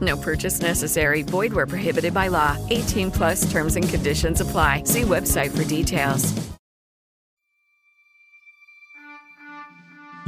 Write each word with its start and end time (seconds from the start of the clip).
No 0.00 0.16
purchase 0.16 0.60
necessary. 0.60 1.22
Void 1.22 1.52
where 1.52 1.66
prohibited 1.66 2.12
by 2.12 2.28
law. 2.28 2.56
18 2.68 3.10
plus 3.10 3.50
terms 3.50 3.76
and 3.76 3.88
conditions 3.88 4.40
apply. 4.40 4.82
See 4.84 5.02
website 5.02 5.56
for 5.56 5.64
details. 5.64 6.34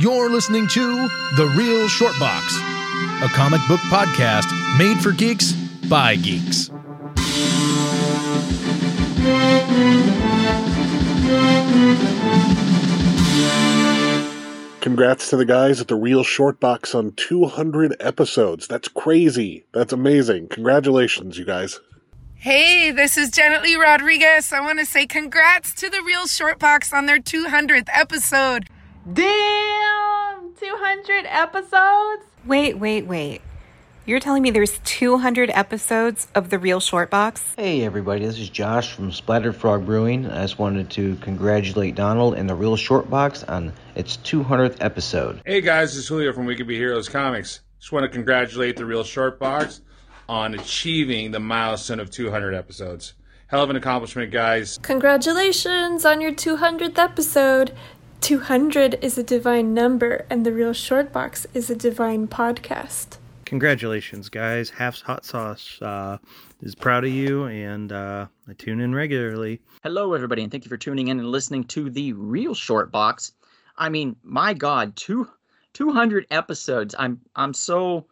You're 0.01 0.31
listening 0.31 0.67
to 0.69 1.09
The 1.37 1.53
Real 1.55 1.87
Short 1.87 2.19
Box, 2.19 2.57
a 3.23 3.29
comic 3.35 3.61
book 3.69 3.81
podcast 3.91 4.47
made 4.79 4.99
for 4.99 5.13
geeks 5.13 5.53
by 5.91 6.17
geeks. 6.17 6.71
Congrats 14.81 15.29
to 15.29 15.37
the 15.37 15.45
guys 15.45 15.79
at 15.83 15.89
the 15.89 15.95
Real 15.95 16.23
Short 16.23 16.59
Box 16.59 16.95
on 16.95 17.13
200 17.13 17.97
episodes. 18.01 18.67
That's 18.67 18.89
crazy. 18.89 19.67
That's 19.73 19.93
amazing. 19.93 20.49
Congratulations, 20.49 21.37
you 21.37 21.45
guys. 21.45 21.81
Hey, 22.37 22.91
this 22.91 23.19
is 23.19 23.31
Janet 23.31 23.63
Lee 23.63 23.77
Rodriguez. 23.77 24.55
I 24.55 24.61
want 24.61 24.79
to 24.79 24.87
say 24.87 25.07
congrats 25.07 25.75
to 25.75 25.91
the 25.91 26.03
Real 26.03 26.27
Short 26.27 26.59
Box 26.59 26.95
on 26.95 27.05
their 27.05 27.19
200th 27.19 27.89
episode. 27.93 28.71
Damn! 29.13 30.55
200 30.59 31.27
episodes? 31.27 32.25
Wait, 32.47 32.79
wait, 32.79 33.05
wait. 33.07 33.43
You're 34.11 34.19
telling 34.19 34.43
me 34.43 34.51
there's 34.51 34.81
200 34.81 35.51
episodes 35.51 36.27
of 36.35 36.51
The 36.51 36.59
Real 36.59 36.81
Short 36.81 37.11
Box? 37.11 37.55
Hey, 37.57 37.85
everybody, 37.85 38.27
this 38.27 38.41
is 38.41 38.49
Josh 38.49 38.93
from 38.93 39.13
Splattered 39.13 39.55
Frog 39.55 39.87
Brewing. 39.87 40.27
I 40.29 40.43
just 40.43 40.59
wanted 40.59 40.91
to 40.91 41.15
congratulate 41.21 41.95
Donald 41.95 42.35
and 42.35 42.51
The 42.51 42.57
Real 42.57 42.75
Short 42.75 43.09
Box 43.09 43.45
on 43.45 43.73
its 43.95 44.17
200th 44.17 44.79
episode. 44.81 45.41
Hey, 45.47 45.61
guys, 45.61 45.91
this 45.91 45.99
is 46.03 46.09
Julio 46.09 46.33
from 46.33 46.47
We 46.47 46.57
Could 46.57 46.67
Be 46.67 46.75
Heroes 46.75 47.09
Comics. 47.09 47.61
Just 47.79 47.93
want 47.93 48.03
to 48.03 48.09
congratulate 48.09 48.77
The 48.77 48.85
Real 48.85 49.05
Short 49.05 49.39
Box 49.39 49.81
on 50.29 50.55
achieving 50.55 51.31
the 51.31 51.39
milestone 51.39 52.01
of 52.01 52.11
200 52.11 52.53
episodes. 52.53 53.15
Hell 53.47 53.63
of 53.63 53.71
an 53.71 53.77
accomplishment, 53.77 54.33
guys. 54.33 54.77
Congratulations 54.83 56.05
on 56.05 56.21
your 56.21 56.33
200th 56.33 56.99
episode. 56.99 57.71
200 58.23 58.99
is 59.03 59.17
a 59.17 59.23
divine 59.23 59.73
number, 59.73 60.27
and 60.29 60.45
The 60.45 60.53
Real 60.53 60.73
Short 60.73 61.13
Box 61.13 61.47
is 61.55 61.71
a 61.71 61.77
divine 61.77 62.27
podcast. 62.27 63.19
Congratulations, 63.51 64.29
guys. 64.29 64.71
Half's 64.71 65.01
Hot 65.01 65.25
Sauce 65.25 65.83
uh, 65.83 66.19
is 66.63 66.77
proud 66.77 67.03
of 67.03 67.11
you, 67.11 67.47
and 67.47 67.91
uh, 67.91 68.27
I 68.49 68.53
tune 68.53 68.79
in 68.81 68.95
regularly. 68.95 69.61
Hello, 69.83 70.15
everybody, 70.15 70.45
and 70.45 70.53
thank 70.53 70.65
you 70.65 70.69
for 70.69 70.77
tuning 70.77 71.09
in 71.09 71.19
and 71.19 71.29
listening 71.29 71.65
to 71.65 71.91
The 71.91 72.13
Real 72.13 72.55
Short 72.55 72.93
Box. 72.93 73.33
I 73.77 73.89
mean, 73.89 74.15
my 74.23 74.55
God, 74.55 74.95
two, 74.95 75.29
200 75.73 76.29
episodes. 76.31 76.95
I'm, 76.97 77.23
I'm 77.35 77.53
so 77.53 78.07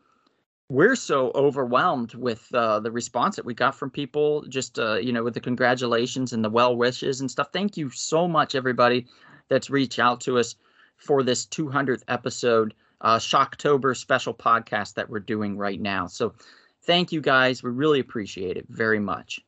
we're 0.68 0.96
so 0.96 1.30
overwhelmed 1.36 2.14
with 2.14 2.52
uh, 2.52 2.80
the 2.80 2.90
response 2.90 3.36
that 3.36 3.44
we 3.44 3.54
got 3.54 3.76
from 3.76 3.90
people 3.90 4.42
just 4.48 4.76
uh, 4.80 4.96
you 4.96 5.12
know 5.12 5.22
with 5.22 5.34
the 5.34 5.40
congratulations 5.40 6.32
and 6.32 6.44
the 6.44 6.50
well 6.50 6.76
wishes 6.76 7.20
and 7.20 7.30
stuff 7.30 7.48
thank 7.52 7.76
you 7.76 7.88
so 7.90 8.26
much 8.26 8.54
everybody 8.54 9.06
that's 9.48 9.70
reached 9.70 10.00
out 10.00 10.20
to 10.20 10.36
us 10.36 10.56
for 10.96 11.22
this 11.22 11.46
200th 11.46 12.02
episode 12.08 12.74
uh, 13.00 13.18
shocktober 13.18 13.96
special 13.96 14.34
podcast 14.34 14.94
that 14.94 15.08
we're 15.08 15.20
doing 15.20 15.56
right 15.56 15.80
now 15.80 16.06
so 16.06 16.34
thank 16.84 17.12
you 17.12 17.20
guys 17.20 17.62
we 17.62 17.70
really 17.70 18.00
appreciate 18.00 18.56
it 18.56 18.66
very 18.68 19.00
much 19.00 19.40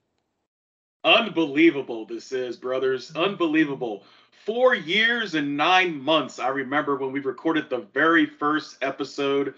unbelievable 1.04 2.04
this 2.04 2.32
is 2.32 2.56
brothers 2.56 3.12
unbelievable 3.16 4.04
four 4.44 4.74
years 4.74 5.34
and 5.34 5.56
nine 5.56 6.00
months 6.00 6.38
i 6.38 6.48
remember 6.48 6.96
when 6.96 7.12
we 7.12 7.20
recorded 7.20 7.68
the 7.70 7.86
very 7.92 8.26
first 8.26 8.76
episode 8.82 9.54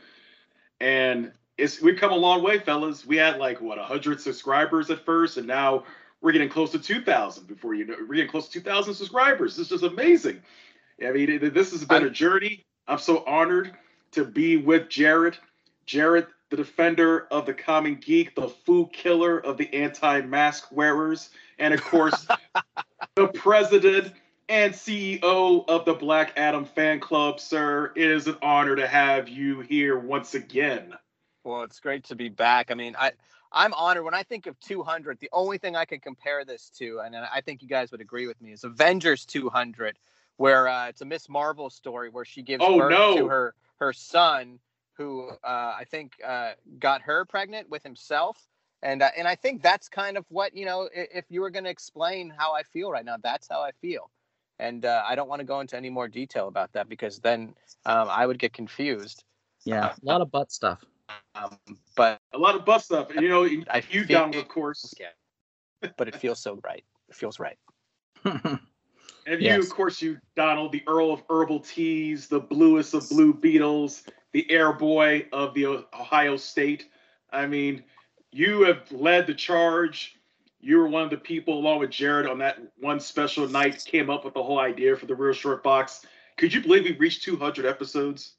and 0.80 1.32
it's 1.58 1.80
we've 1.80 1.98
come 1.98 2.12
a 2.12 2.16
long 2.16 2.42
way, 2.42 2.58
fellas. 2.58 3.06
We 3.06 3.16
had 3.16 3.38
like 3.38 3.60
what 3.60 3.78
hundred 3.78 4.20
subscribers 4.20 4.90
at 4.90 5.04
first, 5.04 5.36
and 5.36 5.46
now 5.46 5.84
we're 6.20 6.32
getting 6.32 6.48
close 6.48 6.70
to 6.72 6.78
two 6.78 7.02
thousand. 7.02 7.46
Before 7.46 7.74
you 7.74 7.86
know, 7.86 7.94
we're 8.00 8.16
getting 8.16 8.30
close 8.30 8.46
to 8.46 8.52
two 8.52 8.60
thousand 8.60 8.94
subscribers. 8.94 9.56
This 9.56 9.70
is 9.70 9.82
amazing. 9.82 10.42
I 11.04 11.10
mean, 11.12 11.52
this 11.52 11.72
has 11.72 11.84
been 11.84 12.04
a 12.04 12.10
journey. 12.10 12.64
I'm 12.86 12.98
so 12.98 13.24
honored 13.26 13.72
to 14.12 14.24
be 14.24 14.56
with 14.56 14.88
Jared. 14.88 15.36
Jared, 15.86 16.26
the 16.50 16.56
defender 16.56 17.26
of 17.30 17.46
the 17.46 17.54
common 17.54 17.96
geek, 17.96 18.34
the 18.34 18.48
foo 18.48 18.88
killer 18.92 19.38
of 19.38 19.56
the 19.56 19.72
anti-mask 19.74 20.70
wearers, 20.70 21.30
and 21.58 21.74
of 21.74 21.82
course, 21.82 22.26
the 23.16 23.28
president 23.28 24.12
and 24.48 24.72
CEO 24.74 25.64
of 25.68 25.84
the 25.84 25.94
Black 25.94 26.32
Adam 26.36 26.64
fan 26.64 27.00
club, 27.00 27.40
sir. 27.40 27.92
It 27.96 28.10
is 28.10 28.26
an 28.26 28.36
honor 28.42 28.76
to 28.76 28.86
have 28.86 29.28
you 29.28 29.60
here 29.60 29.98
once 29.98 30.34
again. 30.34 30.94
Well, 31.44 31.62
it's 31.62 31.80
great 31.80 32.04
to 32.04 32.14
be 32.14 32.28
back. 32.28 32.70
I 32.70 32.74
mean, 32.74 32.94
I 32.98 33.12
I'm 33.50 33.74
honored 33.74 34.04
when 34.04 34.14
I 34.14 34.22
think 34.22 34.46
of 34.46 34.58
200. 34.60 35.18
The 35.20 35.28
only 35.32 35.58
thing 35.58 35.76
I 35.76 35.84
can 35.84 36.00
compare 36.00 36.44
this 36.44 36.70
to, 36.78 37.00
and 37.00 37.14
I 37.16 37.40
think 37.40 37.62
you 37.62 37.68
guys 37.68 37.90
would 37.92 38.00
agree 38.00 38.26
with 38.26 38.40
me, 38.40 38.52
is 38.52 38.64
Avengers 38.64 39.26
200, 39.26 39.98
where 40.36 40.68
uh, 40.68 40.88
it's 40.88 41.02
a 41.02 41.04
Miss 41.04 41.28
Marvel 41.28 41.68
story 41.68 42.08
where 42.08 42.24
she 42.24 42.42
gives 42.42 42.64
oh, 42.66 42.78
birth 42.78 42.90
no. 42.90 43.16
to 43.16 43.28
her 43.28 43.54
her 43.82 43.92
son, 43.92 44.58
who 44.96 45.28
uh, 45.28 45.74
I 45.78 45.84
think 45.90 46.12
uh, 46.24 46.52
got 46.78 47.02
her 47.02 47.24
pregnant 47.24 47.68
with 47.68 47.82
himself. 47.82 48.46
And 48.82 49.02
uh, 49.02 49.10
and 49.16 49.28
I 49.28 49.34
think 49.34 49.62
that's 49.62 49.88
kind 49.88 50.16
of 50.16 50.24
what 50.28 50.56
you 50.56 50.64
know. 50.64 50.88
If 50.92 51.24
you 51.28 51.40
were 51.40 51.50
going 51.50 51.64
to 51.64 51.70
explain 51.70 52.32
how 52.36 52.52
I 52.52 52.62
feel 52.62 52.90
right 52.90 53.04
now, 53.04 53.16
that's 53.22 53.48
how 53.48 53.60
I 53.60 53.70
feel. 53.80 54.10
And 54.58 54.84
uh, 54.84 55.02
I 55.06 55.14
don't 55.14 55.28
want 55.28 55.40
to 55.40 55.44
go 55.44 55.60
into 55.60 55.76
any 55.76 55.90
more 55.90 56.08
detail 56.08 56.48
about 56.48 56.72
that 56.72 56.88
because 56.88 57.18
then 57.20 57.54
um, 57.86 58.08
I 58.08 58.26
would 58.26 58.38
get 58.38 58.52
confused. 58.52 59.24
Yeah, 59.64 59.92
a 60.02 60.04
lot 60.04 60.20
of 60.20 60.30
butt 60.30 60.50
stuff. 60.50 60.84
Um, 61.34 61.56
but 61.96 62.18
a 62.32 62.38
lot 62.38 62.56
of 62.56 62.64
butt 62.64 62.82
stuff. 62.82 63.08
You 63.14 63.28
know, 63.28 63.44
I 63.70 63.82
you 63.90 64.04
feel- 64.04 64.18
down, 64.18 64.34
of 64.34 64.48
course. 64.48 64.94
Yeah, 64.98 65.90
but 65.96 66.08
it 66.08 66.16
feels 66.16 66.40
so 66.40 66.58
right. 66.64 66.84
It 67.08 67.14
feels 67.14 67.38
right. 67.38 67.58
And 69.26 69.40
you, 69.40 69.58
of 69.58 69.70
course, 69.70 70.02
you 70.02 70.18
Donald, 70.34 70.72
the 70.72 70.82
Earl 70.86 71.12
of 71.12 71.22
Herbal 71.30 71.60
Teas, 71.60 72.26
the 72.28 72.40
bluest 72.40 72.94
of 72.94 73.08
blue 73.08 73.32
beetles, 73.32 74.04
the 74.32 74.50
air 74.50 74.72
boy 74.72 75.26
of 75.32 75.54
the 75.54 75.66
Ohio 75.66 76.36
State. 76.36 76.88
I 77.32 77.46
mean, 77.46 77.84
you 78.32 78.62
have 78.64 78.90
led 78.90 79.26
the 79.26 79.34
charge. 79.34 80.16
You 80.60 80.78
were 80.78 80.88
one 80.88 81.04
of 81.04 81.10
the 81.10 81.16
people, 81.16 81.58
along 81.58 81.80
with 81.80 81.90
Jared, 81.90 82.26
on 82.26 82.38
that 82.38 82.58
one 82.78 83.00
special 83.00 83.48
night, 83.48 83.84
came 83.84 84.10
up 84.10 84.24
with 84.24 84.34
the 84.34 84.42
whole 84.42 84.60
idea 84.60 84.96
for 84.96 85.06
the 85.06 85.14
Real 85.14 85.32
Short 85.32 85.62
Box. 85.62 86.04
Could 86.36 86.52
you 86.52 86.62
believe 86.62 86.84
we 86.84 86.96
reached 86.96 87.22
200 87.24 87.66
episodes? 87.66 88.34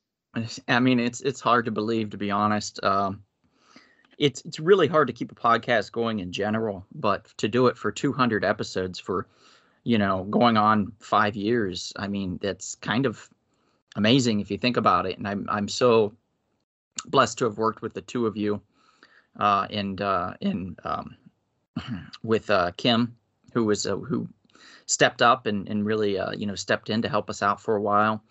I 0.67 0.79
mean, 0.79 0.99
it's 0.99 1.21
it's 1.21 1.39
hard 1.39 1.65
to 1.65 1.71
believe, 1.71 2.09
to 2.09 2.17
be 2.17 2.31
honest. 2.31 2.83
Um, 2.83 3.23
it's 4.17 4.41
it's 4.45 4.59
really 4.59 4.87
hard 4.87 5.07
to 5.07 5.13
keep 5.13 5.31
a 5.31 5.35
podcast 5.35 5.91
going 5.91 6.19
in 6.19 6.31
general, 6.31 6.85
but 6.93 7.25
to 7.37 7.47
do 7.47 7.67
it 7.67 7.77
for 7.77 7.91
200 7.91 8.43
episodes 8.43 8.99
for, 8.99 9.27
you 9.83 9.97
know, 9.97 10.23
going 10.25 10.57
on 10.57 10.93
five 10.99 11.35
years, 11.35 11.93
I 11.97 12.07
mean, 12.07 12.39
that's 12.41 12.75
kind 12.75 13.05
of 13.05 13.29
amazing 13.95 14.39
if 14.39 14.51
you 14.51 14.57
think 14.57 14.77
about 14.77 15.05
it. 15.05 15.17
And 15.17 15.27
I'm 15.27 15.47
I'm 15.49 15.67
so 15.67 16.13
blessed 17.05 17.37
to 17.39 17.45
have 17.45 17.57
worked 17.57 17.81
with 17.81 17.93
the 17.93 18.01
two 18.01 18.25
of 18.27 18.37
you, 18.37 18.61
uh, 19.39 19.67
and 19.69 20.01
uh, 20.01 20.33
and 20.41 20.79
um, 20.83 21.15
with 22.23 22.49
uh, 22.49 22.71
Kim, 22.77 23.15
who 23.53 23.65
was 23.65 23.85
uh, 23.85 23.97
who 23.97 24.27
stepped 24.85 25.21
up 25.21 25.45
and 25.45 25.67
and 25.69 25.85
really 25.85 26.17
uh, 26.17 26.31
you 26.31 26.45
know 26.45 26.55
stepped 26.55 26.89
in 26.89 27.01
to 27.01 27.09
help 27.09 27.29
us 27.29 27.41
out 27.41 27.61
for 27.61 27.75
a 27.75 27.81
while 27.81 28.23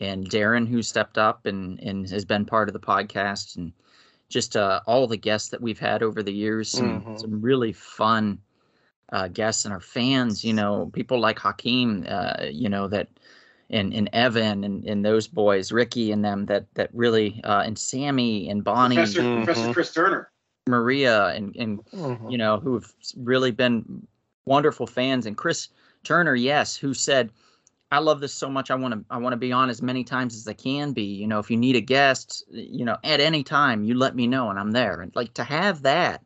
and 0.00 0.28
Darren, 0.28 0.68
who 0.68 0.82
stepped 0.82 1.18
up 1.18 1.46
and, 1.46 1.78
and 1.80 2.08
has 2.10 2.24
been 2.24 2.44
part 2.44 2.68
of 2.68 2.72
the 2.72 2.80
podcast, 2.80 3.56
and 3.56 3.72
just 4.28 4.56
uh, 4.56 4.80
all 4.86 5.06
the 5.06 5.16
guests 5.16 5.50
that 5.50 5.60
we've 5.60 5.78
had 5.78 6.02
over 6.02 6.22
the 6.22 6.32
years. 6.32 6.68
Some, 6.70 7.02
Mhm. 7.02 7.18
some 7.18 7.40
really 7.40 7.72
fun 7.72 8.40
uh, 9.14 9.28
guests 9.28 9.64
and 9.64 9.72
our 9.72 9.80
fans. 9.80 10.44
You 10.44 10.52
know, 10.52 10.90
people 10.92 11.20
like 11.20 11.38
Hakeem. 11.38 12.04
Uh, 12.08 12.46
you 12.50 12.68
know 12.68 12.88
that. 12.88 13.08
And, 13.70 13.94
and 13.94 14.10
Evan 14.12 14.62
and, 14.62 14.84
and 14.84 15.02
those 15.02 15.26
boys, 15.26 15.72
Ricky 15.72 16.12
and 16.12 16.22
them 16.22 16.44
that 16.46 16.66
that 16.74 16.90
really 16.92 17.40
uh, 17.44 17.62
and 17.64 17.78
Sammy 17.78 18.48
and 18.50 18.62
Bonnie, 18.62 18.96
Professor, 18.96 19.42
Professor 19.42 19.72
Chris 19.72 19.92
Turner. 19.92 20.30
Maria 20.66 21.26
and 21.28 21.54
and 21.56 21.80
you 22.30 22.38
know 22.38 22.58
who've 22.58 22.90
really 23.16 23.50
been 23.50 24.06
wonderful 24.46 24.86
fans 24.86 25.26
and 25.26 25.36
Chris 25.36 25.68
Turner 26.04 26.34
yes 26.34 26.76
who 26.76 26.94
said 26.94 27.30
I 27.92 27.98
love 27.98 28.20
this 28.20 28.32
so 28.32 28.48
much 28.48 28.70
I 28.70 28.74
want 28.74 28.94
to 28.94 29.04
I 29.10 29.18
want 29.18 29.34
to 29.34 29.38
be 29.38 29.52
on 29.52 29.68
as 29.68 29.82
many 29.82 30.04
times 30.04 30.34
as 30.34 30.48
I 30.48 30.54
can 30.54 30.92
be 30.92 31.02
you 31.02 31.26
know 31.26 31.38
if 31.38 31.50
you 31.50 31.56
need 31.56 31.76
a 31.76 31.82
guest 31.82 32.44
you 32.50 32.84
know 32.84 32.96
at 33.04 33.20
any 33.20 33.42
time 33.42 33.84
you 33.84 33.94
let 33.94 34.16
me 34.16 34.26
know 34.26 34.48
and 34.48 34.58
I'm 34.58 34.70
there 34.70 35.02
and 35.02 35.14
like 35.14 35.34
to 35.34 35.44
have 35.44 35.82
that 35.82 36.22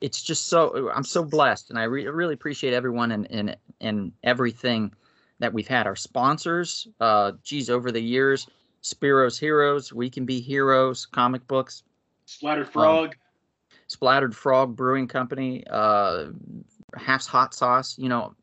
it's 0.00 0.22
just 0.22 0.46
so 0.46 0.90
I'm 0.94 1.04
so 1.04 1.22
blessed 1.24 1.70
and 1.70 1.78
I 1.78 1.84
re- 1.84 2.06
really 2.06 2.34
appreciate 2.34 2.72
everyone 2.74 3.12
and 3.12 3.30
and 3.30 3.56
and 3.80 4.12
everything 4.24 4.92
that 5.38 5.52
we've 5.52 5.68
had 5.68 5.86
our 5.86 5.96
sponsors 5.96 6.88
uh 7.00 7.32
geez 7.42 7.68
over 7.70 7.90
the 7.92 8.00
years 8.00 8.46
Spiro's 8.82 9.38
Heroes 9.38 9.92
We 9.92 10.08
Can 10.10 10.24
Be 10.24 10.40
Heroes 10.40 11.06
comic 11.06 11.46
books 11.46 11.82
Splattered 12.26 12.68
Frog 12.68 13.14
Splattered 13.88 14.36
Frog 14.36 14.76
Brewing 14.76 15.08
Company, 15.08 15.64
uh, 15.68 16.26
Half's 16.96 17.26
Hot 17.26 17.52
Sauce. 17.52 17.98
You 17.98 18.08
know, 18.08 18.34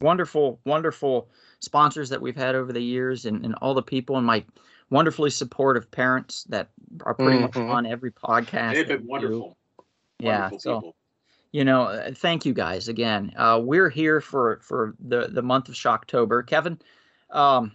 wonderful, 0.00 0.60
wonderful 0.64 1.28
sponsors 1.60 2.08
that 2.08 2.22
we've 2.22 2.34
had 2.34 2.54
over 2.54 2.72
the 2.72 2.80
years, 2.80 3.26
and, 3.26 3.44
and 3.44 3.54
all 3.56 3.74
the 3.74 3.82
people 3.82 4.16
and 4.16 4.26
my 4.26 4.42
wonderfully 4.88 5.28
supportive 5.28 5.90
parents 5.90 6.44
that 6.44 6.70
are 7.04 7.12
pretty 7.12 7.38
much 7.38 7.50
Mhm. 7.52 7.68
on 7.70 7.84
every 7.84 8.12
podcast. 8.12 8.72
They've 8.74 8.88
been 8.88 9.00
we 9.02 9.06
do. 9.06 9.10
wonderful. 9.10 9.56
Yeah, 10.20 10.40
Wonderful 10.44 10.58
so 10.60 10.74
people. 10.76 10.96
You 11.54 11.64
know, 11.64 11.82
uh, 11.82 12.10
thank 12.12 12.44
you 12.44 12.52
guys 12.52 12.88
again. 12.88 13.32
Uh, 13.36 13.60
we're 13.62 13.88
here 13.88 14.20
for 14.20 14.58
for 14.60 14.96
the 14.98 15.28
the 15.28 15.40
month 15.40 15.68
of 15.68 15.76
Shocktober. 15.76 16.44
Kevin, 16.44 16.80
um, 17.30 17.70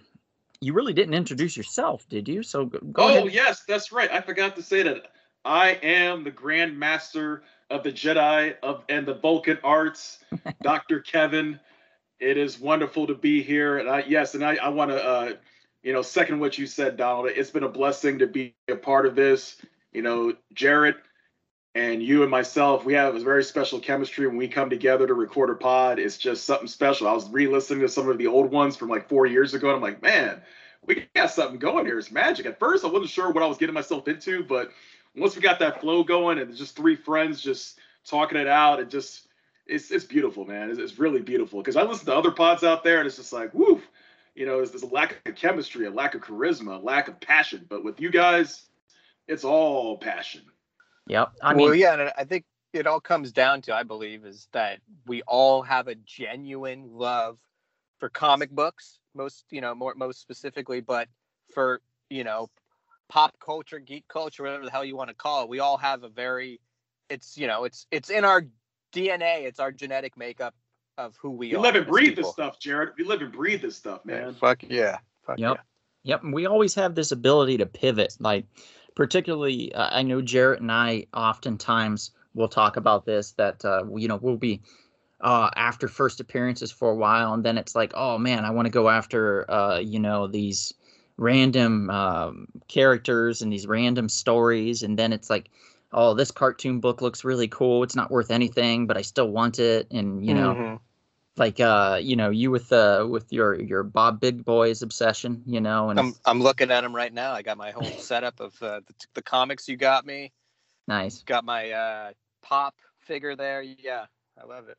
you 0.59 0.73
really 0.73 0.91
didn't 0.91 1.13
introduce 1.13 1.55
yourself, 1.55 2.05
did 2.09 2.27
you? 2.27 2.43
So 2.43 2.65
go, 2.65 2.79
go 2.79 3.03
oh 3.03 3.07
ahead. 3.07 3.33
yes, 3.33 3.63
that's 3.65 3.93
right. 3.93 4.11
I 4.11 4.19
forgot 4.19 4.57
to 4.57 4.61
say 4.61 4.83
that. 4.83 5.13
I 5.45 5.79
am 5.81 6.25
the 6.25 6.29
Grand 6.29 6.77
Master 6.77 7.43
of 7.69 7.83
the 7.83 7.91
Jedi 7.93 8.55
of 8.61 8.83
and 8.89 9.07
the 9.07 9.13
Vulcan 9.13 9.57
arts, 9.63 10.19
Dr. 10.61 10.99
Kevin. 10.99 11.57
It 12.19 12.35
is 12.35 12.59
wonderful 12.59 13.07
to 13.07 13.15
be 13.15 13.41
here, 13.41 13.77
and 13.77 13.87
I 13.87 14.03
yes, 14.05 14.35
and 14.35 14.43
I, 14.43 14.55
I 14.55 14.67
want 14.67 14.91
to 14.91 15.01
uh, 15.01 15.33
you 15.83 15.93
know 15.93 16.01
second 16.01 16.41
what 16.41 16.57
you 16.57 16.67
said, 16.67 16.97
Donald. 16.97 17.29
It's 17.33 17.49
been 17.49 17.63
a 17.63 17.69
blessing 17.69 18.19
to 18.19 18.27
be 18.27 18.53
a 18.67 18.75
part 18.75 19.05
of 19.05 19.15
this. 19.15 19.55
You 19.93 20.01
know, 20.01 20.33
Jarrett 20.53 20.97
and 21.75 22.01
you 22.01 22.23
and 22.23 22.31
myself, 22.31 22.83
we 22.83 22.93
have 22.93 23.15
a 23.15 23.19
very 23.19 23.43
special 23.43 23.79
chemistry 23.79 24.27
when 24.27 24.37
we 24.37 24.47
come 24.47 24.69
together 24.69 25.05
to 25.05 25.13
record 25.13 25.49
a 25.49 25.55
pod. 25.55 25.99
It's 25.99 26.17
just 26.17 26.45
something 26.45 26.67
special. 26.67 27.07
I 27.07 27.13
was 27.13 27.29
re-listening 27.29 27.81
to 27.81 27.89
some 27.89 28.09
of 28.09 28.17
the 28.17 28.27
old 28.27 28.51
ones 28.51 28.75
from 28.75 28.89
like 28.89 29.07
four 29.07 29.25
years 29.25 29.53
ago, 29.53 29.67
and 29.67 29.75
I'm 29.75 29.81
like, 29.81 30.01
man, 30.01 30.41
we 30.85 31.07
got 31.15 31.31
something 31.31 31.59
going 31.59 31.85
here. 31.85 31.99
It's 31.99 32.11
magic. 32.11 32.45
At 32.45 32.59
first, 32.59 32.83
I 32.83 32.87
wasn't 32.87 33.11
sure 33.11 33.31
what 33.31 33.43
I 33.43 33.47
was 33.47 33.57
getting 33.57 33.75
myself 33.75 34.07
into, 34.07 34.43
but 34.43 34.71
once 35.15 35.35
we 35.35 35.41
got 35.41 35.59
that 35.59 35.81
flow 35.81 36.03
going 36.03 36.39
and 36.39 36.55
just 36.55 36.75
three 36.75 36.95
friends 36.95 37.41
just 37.41 37.79
talking 38.05 38.37
it 38.37 38.47
out, 38.47 38.79
it 38.79 38.89
just 38.89 39.27
it's 39.67 39.91
it's 39.91 40.05
beautiful, 40.05 40.45
man. 40.45 40.71
It's, 40.71 40.79
it's 40.79 40.97
really 40.97 41.21
beautiful 41.21 41.61
because 41.61 41.75
I 41.75 41.83
listen 41.83 42.07
to 42.07 42.15
other 42.15 42.31
pods 42.31 42.63
out 42.63 42.83
there 42.83 42.99
and 42.99 43.07
it's 43.07 43.17
just 43.17 43.33
like, 43.33 43.53
woo, 43.53 43.81
you 44.35 44.45
know, 44.45 44.57
there's, 44.57 44.71
there's 44.71 44.83
a 44.83 44.87
lack 44.87 45.21
of 45.27 45.35
chemistry, 45.35 45.85
a 45.85 45.91
lack 45.91 46.15
of 46.15 46.21
charisma, 46.21 46.79
a 46.79 46.83
lack 46.83 47.07
of 47.07 47.19
passion. 47.19 47.65
But 47.69 47.83
with 47.83 47.99
you 47.99 48.09
guys, 48.09 48.63
it's 49.27 49.43
all 49.43 49.97
passion. 49.97 50.41
Yep. 51.09 51.31
I 51.41 51.53
well, 51.55 51.71
mean, 51.71 51.79
yeah, 51.79 51.93
and 51.93 52.11
I 52.17 52.23
think 52.23 52.45
it 52.71 52.87
all 52.87 53.01
comes 53.01 53.31
down 53.31 53.61
to, 53.63 53.75
I 53.75 53.83
believe, 53.83 54.25
is 54.25 54.47
that 54.53 54.79
we 55.07 55.21
all 55.23 55.63
have 55.63 55.87
a 55.87 55.95
genuine 55.95 56.87
love 56.91 57.39
for 57.97 58.09
comic 58.09 58.51
books, 58.51 58.99
most, 59.15 59.43
you 59.49 59.59
know, 59.59 59.73
more 59.75 59.95
most 59.95 60.21
specifically, 60.21 60.79
but 60.79 61.07
for, 61.53 61.81
you 62.09 62.23
know, 62.23 62.47
pop 63.09 63.35
culture, 63.43 63.79
geek 63.79 64.07
culture, 64.07 64.43
whatever 64.43 64.63
the 64.63 64.71
hell 64.71 64.85
you 64.85 64.95
want 64.95 65.09
to 65.09 65.15
call 65.15 65.43
it. 65.43 65.49
We 65.49 65.59
all 65.59 65.77
have 65.77 66.03
a 66.03 66.09
very, 66.09 66.61
it's, 67.09 67.37
you 67.37 67.47
know, 67.47 67.63
it's 67.63 67.87
it's 67.89 68.11
in 68.11 68.23
our 68.23 68.45
DNA, 68.93 69.45
it's 69.45 69.59
our 69.59 69.71
genetic 69.71 70.15
makeup 70.15 70.53
of 70.99 71.17
who 71.19 71.31
we 71.31 71.49
We 71.49 71.55
are. 71.55 71.59
We 71.59 71.63
live 71.63 71.75
and 71.75 71.87
breathe 71.87 72.09
people. 72.09 72.23
this 72.25 72.33
stuff, 72.33 72.59
Jared. 72.59 72.89
We 72.99 73.03
live 73.03 73.21
and 73.21 73.31
breathe 73.31 73.63
this 73.63 73.75
stuff, 73.75 74.05
man. 74.05 74.35
Fuck 74.35 74.61
yeah. 74.61 74.99
Fuck 75.25 75.39
Yep. 75.39 75.59
Yep. 76.03 76.23
And 76.23 76.33
we 76.33 76.45
always 76.45 76.75
have 76.75 76.93
this 76.93 77.11
ability 77.11 77.57
to 77.57 77.65
pivot. 77.65 78.15
Like, 78.19 78.45
particularly, 78.99 79.73
uh, 79.75 79.87
I 79.97 80.03
know 80.03 80.21
Jarrett 80.21 80.59
and 80.59 80.69
I 80.69 81.05
oftentimes 81.13 82.11
will 82.33 82.49
talk 82.49 82.75
about 82.75 83.05
this 83.05 83.31
that, 83.37 83.63
uh, 83.63 83.85
you 83.95 84.09
know, 84.09 84.17
we'll 84.17 84.35
be 84.35 84.61
uh, 85.21 85.49
after 85.55 85.87
first 85.87 86.19
appearances 86.19 86.69
for 86.69 86.91
a 86.91 86.95
while. 86.95 87.33
And 87.33 87.41
then 87.45 87.57
it's 87.57 87.75
like, 87.75 87.93
oh 87.95 88.17
man, 88.17 88.43
I 88.43 88.51
want 88.51 88.65
to 88.65 88.69
go 88.69 88.89
after, 88.89 89.49
uh, 89.49 89.79
you 89.79 89.99
know, 90.01 90.27
these 90.27 90.73
random 91.15 91.89
um, 91.89 92.47
characters 92.67 93.41
and 93.41 93.53
these 93.53 93.65
random 93.67 94.09
stories. 94.09 94.83
And 94.83 94.99
then 94.99 95.13
it's 95.13 95.29
like, 95.29 95.49
oh, 95.93 96.13
this 96.13 96.31
cartoon 96.31 96.81
book 96.81 97.01
looks 97.01 97.23
really 97.23 97.47
cool. 97.47 97.83
It's 97.83 97.95
not 97.95 98.11
worth 98.11 98.29
anything, 98.29 98.85
but 98.85 98.97
I 98.97 99.01
still 99.01 99.29
want 99.29 99.59
it. 99.59 99.87
And, 99.91 100.27
you 100.27 100.33
know, 100.33 100.55
Mhm. 100.55 100.79
Like 101.39 101.59
uh 101.59 101.99
you 102.01 102.15
know 102.15 102.29
you 102.29 102.51
with 102.51 102.71
uh 102.71 103.05
with 103.09 103.31
your 103.31 103.59
your 103.59 103.83
bob 103.83 104.19
big 104.19 104.43
boys 104.43 104.81
obsession 104.81 105.41
you 105.45 105.61
know 105.61 105.89
and 105.89 105.99
I'm 105.99 106.13
I'm 106.25 106.41
looking 106.41 106.69
at 106.69 106.81
them 106.81 106.95
right 106.95 107.13
now. 107.13 107.31
I 107.31 107.41
got 107.41 107.57
my 107.57 107.71
whole 107.71 107.83
setup 107.99 108.39
of 108.39 108.61
uh, 108.61 108.81
the, 108.85 108.93
the 109.15 109.21
comics 109.21 109.67
you 109.67 109.77
got 109.77 110.05
me. 110.05 110.31
nice 110.87 111.23
Got 111.23 111.45
my 111.45 111.71
uh, 111.71 112.11
pop 112.41 112.75
figure 112.99 113.35
there. 113.35 113.61
Yeah, 113.61 114.05
I 114.41 114.45
love 114.45 114.69
it. 114.69 114.77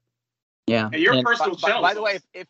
yeah 0.67 0.91
And 0.93 1.03
your 1.03 1.15
and- 1.15 1.25
personal 1.25 1.57
by, 1.57 1.73
by, 1.73 1.81
by 1.81 1.95
the 1.95 2.03
way, 2.03 2.13
if, 2.17 2.23
if 2.35 2.47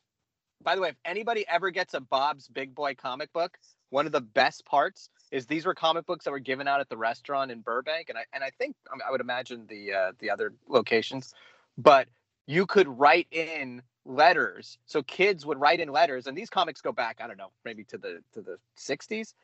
by 0.62 0.74
the 0.74 0.82
way, 0.82 0.90
if 0.90 0.96
anybody 1.04 1.46
ever 1.48 1.70
gets 1.70 1.94
a 1.94 2.00
Bob's 2.00 2.46
Big 2.48 2.74
Boy 2.74 2.94
comic 2.94 3.32
book, 3.32 3.56
one 3.88 4.04
of 4.04 4.12
the 4.12 4.20
best 4.20 4.66
parts 4.66 5.08
is 5.30 5.46
these 5.46 5.64
were 5.64 5.74
comic 5.74 6.04
books 6.04 6.24
that 6.26 6.30
were 6.32 6.38
given 6.38 6.68
out 6.68 6.80
at 6.80 6.88
the 6.88 6.96
restaurant 6.98 7.50
in 7.50 7.60
Burbank, 7.60 8.08
and 8.08 8.18
I 8.18 8.24
and 8.32 8.44
I 8.44 8.50
think 8.50 8.76
I, 8.90 8.94
mean, 8.94 9.02
I 9.06 9.10
would 9.10 9.20
imagine 9.20 9.66
the 9.68 9.92
uh, 9.94 10.12
the 10.18 10.30
other 10.30 10.52
locations, 10.68 11.32
but 11.78 12.08
you 12.46 12.66
could 12.66 12.88
write 12.88 13.28
in 13.30 13.82
letters. 14.04 14.78
So 14.86 15.02
kids 15.02 15.44
would 15.46 15.60
write 15.60 15.80
in 15.80 15.90
letters, 15.90 16.26
and 16.26 16.36
these 16.36 16.50
comics 16.50 16.80
go 16.80 16.92
back 16.92 17.20
I 17.22 17.26
don't 17.26 17.38
know 17.38 17.50
maybe 17.64 17.84
to 17.84 17.98
the 17.98 18.22
to 18.32 18.40
the 18.40 18.56
'60s, 18.78 19.34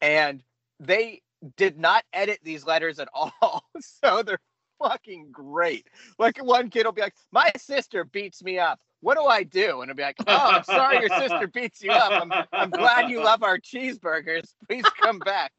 and 0.00 0.42
they 0.80 1.22
did 1.56 1.78
not 1.78 2.04
edit 2.12 2.40
these 2.42 2.66
letters 2.66 2.98
at 2.98 3.08
all. 3.14 3.64
so 3.80 4.22
they're 4.22 4.40
fucking 4.78 5.30
great. 5.32 5.86
Like 6.18 6.42
one 6.42 6.70
kid 6.70 6.84
will 6.84 6.92
be 6.92 7.02
like, 7.02 7.14
"My 7.30 7.50
sister 7.56 8.04
beats 8.04 8.42
me 8.42 8.58
up. 8.58 8.80
What 9.00 9.16
do 9.16 9.24
I 9.24 9.42
do?" 9.42 9.80
And 9.80 9.90
I'll 9.90 9.96
be 9.96 10.02
like, 10.02 10.16
"Oh, 10.26 10.50
I'm 10.52 10.64
sorry 10.64 11.00
your 11.00 11.20
sister 11.20 11.46
beats 11.46 11.82
you 11.82 11.90
up. 11.90 12.12
I'm, 12.12 12.32
I'm 12.52 12.70
glad 12.70 13.10
you 13.10 13.22
love 13.22 13.42
our 13.42 13.58
cheeseburgers. 13.58 14.54
Please 14.68 14.84
come 15.00 15.18
back." 15.18 15.52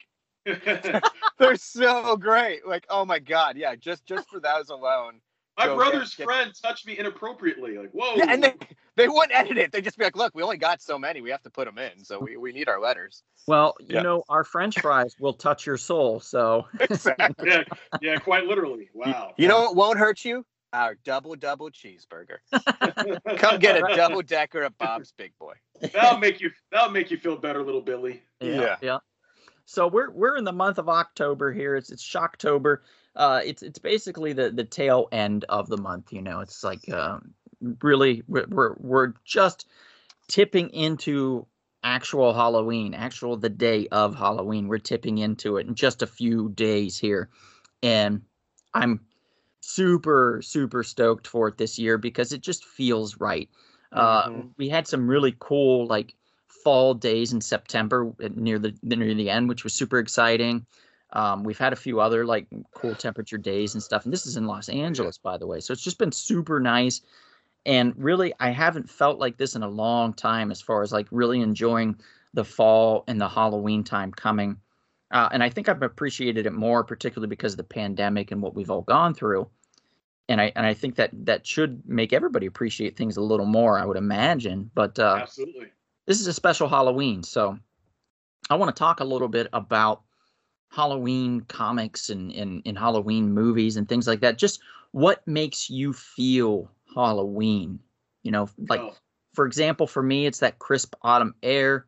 They're 1.39 1.55
so 1.55 2.17
great. 2.17 2.67
Like, 2.67 2.85
oh 2.89 3.05
my 3.05 3.19
god, 3.19 3.57
yeah. 3.57 3.75
Just 3.75 4.05
just 4.05 4.29
for 4.29 4.39
those 4.39 4.69
alone. 4.69 5.21
My 5.57 5.65
go 5.65 5.75
brother's 5.75 6.15
get- 6.15 6.25
get- 6.27 6.33
friend 6.33 6.51
touched 6.63 6.85
me 6.87 6.97
inappropriately. 6.97 7.77
Like, 7.77 7.91
whoa. 7.91 8.15
Yeah, 8.15 8.25
and 8.29 8.43
they 8.43 8.53
they 8.95 9.07
wouldn't 9.07 9.31
edit 9.37 9.57
it. 9.57 9.71
They'd 9.71 9.83
just 9.83 9.97
be 9.97 10.03
like, 10.03 10.15
"Look, 10.15 10.33
we 10.35 10.41
only 10.43 10.57
got 10.57 10.81
so 10.81 10.97
many. 10.97 11.21
We 11.21 11.29
have 11.31 11.41
to 11.43 11.49
put 11.49 11.65
them 11.65 11.77
in. 11.77 12.03
So 12.03 12.19
we, 12.19 12.37
we 12.37 12.51
need 12.51 12.67
our 12.69 12.79
letters." 12.79 13.23
well 13.45 13.75
you 13.81 14.01
know 14.01 14.23
our 14.29 14.45
french 14.45 14.79
fries 14.79 15.15
will 15.19 15.33
touch 15.33 15.65
your 15.65 15.75
soul 15.75 16.17
so 16.21 16.65
Exactly. 16.79 17.49
yeah, 17.49 17.63
yeah, 18.01 18.15
quite 18.15 18.45
literally. 18.45 18.89
Wow. 18.93 19.33
You 19.37 19.49
know 19.49 19.63
what 19.63 19.75
won't 19.75 19.99
hurt 19.99 20.23
you? 20.23 20.45
Our 20.71 20.95
double 21.03 21.35
double 21.35 21.69
cheeseburger. 21.69 22.37
Come 23.37 23.59
get 23.59 23.77
a 23.77 23.95
double 23.95 24.21
decker 24.21 24.61
of 24.63 24.77
Bob's 24.77 25.11
Big 25.17 25.33
Boy. 25.39 25.53
That'll 25.93 26.17
make 26.19 26.39
you. 26.41 26.51
That'll 26.71 26.89
make 26.91 27.11
you 27.11 27.17
feel 27.17 27.35
better, 27.35 27.61
little 27.63 27.81
Billy. 27.81 28.23
yeah 28.39 28.77
yeah 28.81 28.97
so 29.65 29.87
we're 29.87 30.09
we're 30.11 30.35
in 30.37 30.43
the 30.43 30.51
month 30.51 30.77
of 30.77 30.89
october 30.89 31.51
here 31.53 31.75
it's 31.77 31.89
it's 31.89 32.03
shocktober 32.03 32.79
uh 33.15 33.41
it's 33.43 33.61
it's 33.61 33.79
basically 33.79 34.33
the 34.33 34.49
the 34.49 34.63
tail 34.63 35.07
end 35.11 35.45
of 35.49 35.67
the 35.67 35.77
month 35.77 36.11
you 36.11 36.21
know 36.21 36.39
it's 36.39 36.63
like 36.63 36.87
um 36.91 37.33
really 37.81 38.23
we're 38.27 38.45
we're, 38.49 38.75
we're 38.79 39.13
just 39.23 39.67
tipping 40.27 40.69
into 40.69 41.45
actual 41.83 42.33
halloween 42.33 42.93
actual 42.93 43.35
the 43.37 43.49
day 43.49 43.87
of 43.91 44.15
halloween. 44.15 44.67
We're 44.67 44.77
tipping 44.77 45.17
into 45.19 45.57
it 45.57 45.67
in 45.67 45.75
just 45.75 46.01
a 46.01 46.07
few 46.07 46.49
days 46.49 46.97
here. 46.97 47.29
And 47.81 48.21
i'm 48.73 49.01
super 49.61 50.41
super 50.41 50.83
stoked 50.83 51.27
for 51.27 51.47
it 51.49 51.57
this 51.57 51.77
year 51.77 51.97
because 51.97 52.31
it 52.33 52.41
just 52.41 52.65
feels 52.65 53.19
right. 53.19 53.49
Uh 53.91 54.31
we 54.57 54.69
had 54.69 54.87
some 54.87 55.07
really 55.07 55.35
cool 55.39 55.85
like 55.87 56.15
fall 56.63 56.93
days 56.93 57.33
in 57.33 57.41
September 57.41 58.11
uh, 58.23 58.29
near 58.35 58.57
the 58.57 58.73
near 58.81 59.13
the 59.13 59.29
end, 59.29 59.49
which 59.49 59.63
was 59.63 59.73
super 59.73 59.99
exciting. 59.99 60.65
Um, 61.13 61.43
we've 61.43 61.59
had 61.59 61.73
a 61.73 61.77
few 61.77 61.99
other 61.99 62.25
like 62.25 62.47
cool 62.73 62.95
temperature 62.95 63.37
days 63.37 63.75
and 63.75 63.83
stuff, 63.83 64.03
and 64.03 64.11
this 64.11 64.25
is 64.25 64.35
in 64.35 64.47
Los 64.47 64.67
Angeles, 64.67 65.17
by 65.17 65.37
the 65.37 65.47
way. 65.47 65.59
So 65.59 65.71
it's 65.71 65.83
just 65.83 65.99
been 65.99 66.11
super 66.11 66.59
nice, 66.59 67.01
and 67.65 67.93
really, 67.95 68.33
I 68.39 68.49
haven't 68.49 68.89
felt 68.89 69.19
like 69.19 69.37
this 69.37 69.55
in 69.55 69.63
a 69.63 69.69
long 69.69 70.13
time 70.13 70.51
as 70.51 70.61
far 70.61 70.81
as 70.81 70.91
like 70.91 71.07
really 71.11 71.39
enjoying 71.41 71.95
the 72.33 72.43
fall 72.43 73.03
and 73.07 73.21
the 73.21 73.29
Halloween 73.29 73.83
time 73.83 74.11
coming. 74.11 74.57
Uh, 75.11 75.29
and 75.31 75.43
I 75.43 75.49
think 75.49 75.69
I've 75.69 75.83
appreciated 75.83 76.47
it 76.47 76.53
more, 76.53 76.83
particularly 76.83 77.29
because 77.29 77.53
of 77.53 77.57
the 77.57 77.63
pandemic 77.63 78.31
and 78.31 78.41
what 78.41 78.55
we've 78.55 78.71
all 78.71 78.81
gone 78.81 79.13
through. 79.13 79.47
and 80.29 80.41
I 80.41 80.51
and 80.55 80.65
I 80.65 80.73
think 80.73 80.95
that 80.95 81.11
that 81.25 81.45
should 81.45 81.87
make 81.87 82.13
everybody 82.13 82.47
appreciate 82.47 82.97
things 82.97 83.17
a 83.17 83.21
little 83.21 83.45
more. 83.45 83.77
I 83.77 83.85
would 83.85 83.97
imagine, 83.97 84.71
but 84.73 84.97
uh, 84.97 85.19
Absolutely. 85.21 85.67
this 86.07 86.19
is 86.19 86.27
a 86.27 86.33
special 86.33 86.67
Halloween, 86.67 87.23
so 87.23 87.59
I 88.49 88.55
want 88.55 88.75
to 88.75 88.79
talk 88.79 88.99
a 88.99 89.05
little 89.05 89.27
bit 89.27 89.47
about 89.53 90.01
Halloween 90.73 91.41
comics 91.41 92.09
and, 92.09 92.31
and, 92.31 92.61
and 92.65 92.77
Halloween 92.77 93.31
movies 93.31 93.77
and 93.77 93.87
things 93.87 94.07
like 94.07 94.21
that. 94.21 94.37
Just 94.37 94.59
what 94.91 95.25
makes 95.27 95.69
you 95.69 95.93
feel 95.93 96.69
Halloween? 96.95 97.79
You 98.23 98.31
know, 98.31 98.49
like 98.69 98.79
Oh. 98.79 98.95
for 99.33 99.45
example, 99.45 99.85
for 99.87 100.01
me, 100.01 100.25
it's 100.25 100.39
that 100.39 100.59
crisp 100.59 100.95
autumn 101.03 101.35
air. 101.43 101.85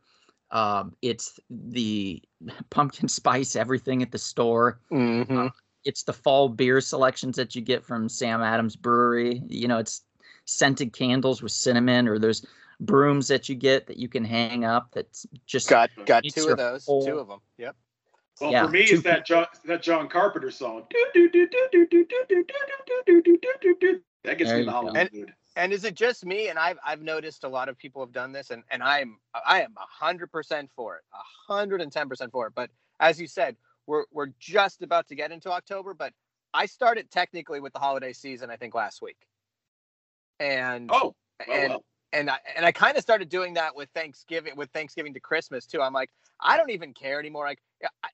Um, 0.51 0.95
it's 1.01 1.39
the 1.49 2.21
pumpkin 2.69 3.07
spice 3.07 3.55
everything 3.55 4.03
at 4.03 4.11
the 4.11 4.17
store. 4.19 4.79
Mm-hmm. 4.91 5.47
It's 5.83 6.03
the 6.03 6.13
fall 6.13 6.49
beer 6.49 6.79
selections 6.81 7.35
that 7.37 7.55
you 7.55 7.61
get 7.61 7.83
from 7.83 8.07
Sam 8.09 8.41
Adams 8.41 8.75
Brewery. 8.75 9.41
You 9.47 9.67
know, 9.67 9.77
it's 9.79 10.01
scented 10.45 10.93
candles 10.93 11.41
with 11.41 11.51
cinnamon, 11.51 12.07
or 12.07 12.19
there's 12.19 12.45
brooms 12.79 13.27
that 13.29 13.49
you 13.49 13.55
get 13.55 13.87
that 13.87 13.97
you 13.97 14.07
can 14.07 14.23
hang 14.25 14.63
up. 14.65 14.89
That's 14.93 15.25
just 15.47 15.69
Got 15.69 15.89
got 16.05 16.23
two 16.23 16.49
of 16.49 16.57
those. 16.57 16.85
whole- 16.85 17.05
Two 17.05 17.17
of 17.19 17.27
them. 17.27 17.39
Yep. 17.57 17.75
Well, 18.41 18.51
yeah, 18.51 18.65
for 18.65 18.71
me, 18.71 18.81
it's 18.81 19.03
that 19.03 19.25
John, 19.25 19.45
that 19.65 19.81
John 19.81 20.09
Carpenter 20.09 20.51
song. 20.51 20.83
That 24.23 24.37
gets 24.37 24.51
me 24.51 24.63
the 24.63 24.71
Halloween 24.71 25.09
mood. 25.13 25.33
And 25.55 25.71
is 25.71 25.85
it 25.85 25.95
just 25.95 26.25
me? 26.25 26.49
And 26.49 26.59
I've 26.59 26.77
I've 26.85 27.01
noticed 27.01 27.45
a 27.45 27.47
lot 27.47 27.69
of 27.69 27.77
people 27.77 28.01
have 28.01 28.11
done 28.11 28.33
this, 28.33 28.51
and 28.51 28.63
and 28.69 28.83
I'm 28.83 29.17
I 29.33 29.61
am 29.61 29.73
hundred 29.77 30.31
percent 30.31 30.69
for 30.75 30.97
it, 30.97 31.03
hundred 31.47 31.81
and 31.81 31.91
ten 31.91 32.09
percent 32.09 32.31
for 32.31 32.47
it. 32.47 32.53
But 32.53 32.69
as 32.99 33.21
you 33.21 33.27
said, 33.27 33.55
we're 33.87 34.03
we're 34.11 34.33
just 34.37 34.81
about 34.81 35.07
to 35.07 35.15
get 35.15 35.31
into 35.31 35.49
October, 35.49 35.93
but 35.93 36.11
I 36.53 36.65
started 36.65 37.09
technically 37.09 37.61
with 37.61 37.71
the 37.71 37.79
holiday 37.79 38.11
season, 38.11 38.49
I 38.49 38.57
think 38.57 38.75
last 38.75 39.01
week, 39.01 39.17
and 40.41 40.89
oh, 40.91 41.15
well, 41.47 41.57
and 41.57 41.69
well 41.69 41.83
and 42.13 42.29
I 42.29 42.37
and 42.55 42.65
I 42.65 42.71
kind 42.71 42.95
of 42.97 43.03
started 43.03 43.29
doing 43.29 43.53
that 43.55 43.75
with 43.75 43.89
Thanksgiving 43.95 44.55
with 44.55 44.69
Thanksgiving 44.71 45.13
to 45.13 45.19
Christmas 45.19 45.65
too. 45.65 45.81
I'm 45.81 45.93
like, 45.93 46.09
I 46.41 46.57
don't 46.57 46.69
even 46.71 46.93
care 46.93 47.19
anymore. 47.19 47.45
Like 47.45 47.59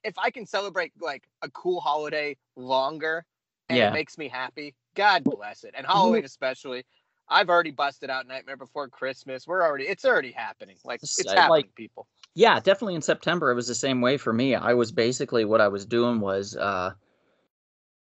if 0.04 0.18
I 0.18 0.30
can 0.30 0.46
celebrate 0.46 0.92
like 1.00 1.24
a 1.42 1.50
cool 1.50 1.80
holiday 1.80 2.36
longer 2.56 3.24
and 3.68 3.78
Yeah. 3.78 3.88
it 3.90 3.92
makes 3.94 4.18
me 4.18 4.28
happy, 4.28 4.74
God 4.94 5.24
bless 5.24 5.64
it. 5.64 5.74
And 5.76 5.86
Halloween 5.86 6.24
especially. 6.24 6.84
I've 7.28 7.48
already 7.48 7.70
busted 7.70 8.10
out 8.10 8.26
Nightmare 8.26 8.56
Before 8.58 8.88
Christmas. 8.88 9.46
We're 9.46 9.62
already 9.62 9.84
it's 9.84 10.04
already 10.04 10.32
happening. 10.32 10.76
Like 10.84 11.02
it's 11.02 11.22
happening, 11.32 11.48
like- 11.50 11.74
people. 11.74 12.06
yeah 12.34 12.58
definitely 12.60 12.94
in 12.94 13.02
september 13.02 13.50
it 13.50 13.54
was 13.54 13.68
the 13.68 13.74
same 13.74 14.00
way 14.00 14.16
for 14.16 14.32
me 14.32 14.54
i 14.54 14.72
was 14.74 14.90
basically 14.90 15.44
what 15.44 15.60
i 15.60 15.68
was 15.68 15.84
doing 15.86 16.18
was 16.20 16.56
uh 16.56 16.92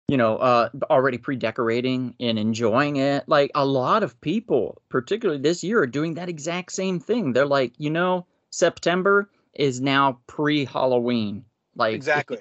you 0.08 0.16
know 0.16 0.36
uh 0.36 0.68
already 0.90 1.18
pre-decorating 1.18 2.14
and 2.20 2.38
enjoying 2.38 2.96
it 2.96 3.28
like 3.28 3.50
a 3.54 3.64
lot 3.64 4.02
of 4.02 4.20
people 4.20 4.82
particularly 4.88 5.40
this 5.40 5.62
year 5.62 5.80
are 5.80 5.86
doing 5.86 6.14
that 6.14 6.28
exact 6.28 6.72
same 6.72 6.98
thing 7.00 7.32
they're 7.32 7.46
like 7.46 7.72
you 7.78 7.90
know 7.90 8.26
september 8.50 9.30
is 9.54 9.80
now 9.80 10.18
pre-halloween 10.26 11.44
like 11.76 11.94
Exactly. 11.94 12.38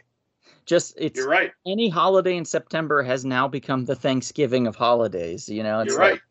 just 0.65 0.95
it's 0.97 1.17
You're 1.17 1.29
right. 1.29 1.51
any 1.65 1.89
holiday 1.89 2.35
in 2.35 2.45
september 2.45 3.03
has 3.03 3.23
now 3.23 3.47
become 3.47 3.85
the 3.85 3.95
thanksgiving 3.95 4.67
of 4.67 4.75
holidays 4.75 5.47
you 5.47 5.63
know 5.63 5.81
it's 5.81 5.93
You're 5.93 6.01
like 6.01 6.11
right. 6.11 6.21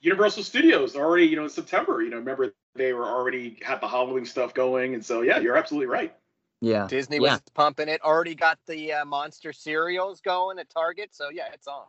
Universal 0.00 0.44
Studios 0.44 0.94
already, 0.94 1.24
you 1.24 1.36
know, 1.36 1.44
in 1.44 1.48
September, 1.48 2.02
you 2.02 2.10
know, 2.10 2.18
remember 2.18 2.54
they 2.74 2.92
were 2.92 3.06
already 3.06 3.58
had 3.62 3.80
the 3.80 3.88
Halloween 3.88 4.24
stuff 4.26 4.54
going, 4.54 4.94
and 4.94 5.04
so 5.04 5.22
yeah, 5.22 5.38
you're 5.40 5.56
absolutely 5.56 5.86
right. 5.86 6.14
Yeah 6.60 6.86
Disney 6.88 7.16
yeah 7.16 7.32
was 7.32 7.42
pumping 7.54 7.88
it. 7.88 8.00
Already 8.02 8.34
got 8.34 8.58
the 8.66 8.92
uh, 8.92 9.04
monster 9.04 9.52
cereals 9.52 10.20
going 10.20 10.58
at 10.58 10.70
Target. 10.70 11.14
So 11.14 11.28
yeah, 11.30 11.48
it's 11.52 11.66
on. 11.68 11.84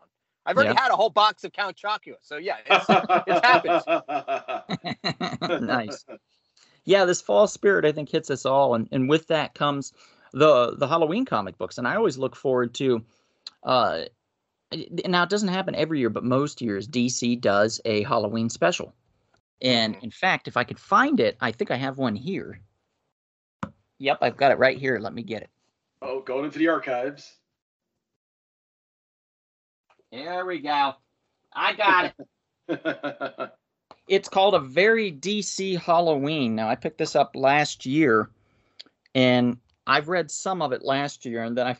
I've 0.45 0.55
already 0.55 0.74
Yeah. 0.74 0.81
had 0.81 0.91
a 0.91 0.95
whole 0.95 1.09
box 1.09 1.43
of 1.43 1.51
Count 1.51 1.75
Chocula. 1.77 2.15
So 2.21 2.38
yeah, 2.38 2.57
it's 2.65 2.86
it's 3.27 3.45
happened. 3.45 3.83
nice. 5.67 6.05
Yeah, 6.86 7.05
this 7.05 7.21
fall 7.21 7.47
spirit 7.47 7.86
I 7.86 7.91
think 7.91 8.09
hits 8.09 8.29
us 8.29 8.45
all, 8.45 8.74
and, 8.75 8.88
and 8.91 9.09
with 9.09 9.27
that 9.27 9.53
comes 9.55 9.93
the 10.33 10.75
the 10.77 10.88
Halloween 10.88 11.25
comic 11.25 11.57
books, 11.57 11.77
and 11.77 11.88
I 11.88 11.95
always 11.95 12.17
look 12.17 12.36
forward 12.36 12.74
to. 12.75 13.03
Uh, 13.63 14.03
now 15.05 15.24
it 15.24 15.29
doesn't 15.29 15.47
happen 15.50 15.75
every 15.75 16.00
year, 16.00 16.09
but 16.09 16.24
most 16.24 16.62
years 16.62 16.88
DC 16.88 17.39
does 17.41 17.81
a 17.86 18.03
Halloween 18.03 18.50
special, 18.50 18.93
and 19.62 19.97
in 20.01 20.12
fact, 20.12 20.47
if 20.47 20.55
I 20.57 20.63
could 20.63 20.79
find 20.79 21.19
it, 21.19 21.38
I 21.41 21.51
think 21.51 21.71
I 21.71 21.75
have 21.77 21.97
one 21.97 22.15
here. 22.15 22.62
Yep, 24.00 24.20
I've 24.22 24.38
got 24.38 24.51
it 24.51 24.60
right 24.60 24.77
here. 24.77 25.00
Let 25.00 25.13
me 25.13 25.24
get 25.24 25.42
it. 25.44 25.50
Oh, 26.01 26.22
going 26.22 26.46
into 26.46 26.60
the 26.60 26.68
archives. 26.68 27.34
There 30.12 30.46
we 30.46 30.60
go. 30.60 30.94
I 31.54 31.74
got 31.74 32.13
it. 32.68 33.51
it's 34.08 34.30
called 34.30 34.56
a 34.56 34.60
very 34.60 35.12
DC 35.12 35.80
Halloween. 35.80 36.56
Now 36.56 36.70
I 36.70 36.75
picked 36.75 36.98
this 36.98 37.16
up 37.16 37.36
last 37.36 37.86
year, 37.86 38.30
and 39.16 39.58
I've 39.86 40.08
read 40.08 40.30
some 40.30 40.62
of 40.62 40.72
it 40.72 40.84
last 40.84 41.25
year, 41.25 41.44
and 41.44 41.58
then 41.58 41.68
I 41.68 41.77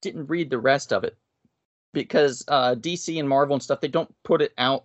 didn't 0.00 0.28
read 0.28 0.50
the 0.50 0.58
rest 0.58 0.92
of 0.92 1.04
it 1.04 1.16
because 1.92 2.44
uh, 2.48 2.74
DC 2.74 3.18
and 3.18 3.28
Marvel 3.28 3.54
and 3.54 3.62
stuff 3.62 3.80
they 3.80 3.88
don't 3.88 4.12
put 4.24 4.42
it 4.42 4.52
out 4.58 4.84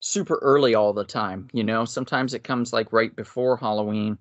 super 0.00 0.38
early 0.42 0.74
all 0.74 0.92
the 0.92 1.04
time. 1.04 1.48
You 1.52 1.64
know, 1.64 1.84
sometimes 1.84 2.34
it 2.34 2.44
comes 2.44 2.72
like 2.72 2.92
right 2.92 3.14
before 3.14 3.56
Halloween. 3.56 4.18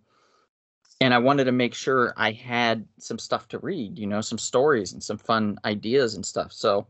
And 1.02 1.14
I 1.14 1.18
wanted 1.18 1.46
to 1.46 1.52
make 1.52 1.74
sure 1.74 2.14
I 2.16 2.32
had 2.32 2.88
some 3.00 3.20
stuff 3.20 3.48
to 3.50 3.60
read, 3.60 4.00
you 4.00 4.08
know, 4.08 4.22
some 4.22 4.38
stories 4.38 4.94
and 4.94 5.04
some 5.04 5.18
fun 5.18 5.60
ideas 5.66 6.16
and 6.16 6.26
stuff. 6.26 6.54
So, 6.54 6.88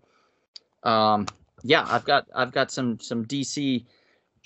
um, 0.84 1.26
yeah, 1.64 1.86
I've 1.90 2.06
got 2.06 2.28
I've 2.36 2.52
got 2.52 2.72
some 2.72 3.00
some 3.00 3.26
DC 3.26 3.84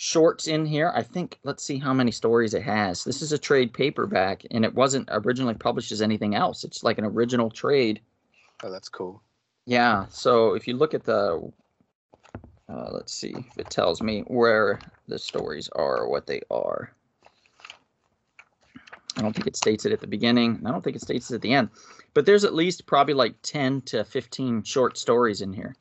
shorts 0.02 0.48
in 0.48 0.66
here. 0.66 0.94
I 0.96 1.04
think 1.04 1.40
let's 1.44 1.62
see 1.62 1.78
how 1.78 1.94
many 1.94 2.12
stories 2.12 2.54
it 2.54 2.64
has. 2.64 3.04
This 3.04 3.22
is 3.22 3.34
a 3.34 3.38
trade 3.38 3.74
paperback, 3.74 4.46
and 4.52 4.64
it 4.64 4.74
wasn't 4.74 5.10
originally 5.12 5.56
published 5.56 5.92
as 5.92 6.02
anything 6.02 6.36
else. 6.36 6.64
It's 6.64 6.84
like 6.84 6.98
an 6.98 7.04
original 7.04 7.50
trade. 7.50 8.00
Oh, 8.64 8.72
that's 8.72 8.88
cool. 8.88 9.22
Yeah. 9.66 10.06
So 10.10 10.54
if 10.54 10.68
you 10.68 10.78
look 10.78 10.94
at 10.94 11.04
the, 11.04 11.52
uh, 12.70 12.90
let's 12.92 13.14
see 13.14 13.36
if 13.38 13.58
it 13.58 13.70
tells 13.70 14.02
me 14.02 14.22
where 14.28 14.80
the 15.10 15.20
stories 15.20 15.70
are, 15.76 16.08
what 16.08 16.26
they 16.26 16.42
are. 16.50 16.94
I 19.18 19.22
don't 19.22 19.34
think 19.34 19.48
it 19.48 19.56
states 19.56 19.86
it 19.86 19.92
at 19.92 20.00
the 20.00 20.08
beginning. 20.08 20.62
I 20.66 20.72
don't 20.72 20.84
think 20.84 20.96
it 20.96 21.02
states 21.02 21.32
it 21.32 21.36
at 21.36 21.42
the 21.42 21.54
end. 21.54 21.70
But 22.14 22.26
there's 22.26 22.44
at 22.44 22.54
least 22.54 22.86
probably 22.86 23.14
like 23.14 23.36
10 23.44 23.82
to 23.84 24.04
15 24.04 24.64
short 24.64 24.98
stories 24.98 25.42
in 25.42 25.52
here. 25.54 25.76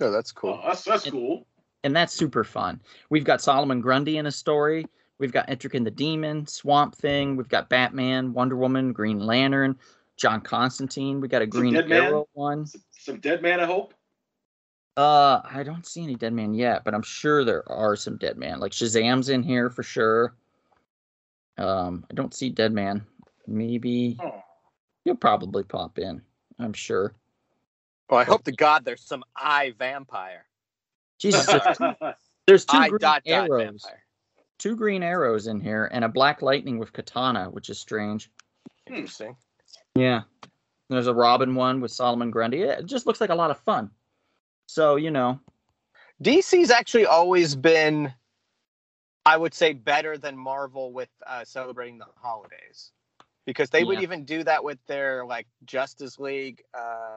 Oh, 0.00 0.10
that's 0.10 0.32
cool. 0.32 0.60
Oh, 0.62 0.68
that's 0.68 0.84
that's 0.84 1.10
cool. 1.10 1.46
And 1.84 1.94
that's 1.94 2.12
super 2.12 2.44
fun. 2.44 2.80
We've 3.10 3.24
got 3.24 3.40
Solomon 3.40 3.80
Grundy 3.80 4.16
in 4.16 4.26
a 4.26 4.32
story. 4.32 4.86
We've 5.18 5.32
got 5.32 5.46
Etrigan 5.48 5.84
the 5.84 5.90
Demon, 5.90 6.46
Swamp 6.46 6.96
Thing. 6.96 7.36
We've 7.36 7.48
got 7.48 7.68
Batman, 7.68 8.32
Wonder 8.32 8.56
Woman, 8.56 8.92
Green 8.92 9.20
Lantern, 9.20 9.78
John 10.16 10.40
Constantine. 10.40 11.20
We 11.20 11.28
got 11.28 11.42
a 11.42 11.44
Some 11.44 11.50
Green 11.50 11.74
Deadman? 11.74 12.02
Arrow 12.02 12.28
one. 12.32 12.66
Some 12.90 13.20
Deadman, 13.20 13.60
I 13.60 13.66
hope. 13.66 13.94
Uh, 14.96 15.40
I 15.44 15.62
don't 15.64 15.86
see 15.86 16.02
any 16.02 16.14
Deadman 16.14 16.54
yet, 16.54 16.84
but 16.84 16.94
I'm 16.94 17.02
sure 17.02 17.44
there 17.44 17.68
are 17.70 17.96
some 17.96 18.16
Deadman. 18.16 18.60
Like 18.60 18.72
Shazam's 18.72 19.28
in 19.28 19.42
here 19.42 19.70
for 19.70 19.82
sure. 19.82 20.34
Um, 21.58 22.04
I 22.10 22.14
don't 22.14 22.34
see 22.34 22.50
Deadman. 22.50 23.06
Maybe 23.46 24.16
Oh. 24.22 24.42
he'll 25.04 25.14
probably 25.16 25.62
pop 25.64 25.98
in. 25.98 26.22
I'm 26.58 26.72
sure. 26.72 27.14
Well, 28.10 28.20
I 28.20 28.24
hope 28.24 28.44
to 28.44 28.52
God 28.52 28.84
there's 28.84 29.02
some 29.02 29.24
I, 29.36 29.74
Vampire. 29.78 30.46
Jesus, 31.18 31.46
there's 31.46 31.76
two, 31.78 31.94
there's 32.46 32.64
two 32.64 32.78
green 32.78 32.90
dot 32.98 33.22
dot 33.24 33.48
arrows. 33.50 33.62
vampire. 33.82 34.02
Two 34.58 34.76
green 34.76 35.02
arrows 35.02 35.46
in 35.46 35.60
here, 35.60 35.88
and 35.92 36.04
a 36.04 36.08
black 36.08 36.42
lightning 36.42 36.78
with 36.78 36.92
katana, 36.92 37.50
which 37.50 37.70
is 37.70 37.78
strange. 37.78 38.30
Interesting. 38.86 39.36
Yeah. 39.94 40.22
There's 40.90 41.06
a 41.06 41.14
Robin 41.14 41.54
one 41.54 41.80
with 41.80 41.90
Solomon 41.90 42.30
Grundy. 42.30 42.62
It 42.62 42.86
just 42.86 43.06
looks 43.06 43.20
like 43.20 43.30
a 43.30 43.34
lot 43.34 43.50
of 43.50 43.58
fun. 43.60 43.90
So, 44.66 44.96
you 44.96 45.10
know, 45.10 45.40
DC's 46.22 46.70
actually 46.70 47.06
always 47.06 47.54
been, 47.56 48.12
I 49.26 49.36
would 49.36 49.54
say, 49.54 49.72
better 49.72 50.18
than 50.18 50.36
Marvel 50.36 50.92
with 50.92 51.08
uh, 51.26 51.44
celebrating 51.44 51.98
the 51.98 52.06
holidays, 52.16 52.92
because 53.46 53.70
they 53.70 53.84
would 53.84 54.02
even 54.02 54.24
do 54.24 54.44
that 54.44 54.62
with 54.62 54.78
their 54.86 55.24
like 55.24 55.46
Justice 55.64 56.18
League, 56.18 56.62
uh, 56.74 57.16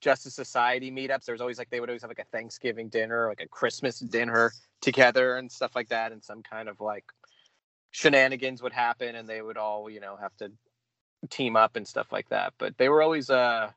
Justice 0.00 0.34
Society 0.34 0.90
meetups. 0.90 1.24
There 1.24 1.32
was 1.32 1.40
always 1.40 1.58
like 1.58 1.70
they 1.70 1.80
would 1.80 1.88
always 1.88 2.02
have 2.02 2.10
like 2.10 2.20
a 2.20 2.36
Thanksgiving 2.36 2.88
dinner, 2.88 3.28
like 3.28 3.40
a 3.40 3.48
Christmas 3.48 3.98
dinner 3.98 4.52
together 4.80 5.36
and 5.36 5.50
stuff 5.50 5.74
like 5.74 5.88
that, 5.88 6.12
and 6.12 6.22
some 6.22 6.42
kind 6.42 6.68
of 6.68 6.80
like 6.80 7.04
shenanigans 7.90 8.62
would 8.62 8.72
happen, 8.72 9.16
and 9.16 9.28
they 9.28 9.42
would 9.42 9.56
all 9.56 9.90
you 9.90 10.00
know 10.00 10.16
have 10.16 10.36
to 10.36 10.52
team 11.30 11.56
up 11.56 11.74
and 11.76 11.86
stuff 11.86 12.12
like 12.12 12.28
that. 12.28 12.54
But 12.58 12.78
they 12.78 12.88
were 12.88 13.02
always 13.02 13.28
uh 13.28 13.70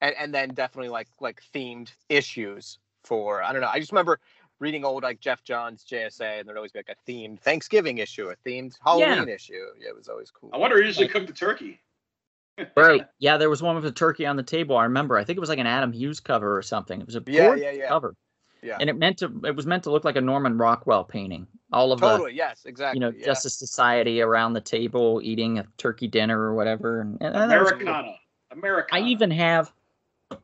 and, 0.00 0.14
and 0.18 0.34
then 0.34 0.50
definitely 0.50 0.90
like 0.90 1.08
like 1.20 1.42
themed 1.54 1.90
issues 2.08 2.78
for 3.04 3.42
I 3.42 3.52
don't 3.52 3.62
know. 3.62 3.70
I 3.72 3.80
just 3.80 3.92
remember 3.92 4.20
reading 4.62 4.84
old 4.84 5.02
like 5.02 5.20
Geoff 5.20 5.42
Johns 5.42 5.84
JSA 5.84 6.38
and 6.38 6.48
there'd 6.48 6.56
always 6.56 6.72
be 6.72 6.78
like 6.78 6.88
a 6.96 7.10
themed 7.10 7.40
Thanksgiving 7.40 7.98
issue, 7.98 8.30
a 8.30 8.36
themed 8.48 8.74
Halloween 8.82 9.28
issue. 9.28 9.54
Yeah, 9.80 9.88
it 9.88 9.96
was 9.96 10.08
always 10.08 10.30
cool. 10.30 10.50
I 10.54 10.56
wonder 10.56 10.76
who 10.80 10.86
usually 10.86 11.08
cooked 11.08 11.26
the 11.26 11.32
turkey. 11.32 11.80
right. 12.76 13.04
Yeah, 13.18 13.38
there 13.38 13.50
was 13.50 13.60
one 13.62 13.74
with 13.74 13.84
a 13.84 13.92
turkey 13.92 14.24
on 14.24 14.36
the 14.36 14.42
table. 14.42 14.76
I 14.76 14.84
remember. 14.84 15.18
I 15.18 15.24
think 15.24 15.36
it 15.36 15.40
was 15.40 15.48
like 15.48 15.58
an 15.58 15.66
Adam 15.66 15.92
Hughes 15.92 16.20
cover 16.20 16.56
or 16.56 16.62
something. 16.62 17.00
It 17.00 17.06
was 17.06 17.16
a 17.16 17.22
Yeah, 17.26 17.54
yeah, 17.56 17.70
yeah. 17.72 17.88
cover. 17.88 18.14
Yeah. 18.62 18.76
And 18.78 18.88
it 18.88 18.96
meant 18.96 19.18
to. 19.18 19.40
It 19.44 19.56
was 19.56 19.66
meant 19.66 19.82
to 19.84 19.90
look 19.90 20.04
like 20.04 20.14
a 20.14 20.20
Norman 20.20 20.56
Rockwell 20.56 21.02
painting. 21.02 21.48
All 21.72 21.90
of 21.90 22.00
Totally. 22.00 22.30
the, 22.30 22.36
Yes. 22.36 22.62
Exactly. 22.64 22.98
you 22.98 23.00
know, 23.00 23.12
yeah. 23.16 23.24
Justice 23.26 23.58
Society 23.58 24.20
around 24.20 24.52
the 24.52 24.60
table 24.60 25.20
eating 25.24 25.58
a 25.58 25.66
turkey 25.78 26.06
dinner 26.06 26.38
or 26.40 26.54
whatever. 26.54 27.00
And, 27.00 27.18
and 27.20 27.34
that 27.34 27.60
was 27.60 27.72
cool. 27.72 27.80
Americana. 27.80 28.14
America. 28.52 28.94
I 28.94 29.00
even 29.00 29.30
have 29.32 29.72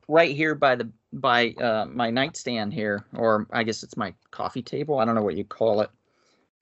right 0.09 0.35
here 0.35 0.54
by 0.54 0.76
the 0.76 0.90
by 1.12 1.50
uh, 1.52 1.87
my 1.88 2.11
nightstand 2.11 2.73
here, 2.73 3.04
or 3.14 3.47
I 3.52 3.62
guess 3.62 3.83
it's 3.83 3.97
my 3.97 4.14
coffee 4.30 4.62
table. 4.62 4.99
I 4.99 5.04
don't 5.04 5.14
know 5.14 5.23
what 5.23 5.37
you 5.37 5.45
call 5.45 5.80
it. 5.80 5.90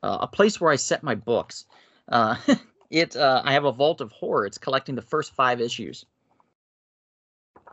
Uh, 0.03 0.19
a 0.21 0.27
place 0.27 0.61
where 0.61 0.71
I 0.71 0.77
set 0.77 1.03
my 1.03 1.15
books. 1.15 1.65
Uh, 2.09 2.37
it. 2.91 3.17
Uh, 3.17 3.43
I 3.45 3.53
have 3.53 3.65
a 3.65 3.73
vault 3.73 4.01
of 4.01 4.13
horror. 4.13 4.47
It's 4.47 4.59
collecting 4.59 4.95
the 4.95 5.03
first 5.03 5.35
five 5.35 5.61
issues. 5.61 6.05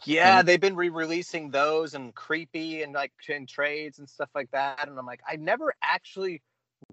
Yeah, 0.06 0.42
they've 0.42 0.60
been 0.60 0.76
re-releasing 0.76 1.50
those 1.50 1.94
and 1.94 2.14
creepy 2.14 2.84
and 2.84 2.94
like 2.94 3.14
in 3.30 3.46
trades 3.46 4.00
and 4.00 4.10
stuff 4.10 4.30
like 4.36 4.52
that. 4.52 4.88
And 4.88 4.98
I'm 4.98 5.06
like, 5.06 5.22
I 5.28 5.36
never 5.38 5.74
actually 5.82 6.42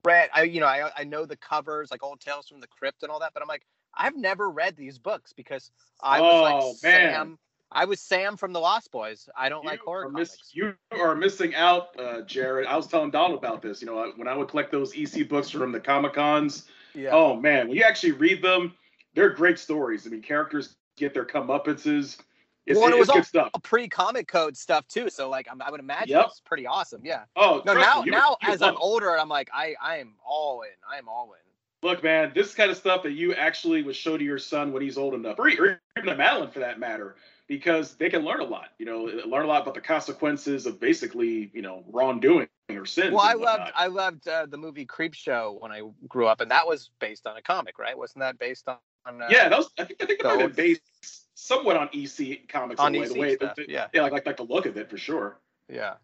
read. 0.05 0.31
I 0.35 0.43
you 0.45 0.61
know 0.61 0.67
I 0.67 0.91
I 0.97 1.05
know 1.05 1.25
the 1.27 1.37
covers 1.37 1.91
like 1.91 2.03
Old 2.03 2.21
Tales 2.21 2.49
from 2.49 2.61
the 2.61 2.69
Crypt 2.69 3.03
and 3.03 3.11
all 3.11 3.21
that, 3.21 3.33
but 3.35 3.43
I'm 3.43 3.49
like, 3.49 3.67
I've 3.95 4.17
never 4.17 4.51
read 4.51 4.77
these 4.77 4.99
books 4.99 5.33
because 5.33 5.71
I 6.03 6.21
was 6.21 6.41
Oh, 6.41 6.43
like 6.43 6.77
man. 6.83 7.13
Sam. 7.13 7.39
I 7.73 7.85
was 7.85 8.01
Sam 8.01 8.37
from 8.37 8.53
the 8.53 8.59
Lost 8.61 8.91
Boys. 8.91 9.29
I 9.37 9.49
don't 9.49 9.65
like 9.65 9.81
horror 9.81 10.05
comics. 10.07 10.31
miss- 10.31 10.51
you 10.55 10.75
are 10.93 11.15
missing 11.15 11.55
out, 11.55 11.99
uh, 11.99 12.23
Jared. 12.23 12.67
I 12.67 12.77
was 12.77 12.87
telling 12.87 13.11
Donald 13.11 13.39
about 13.39 13.63
this. 13.63 13.81
You 13.81 13.87
know, 13.87 14.13
when 14.17 14.27
I 14.29 14.37
would 14.37 14.49
collect 14.49 14.73
those 14.73 14.93
EC 14.97 15.23
books 15.29 15.51
from 15.51 15.71
the 15.73 15.81
Comic 15.81 16.15
Cons. 16.15 16.67
Yeah. 16.95 17.11
Oh 17.13 17.37
man, 17.37 17.69
when 17.69 17.77
you 17.77 17.85
actually 17.85 18.13
read 18.13 18.43
them, 18.43 18.75
they're 19.15 19.31
great 19.31 19.59
stories. 19.59 20.07
I 20.07 20.11
mean, 20.11 20.23
characters 20.23 20.77
get 20.97 21.15
their 21.15 21.25
comeuppances. 21.25 22.19
It's, 22.67 22.79
well, 22.79 22.93
it 22.93 22.99
was 22.99 23.09
good 23.09 23.17
all 23.19 23.23
stuff. 23.23 23.51
pre-comic 23.63 24.29
code 24.29 24.57
stuff 24.57 24.87
too. 24.87 25.09
So 25.09 25.29
like, 25.29 25.49
I'm, 25.51 25.63
I 25.63 25.71
would 25.71 25.81
imagine 25.81 26.11
Yep. 26.17 26.27
it's 26.29 26.41
pretty 26.41 26.67
awesome. 26.67 27.01
Yeah. 27.05 27.23
Oh, 27.35 27.63
no, 27.65 27.75
now 27.75 28.03
me, 28.03 28.11
now 28.11 28.37
you 28.43 28.53
as 28.53 28.63
I'm 28.63 28.77
older, 28.77 29.19
I'm 29.19 29.29
like, 29.29 29.49
I 29.53 29.75
I 29.81 29.97
am 29.99 30.15
all 30.25 30.63
in. 30.63 30.69
I 30.89 30.99
am 30.99 31.09
all 31.09 31.33
in. 31.33 31.89
Look, 31.89 32.03
man, 32.05 32.33
this 32.35 32.55
kind 32.55 32.71
of 32.71 32.77
stuff 32.77 33.03
that 33.05 33.13
you 33.13 33.33
actually 33.35 33.83
would 33.83 33.97
show 33.97 34.19
to 34.19 34.23
your 34.23 34.39
son 34.39 34.73
when 34.73 34.83
he's 34.83 34.99
old 34.99 35.15
enough, 35.15 35.39
or 35.39 35.49
even 35.49 35.79
to 36.05 36.15
Madeline 36.15 36.51
for 36.51 36.59
that 36.59 36.79
matter, 36.79 37.17
because 37.51 37.97
they 37.97 38.09
can 38.09 38.25
learn 38.25 38.39
a 38.39 38.45
lot. 38.45 38.69
You 38.79 38.87
know, 38.87 39.03
learn 39.27 39.45
a 39.45 39.49
lot 39.49 39.63
about 39.63 39.75
the 39.75 39.81
consequences 39.81 40.67
of 40.67 40.79
basically, 40.79 41.51
you 41.53 41.63
know, 41.63 41.83
wrongdoing 41.89 42.47
or 42.71 42.87
sins. 42.87 43.11
Well, 43.11 43.25
I 43.25 43.33
loved. 43.33 43.73
I 43.75 43.89
loved 43.89 44.29
uh, 44.29 44.47
the 44.47 44.57
movie 44.57 44.87
Creepshow 44.87 45.61
when 45.61 45.73
I 45.73 45.83
grew 46.09 46.29
up, 46.29 46.41
and 46.41 46.49
that 46.53 46.65
was 46.65 46.91
based 47.01 47.27
on 47.27 47.37
a 47.37 47.43
comic, 47.43 47.77
right? 47.81 47.99
Wasn't 47.99 48.21
that 48.21 48.39
based 48.39 48.69
on? 48.69 48.77
on 49.05 49.21
uh, 49.21 49.27
yeah, 49.29 49.49
that 49.49 49.59
was. 49.59 49.69
I 49.81 49.85
think 49.85 50.01
I 50.01 50.07
think 50.07 50.21
it 50.21 50.23
the 50.23 50.29
might 50.29 50.41
have 50.41 50.55
been 50.55 50.65
based 50.65 51.27
somewhat 51.35 51.77
on 51.77 51.89
EC 51.93 52.49
comics 52.49 52.81
On 52.81 52.95
in 52.95 53.01
way, 53.01 53.07
EC 53.07 53.13
the 53.13 53.21
way, 53.21 53.35
stuff, 53.35 53.57
the, 53.57 53.67
yeah. 53.69 53.89
yeah, 53.93 54.03
like, 54.03 54.13
like 54.13 54.27
like 54.27 54.37
the 54.37 54.45
look 54.45 54.67
of 54.67 54.77
it 54.77 54.89
for 54.89 54.97
sure. 54.97 55.41
Yeah. 55.69 55.95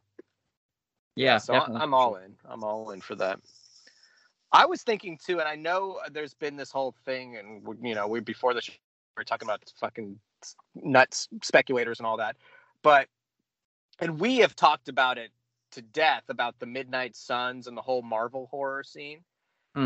Yeah, 1.15 1.39
So 1.39 1.55
I, 1.55 1.61
definitely. 1.61 1.83
I'm 1.83 1.95
all 1.95 2.17
in. 2.17 2.35
I'm 2.45 2.65
all 2.65 2.91
in 2.91 3.01
for 3.01 3.15
that. 3.15 3.39
I 4.53 4.67
was 4.67 4.83
thinking 4.83 5.17
too, 5.25 5.39
and 5.39 5.49
I 5.49 5.55
know 5.55 6.01
there's 6.11 6.35
been 6.35 6.57
this 6.57 6.73
whole 6.73 6.95
thing, 7.05 7.37
and 7.37 7.65
we- 7.65 7.89
you 7.89 7.95
know, 7.95 8.09
we 8.09 8.19
before 8.21 8.53
the 8.53 8.61
show, 8.61 8.73
we 9.17 9.21
are 9.21 9.25
talking 9.25 9.47
about 9.47 9.63
fucking 9.79 10.19
nuts 10.75 11.29
speculators 11.43 11.99
and 11.99 12.07
all 12.07 12.19
that, 12.19 12.37
but 12.83 13.09
and 14.01 14.21
we 14.21 14.39
have 14.39 14.55
talked 14.55 14.89
about 14.89 15.19
it 15.19 15.31
to 15.73 15.83
death 15.83 16.25
about 16.29 16.59
the 16.59 16.67
Midnight 16.67 17.17
Suns 17.17 17.67
and 17.67 17.77
the 17.77 17.83
whole 17.83 18.03
Marvel 18.03 18.47
horror 18.51 18.83
scene. 18.83 19.25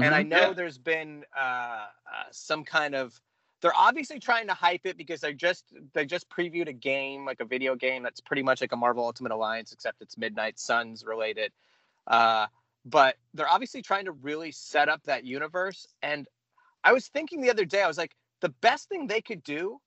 And 0.00 0.14
I 0.14 0.22
Mhm. 0.22 0.30
know 0.30 0.48
Yeah. 0.48 0.54
there's 0.54 0.78
been 0.78 1.24
uh, 1.38 1.40
uh, 1.42 1.86
some 2.30 2.64
kind 2.64 2.94
of 2.94 3.20
they're 3.60 3.76
obviously 3.76 4.18
trying 4.18 4.46
to 4.48 4.54
hype 4.54 4.86
it 4.86 4.96
because 4.96 5.20
they 5.20 5.34
just 5.34 5.64
they 5.92 6.06
just 6.06 6.28
previewed 6.30 6.68
a 6.68 6.72
game 6.72 7.24
like 7.26 7.40
a 7.40 7.44
video 7.44 7.74
game 7.76 8.02
that's 8.02 8.20
pretty 8.20 8.42
much 8.42 8.60
like 8.60 8.72
a 8.72 8.76
Marvel 8.76 9.04
Ultimate 9.04 9.32
Alliance 9.32 9.72
except 9.72 10.00
it's 10.00 10.16
Midnight 10.16 10.58
Suns 10.58 11.04
related. 11.04 11.52
Uh, 12.06 12.46
but 12.84 13.16
they're 13.34 13.50
obviously 13.50 13.82
trying 13.82 14.06
to 14.06 14.12
really 14.12 14.52
set 14.52 14.88
up 14.88 15.02
that 15.04 15.24
universe. 15.24 15.86
And 16.02 16.26
I 16.84 16.92
was 16.92 17.08
thinking 17.08 17.40
the 17.40 17.50
other 17.50 17.64
day, 17.66 17.82
I 17.82 17.86
was 17.88 17.98
like, 17.98 18.16
the 18.40 18.48
best 18.48 18.88
thing 18.88 19.06
they 19.06 19.20
could 19.20 19.42
do 19.44 19.80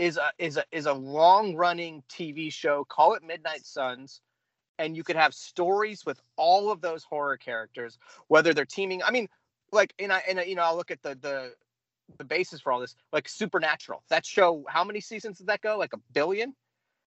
is 0.00 0.16
a 0.16 0.30
is 0.38 0.56
a 0.56 0.64
is 0.72 0.86
a 0.86 0.92
long 0.92 1.54
running 1.54 2.02
TV 2.10 2.50
show. 2.52 2.84
Call 2.88 3.14
it 3.14 3.22
Midnight 3.22 3.64
Suns. 3.64 4.20
And 4.78 4.96
you 4.96 5.04
could 5.04 5.16
have 5.16 5.34
stories 5.34 6.06
with 6.06 6.18
all 6.36 6.72
of 6.72 6.80
those 6.80 7.04
horror 7.04 7.36
characters, 7.36 7.98
whether 8.28 8.54
they're 8.54 8.64
teaming. 8.64 9.02
I 9.02 9.10
mean, 9.10 9.28
like, 9.72 9.92
and 9.98 10.10
I 10.10 10.22
and 10.26 10.40
I, 10.40 10.44
you 10.44 10.54
know, 10.54 10.62
I'll 10.62 10.74
look 10.76 10.90
at 10.90 11.02
the 11.02 11.16
the 11.20 11.52
the 12.16 12.24
basis 12.24 12.62
for 12.62 12.72
all 12.72 12.80
this, 12.80 12.96
like 13.12 13.28
Supernatural. 13.28 14.02
That 14.08 14.24
show, 14.24 14.64
how 14.68 14.82
many 14.82 15.00
seasons 15.00 15.36
did 15.36 15.48
that 15.48 15.60
go? 15.60 15.76
Like 15.76 15.92
a 15.92 15.98
billion. 16.14 16.54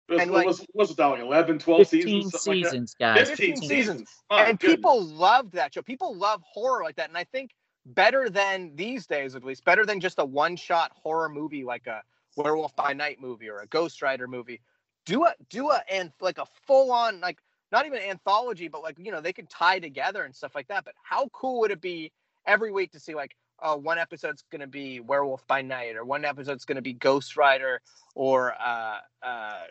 Was, 0.10 0.20
And, 0.22 0.32
what 0.32 0.38
like- 0.40 0.48
was, 0.48 0.60
what 0.60 0.70
was 0.74 0.92
it 0.92 0.98
down 0.98 1.12
like 1.12 1.20
11, 1.22 1.60
12 1.60 1.88
15 1.88 2.02
seasons? 2.02 2.42
something 2.42 2.62
like 2.64 2.72
that? 3.00 3.16
guys. 3.16 3.28
15 3.30 3.52
15 3.58 3.70
seasons. 3.70 4.10
Oh, 4.32 4.36
my 4.38 4.46
and 4.50 4.60
goodness. 4.60 4.76
people 4.78 5.06
loved 5.06 5.54
that 5.54 5.74
show. 5.76 5.84
People 5.84 6.16
love 6.18 6.42
horror 6.52 6.84
like 6.84 6.96
that, 6.96 7.08
and 7.10 7.18
I 7.18 7.24
think 7.26 7.52
better 7.86 8.30
than 8.32 8.72
these 8.76 9.06
days, 9.06 9.36
at 9.36 9.44
least, 9.44 9.64
better 9.64 9.86
than 9.86 10.00
just 10.00 10.18
a 10.18 10.26
one-shot 10.26 10.92
horror 10.96 11.30
movie 11.30 11.64
like 11.64 11.86
a 11.86 12.02
Werewolf 12.40 12.76
by 12.76 12.94
Night 12.94 13.20
movie 13.20 13.50
or 13.50 13.60
a 13.60 13.68
Ghost 13.68 14.02
Rider 14.02 14.28
movie. 14.28 14.62
Do 15.06 15.26
a 15.26 15.34
do 15.50 15.70
a 15.70 15.82
and 15.92 16.12
like 16.22 16.38
a 16.38 16.46
full-on 16.66 17.20
like 17.20 17.38
not 17.72 17.86
even 17.86 18.00
anthology, 18.00 18.68
but 18.68 18.82
like 18.82 18.98
you 18.98 19.12
know 19.12 19.22
they 19.22 19.34
could 19.34 19.50
tie 19.50 19.80
together 19.80 20.24
and 20.24 20.36
stuff 20.36 20.56
like 20.56 20.68
that. 20.70 20.86
But 20.86 20.96
how 21.04 21.28
cool 21.30 21.60
would 21.62 21.72
it 21.72 21.82
be 21.82 22.12
every 22.48 22.72
week 22.72 22.92
to 22.92 23.00
see 23.00 23.16
like 23.16 23.36
oh 23.62 23.76
one 23.76 23.98
episode's 23.98 24.44
gonna 24.52 24.68
be 24.68 25.00
Werewolf 25.00 25.46
by 25.48 25.62
Night 25.62 25.96
or 25.96 26.06
one 26.06 26.26
episode's 26.26 26.66
gonna 26.66 26.82
be 26.82 26.94
Ghost 26.94 27.36
Rider 27.36 27.82
or 28.16 28.54
uh 28.54 28.98
uh 29.22 29.64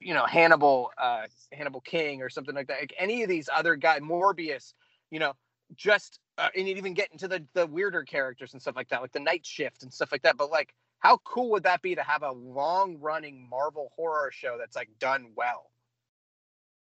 you 0.00 0.14
know 0.14 0.26
Hannibal 0.26 0.90
uh 0.98 1.26
Hannibal 1.52 1.80
King 1.80 2.22
or 2.22 2.28
something 2.28 2.54
like 2.54 2.66
that. 2.68 2.80
Like 2.80 2.94
any 2.98 3.22
of 3.22 3.28
these 3.28 3.48
other 3.54 3.76
guy 3.76 4.00
Morbius, 4.00 4.74
you 5.10 5.18
know, 5.18 5.34
just 5.76 6.18
uh, 6.38 6.48
and 6.56 6.66
you'd 6.66 6.78
even 6.78 6.94
get 6.94 7.12
into 7.12 7.28
the 7.28 7.44
the 7.54 7.66
weirder 7.66 8.02
characters 8.02 8.52
and 8.52 8.62
stuff 8.62 8.76
like 8.76 8.88
that, 8.88 9.02
like 9.02 9.12
the 9.12 9.20
Night 9.20 9.44
Shift 9.44 9.82
and 9.82 9.92
stuff 9.92 10.10
like 10.10 10.22
that. 10.22 10.36
But 10.36 10.50
like, 10.50 10.74
how 11.00 11.18
cool 11.18 11.50
would 11.50 11.64
that 11.64 11.82
be 11.82 11.94
to 11.96 12.02
have 12.02 12.22
a 12.22 12.32
long 12.32 12.98
running 13.00 13.48
Marvel 13.48 13.92
horror 13.96 14.30
show 14.32 14.56
that's 14.58 14.76
like 14.76 14.90
done 14.98 15.32
well? 15.36 15.70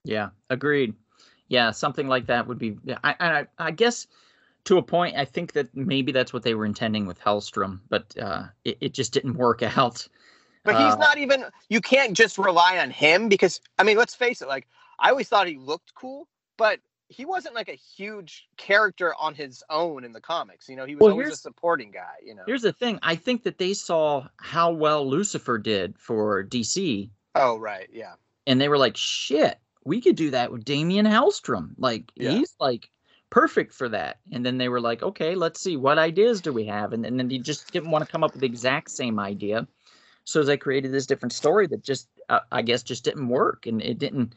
Yeah, 0.03 0.29
agreed. 0.49 0.95
Yeah, 1.47 1.71
something 1.71 2.07
like 2.07 2.27
that 2.27 2.47
would 2.47 2.59
be. 2.59 2.77
I, 3.03 3.15
I, 3.19 3.47
I 3.57 3.71
guess 3.71 4.07
to 4.65 4.77
a 4.77 4.83
point, 4.83 5.17
I 5.17 5.25
think 5.25 5.53
that 5.53 5.75
maybe 5.75 6.11
that's 6.11 6.33
what 6.33 6.43
they 6.43 6.55
were 6.55 6.65
intending 6.65 7.05
with 7.07 7.19
Hellstrom, 7.19 7.81
but 7.89 8.15
uh, 8.21 8.45
it, 8.65 8.77
it 8.81 8.93
just 8.93 9.13
didn't 9.13 9.35
work 9.35 9.63
out. 9.77 10.07
But 10.63 10.75
he's 10.75 10.97
Uh, 10.97 10.97
not 10.97 11.17
even. 11.17 11.45
You 11.69 11.81
can't 11.81 12.15
just 12.15 12.37
rely 12.37 12.77
on 12.79 12.91
him 12.91 13.29
because 13.29 13.61
I 13.77 13.83
mean, 13.83 13.97
let's 13.97 14.15
face 14.15 14.41
it. 14.41 14.47
Like 14.47 14.67
I 14.99 15.09
always 15.09 15.27
thought 15.27 15.47
he 15.47 15.57
looked 15.57 15.93
cool, 15.95 16.27
but 16.57 16.79
he 17.09 17.25
wasn't 17.25 17.55
like 17.55 17.69
a 17.69 17.73
huge 17.75 18.47
character 18.55 19.13
on 19.19 19.33
his 19.35 19.63
own 19.69 20.03
in 20.03 20.13
the 20.13 20.21
comics. 20.21 20.69
You 20.69 20.75
know, 20.75 20.85
he 20.85 20.95
was 20.95 21.03
Well, 21.03 21.11
always 21.11 21.29
a 21.31 21.35
supporting 21.35 21.91
guy. 21.91 22.15
You 22.23 22.35
know. 22.35 22.43
Here's 22.45 22.61
the 22.61 22.71
thing: 22.71 22.99
I 23.01 23.15
think 23.15 23.43
that 23.43 23.57
they 23.57 23.73
saw 23.73 24.27
how 24.37 24.71
well 24.71 25.07
Lucifer 25.09 25.57
did 25.57 25.97
for 25.97 26.43
DC, 26.43 27.09
Oh 27.35 27.57
right, 27.57 27.89
yeah. 27.91 28.13
and 28.47 28.61
they 28.61 28.69
were 28.69 28.77
like, 28.77 28.95
"Shit, 28.95 29.59
we 29.83 30.01
could 30.01 30.15
do 30.15 30.29
that 30.31 30.51
with 30.51 30.63
Damian 30.65 31.05
Hellstrom. 31.05 31.73
Like, 31.77 32.11
Yeah. 32.15 32.31
he's 32.31 32.55
like 32.59 32.89
perfect 33.31 33.73
for 33.73 33.89
that." 33.89 34.19
And 34.31 34.45
then 34.45 34.57
they 34.59 34.69
were 34.69 34.81
like, 34.81 35.01
"Okay, 35.03 35.35
let's 35.35 35.59
see 35.61 35.77
what 35.77 35.97
ideas 35.97 36.41
do 36.41 36.53
we 36.53 36.65
have." 36.65 36.93
And, 36.93 37.05
and 37.05 37.19
then 37.19 37.27
they 37.27 37.39
just 37.39 37.71
didn't 37.71 37.91
want 37.91 38.05
to 38.05 38.11
come 38.11 38.23
up 38.23 38.33
with 38.33 38.41
the 38.41 38.47
exact 38.47 38.91
same 38.91 39.19
idea, 39.19 39.67
so 40.25 40.43
they 40.43 40.57
created 40.57 40.91
this 40.91 41.07
different 41.07 41.33
story 41.33 41.67
that 41.67 41.83
just, 41.83 42.09
uh, 42.29 42.41
I 42.51 42.61
guess, 42.61 42.83
just 42.83 43.03
didn't 43.03 43.29
work, 43.29 43.65
and 43.65 43.81
it 43.81 43.97
didn't, 43.99 44.35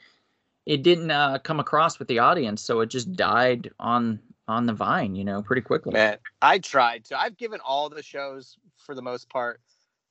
it 0.67 0.83
didn't 0.83 1.11
uh, 1.11 1.39
come 1.39 1.61
across 1.61 1.99
with 1.99 2.09
the 2.09 2.19
audience, 2.19 2.63
so 2.63 2.81
it 2.81 2.87
just 2.87 3.13
died 3.15 3.71
on 3.79 4.21
on 4.49 4.67
the 4.67 4.73
vine, 4.73 5.15
you 5.15 5.25
know, 5.25 5.43
pretty 5.43 5.63
quickly. 5.63 5.93
Man, 5.93 6.19
I 6.41 6.59
tried 6.59 7.05
to. 7.07 7.21
I've 7.21 7.37
given 7.37 7.61
all 7.65 7.89
the 7.89 8.03
shows 8.03 8.59
for 8.77 8.95
the 8.95 9.03
most 9.03 9.29
part 9.29 9.61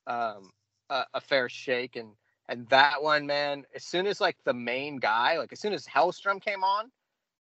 um, 0.07 0.49
a, 0.89 1.05
a 1.13 1.21
fair 1.21 1.49
shake, 1.49 1.95
and 1.95 2.09
and 2.49 2.67
that 2.69 3.01
one, 3.01 3.25
man, 3.25 3.65
as 3.75 3.85
soon 3.85 4.07
as 4.07 4.19
like 4.19 4.37
the 4.43 4.53
main 4.53 4.97
guy, 4.97 5.37
like 5.37 5.53
as 5.53 5.59
soon 5.59 5.73
as 5.73 5.85
Hellstrom 5.85 6.41
came 6.41 6.63
on, 6.63 6.91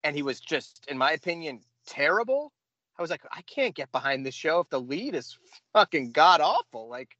and 0.04 0.14
he 0.14 0.22
was 0.22 0.40
just, 0.40 0.86
in 0.88 0.96
my 0.96 1.12
opinion, 1.12 1.60
terrible. 1.86 2.52
I 2.96 3.02
was 3.02 3.10
like, 3.10 3.22
I 3.32 3.42
can't 3.42 3.74
get 3.74 3.90
behind 3.90 4.24
this 4.24 4.36
show 4.36 4.60
if 4.60 4.68
the 4.68 4.80
lead 4.80 5.16
is 5.16 5.36
fucking 5.72 6.12
god 6.12 6.40
awful. 6.40 6.88
Like, 6.88 7.16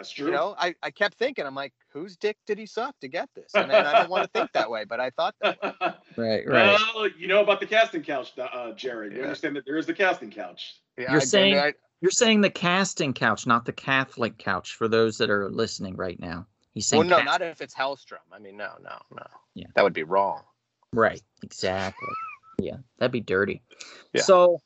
That's 0.00 0.10
true. 0.12 0.26
you 0.28 0.32
know, 0.32 0.54
I, 0.58 0.74
I 0.82 0.90
kept 0.90 1.18
thinking, 1.18 1.44
I'm 1.44 1.54
like, 1.54 1.74
whose 1.92 2.16
dick 2.16 2.38
did 2.46 2.56
he 2.58 2.64
suck 2.64 2.98
to 3.00 3.08
get 3.08 3.28
this? 3.34 3.50
And, 3.54 3.70
and 3.70 3.86
I 3.86 4.00
don't 4.00 4.10
want 4.10 4.24
to 4.24 4.30
think 4.38 4.50
that 4.52 4.70
way, 4.70 4.84
but 4.84 4.98
I 4.98 5.10
thought 5.10 5.34
that. 5.42 5.62
way. 5.62 5.72
Right, 6.16 6.46
right. 6.46 6.78
Well, 6.94 7.08
you 7.18 7.28
know 7.28 7.42
about 7.42 7.60
the 7.60 7.66
casting 7.66 8.02
couch, 8.02 8.32
uh, 8.38 8.72
Jared. 8.72 9.12
You 9.12 9.22
understand 9.22 9.56
that 9.56 9.64
there 9.66 9.76
is 9.76 9.84
the 9.86 9.92
casting 9.92 10.30
couch. 10.30 10.76
Yeah, 10.98 11.12
You're 11.12 11.20
I- 11.20 11.24
saying 11.24 11.58
I- 11.58 11.74
you're 12.00 12.10
saying 12.10 12.40
the 12.40 12.48
casting 12.50 13.12
couch, 13.12 13.46
not 13.46 13.66
the 13.66 13.72
Catholic 13.74 14.38
couch. 14.38 14.72
For 14.74 14.88
those 14.88 15.18
that 15.18 15.28
are 15.28 15.50
listening 15.50 15.96
right 15.96 16.18
now, 16.18 16.46
he's 16.72 16.86
saying 16.86 17.00
well, 17.00 17.08
no, 17.10 17.16
cast- 17.16 17.26
not 17.26 17.42
if 17.42 17.60
it's 17.60 17.74
Hellstrom. 17.74 18.24
I 18.32 18.38
mean, 18.38 18.56
no, 18.56 18.70
no, 18.82 18.96
no. 19.14 19.26
Yeah. 19.54 19.66
That 19.74 19.84
would 19.84 19.92
be 19.92 20.02
wrong. 20.04 20.42
right. 20.94 21.20
Exactly. 21.42 22.08
Yeah, 22.58 22.76
that'd 22.98 23.12
be 23.12 23.20
dirty. 23.20 23.62
Yeah. 24.14 24.22
So, 24.22 24.60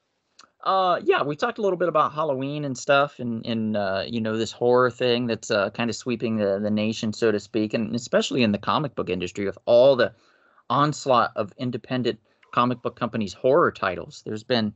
Uh, 0.64 1.00
yeah, 1.05 1.22
we 1.22 1.37
talked 1.37 1.59
a 1.59 1.62
little 1.62 1.79
bit 1.79 1.88
about 1.88 2.14
Halloween 2.14 2.64
and 2.64 2.77
stuff, 2.79 3.20
and 3.20 3.46
and 3.46 3.77
uh, 3.77 4.05
you 4.07 4.20
know 4.20 4.37
this 4.38 4.53
horror 4.53 4.90
thing 4.90 5.27
that's 5.27 5.50
uh, 5.50 5.70
kind 5.70 5.90
of 5.90 5.96
sweeping 5.96 6.37
the 6.37 6.59
the 6.61 6.70
nation, 6.70 7.12
so 7.12 7.33
to 7.33 7.40
speak, 7.40 7.74
and 7.74 7.94
especially 7.94 8.42
in 8.42 8.53
the 8.53 8.59
comic 8.59 8.94
book 8.96 9.11
industry 9.11 9.46
with 9.46 9.59
all 9.66 9.96
the 9.96 10.14
onslaught 10.70 11.33
of 11.37 11.53
independent 11.59 12.20
comic 12.53 12.83
book 12.83 12.96
companies' 12.96 13.35
horror 13.35 13.72
titles. 13.72 14.22
There's 14.27 14.44
been 14.44 14.74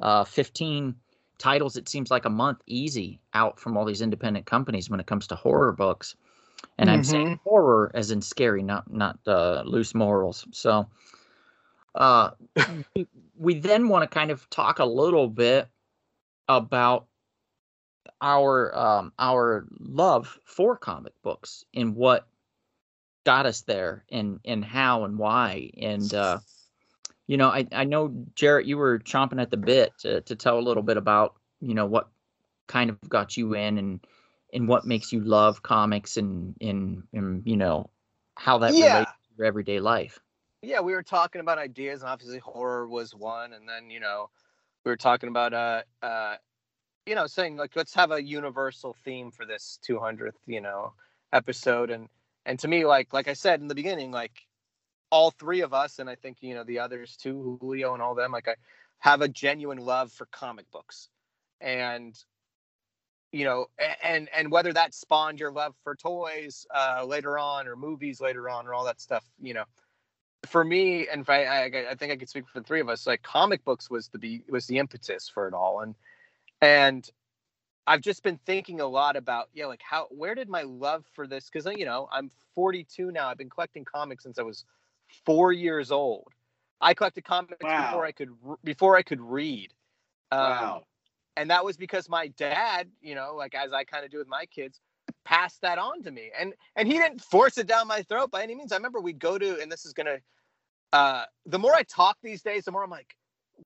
uh, 0.00 0.24
15 0.24 0.96
titles, 1.38 1.76
it 1.76 1.88
seems 1.88 2.10
like 2.10 2.26
a 2.26 2.30
month 2.30 2.60
easy 2.66 3.20
out 3.34 3.58
from 3.60 3.76
all 3.76 3.84
these 3.86 4.02
independent 4.02 4.46
companies 4.46 4.90
when 4.90 5.00
it 5.00 5.06
comes 5.06 5.26
to 5.28 5.36
horror 5.36 5.72
books. 5.72 6.14
And 6.78 6.90
I'm 6.90 7.04
saying 7.04 7.22
Mm-hmm. 7.22 7.34
horror 7.44 7.90
as 7.94 8.10
in 8.10 8.22
scary, 8.22 8.62
not 8.62 8.92
not 8.92 9.18
uh, 9.26 9.62
loose 9.66 9.94
morals. 9.94 10.46
So, 10.52 10.88
uh, 11.94 12.30
we- 12.96 13.08
we 13.36 13.58
then 13.58 13.88
want 13.88 14.02
to 14.02 14.06
kind 14.12 14.30
of 14.30 14.48
talk 14.50 14.78
a 14.78 14.84
little 14.84 15.28
bit 15.28 15.68
about 16.48 17.06
our 18.20 18.76
um, 18.76 19.12
our 19.18 19.66
love 19.80 20.38
for 20.44 20.76
comic 20.76 21.12
books 21.22 21.64
and 21.74 21.94
what 21.96 22.26
got 23.24 23.46
us 23.46 23.62
there 23.62 24.04
and 24.10 24.40
and 24.44 24.64
how 24.64 25.04
and 25.04 25.18
why 25.18 25.70
and 25.80 26.12
uh, 26.14 26.38
you 27.26 27.36
know 27.36 27.48
I, 27.48 27.66
I 27.72 27.84
know 27.84 28.12
Jarrett 28.34 28.66
you 28.66 28.78
were 28.78 28.98
chomping 29.00 29.40
at 29.40 29.50
the 29.50 29.56
bit 29.56 29.92
to, 30.00 30.20
to 30.22 30.36
tell 30.36 30.58
a 30.58 30.60
little 30.60 30.82
bit 30.82 30.96
about 30.96 31.34
you 31.60 31.74
know 31.74 31.86
what 31.86 32.08
kind 32.68 32.90
of 32.90 32.98
got 33.08 33.36
you 33.36 33.54
in 33.54 33.78
and 33.78 34.00
and 34.52 34.68
what 34.68 34.84
makes 34.86 35.12
you 35.12 35.20
love 35.20 35.62
comics 35.62 36.16
and 36.16 36.54
and, 36.60 37.02
and 37.12 37.42
you 37.46 37.56
know 37.56 37.90
how 38.36 38.58
that 38.58 38.74
Yeah. 38.74 38.92
relates 38.94 39.10
to 39.10 39.28
your 39.38 39.46
everyday 39.46 39.80
life 39.80 40.20
yeah, 40.62 40.80
we 40.80 40.92
were 40.92 41.02
talking 41.02 41.40
about 41.40 41.58
ideas, 41.58 42.02
and 42.02 42.10
obviously 42.10 42.38
horror 42.38 42.88
was 42.88 43.14
one, 43.14 43.52
and 43.52 43.68
then 43.68 43.90
you 43.90 44.00
know, 44.00 44.30
we 44.84 44.90
were 44.90 44.96
talking 44.96 45.28
about 45.28 45.52
uh 45.52 45.82
uh, 46.02 46.36
you 47.06 47.14
know, 47.14 47.26
saying 47.26 47.56
like 47.56 47.76
let's 47.76 47.94
have 47.94 48.12
a 48.12 48.22
universal 48.22 48.96
theme 49.04 49.30
for 49.30 49.44
this 49.44 49.78
200th 49.88 50.32
you 50.46 50.60
know 50.60 50.92
episode, 51.32 51.90
and 51.90 52.08
and 52.46 52.58
to 52.60 52.68
me 52.68 52.84
like 52.86 53.12
like 53.12 53.28
I 53.28 53.34
said 53.34 53.60
in 53.60 53.68
the 53.68 53.74
beginning, 53.74 54.12
like 54.12 54.46
all 55.10 55.30
three 55.32 55.60
of 55.62 55.74
us, 55.74 55.98
and 55.98 56.08
I 56.08 56.14
think 56.14 56.38
you 56.40 56.54
know 56.54 56.64
the 56.64 56.78
others 56.78 57.16
too, 57.16 57.58
Julio 57.60 57.94
and 57.94 58.02
all 58.02 58.14
them, 58.14 58.32
like 58.32 58.48
I 58.48 58.54
have 59.00 59.20
a 59.20 59.28
genuine 59.28 59.78
love 59.78 60.12
for 60.12 60.26
comic 60.26 60.70
books, 60.70 61.08
and 61.60 62.16
you 63.32 63.44
know 63.44 63.66
and 64.02 64.28
and 64.36 64.50
whether 64.52 64.72
that 64.72 64.94
spawned 64.94 65.40
your 65.40 65.50
love 65.50 65.74
for 65.82 65.96
toys 65.96 66.66
uh 66.74 67.04
later 67.04 67.38
on 67.38 67.66
or 67.66 67.76
movies 67.76 68.20
later 68.20 68.48
on 68.48 68.66
or 68.66 68.74
all 68.74 68.84
that 68.84 69.00
stuff 69.00 69.24
you 69.40 69.54
know 69.54 69.64
for 70.46 70.64
me 70.64 71.06
and 71.08 71.24
I, 71.28 71.44
I 71.44 71.90
i 71.90 71.94
think 71.94 72.12
i 72.12 72.16
could 72.16 72.28
speak 72.28 72.48
for 72.48 72.60
the 72.60 72.66
three 72.66 72.80
of 72.80 72.88
us 72.88 73.06
like 73.06 73.22
comic 73.22 73.64
books 73.64 73.90
was 73.90 74.08
the 74.08 74.18
be 74.18 74.42
was 74.50 74.66
the 74.66 74.78
impetus 74.78 75.28
for 75.28 75.46
it 75.48 75.54
all 75.54 75.80
and 75.80 75.94
and 76.60 77.10
i've 77.86 78.00
just 78.00 78.22
been 78.22 78.38
thinking 78.44 78.80
a 78.80 78.86
lot 78.86 79.16
about 79.16 79.48
yeah 79.54 79.66
like 79.66 79.82
how 79.82 80.06
where 80.10 80.34
did 80.34 80.48
my 80.48 80.62
love 80.62 81.04
for 81.14 81.26
this 81.26 81.48
because 81.50 81.66
you 81.76 81.84
know 81.84 82.08
i'm 82.12 82.30
42 82.54 83.10
now 83.12 83.28
i've 83.28 83.38
been 83.38 83.50
collecting 83.50 83.84
comics 83.84 84.24
since 84.24 84.38
i 84.38 84.42
was 84.42 84.64
four 85.24 85.52
years 85.52 85.90
old 85.92 86.28
i 86.80 86.92
collected 86.94 87.24
comics 87.24 87.56
Wow. 87.62 87.86
before 87.86 88.04
i 88.04 88.12
could 88.12 88.30
before 88.64 88.96
i 88.96 89.02
could 89.02 89.20
read 89.20 89.72
um, 90.32 90.40
Wow. 90.40 90.84
and 91.36 91.50
that 91.50 91.64
was 91.64 91.76
because 91.76 92.08
my 92.08 92.28
dad 92.28 92.88
you 93.00 93.14
know 93.14 93.34
like 93.36 93.54
as 93.54 93.72
i 93.72 93.84
kind 93.84 94.04
of 94.04 94.10
do 94.10 94.18
with 94.18 94.28
my 94.28 94.46
kids 94.46 94.80
passed 95.24 95.60
that 95.62 95.78
on 95.78 96.02
to 96.02 96.10
me 96.10 96.30
and 96.38 96.54
and 96.76 96.88
he 96.88 96.94
didn't 96.94 97.20
force 97.20 97.58
it 97.58 97.66
down 97.66 97.86
my 97.86 98.02
throat 98.02 98.30
by 98.30 98.42
any 98.42 98.54
means 98.54 98.72
i 98.72 98.76
remember 98.76 99.00
we'd 99.00 99.18
go 99.18 99.38
to 99.38 99.60
and 99.60 99.70
this 99.70 99.84
is 99.84 99.92
gonna 99.92 100.18
uh 100.92 101.24
the 101.46 101.58
more 101.58 101.74
i 101.74 101.82
talk 101.84 102.18
these 102.22 102.42
days 102.42 102.64
the 102.64 102.72
more 102.72 102.82
i'm 102.84 102.90
like 102.90 103.14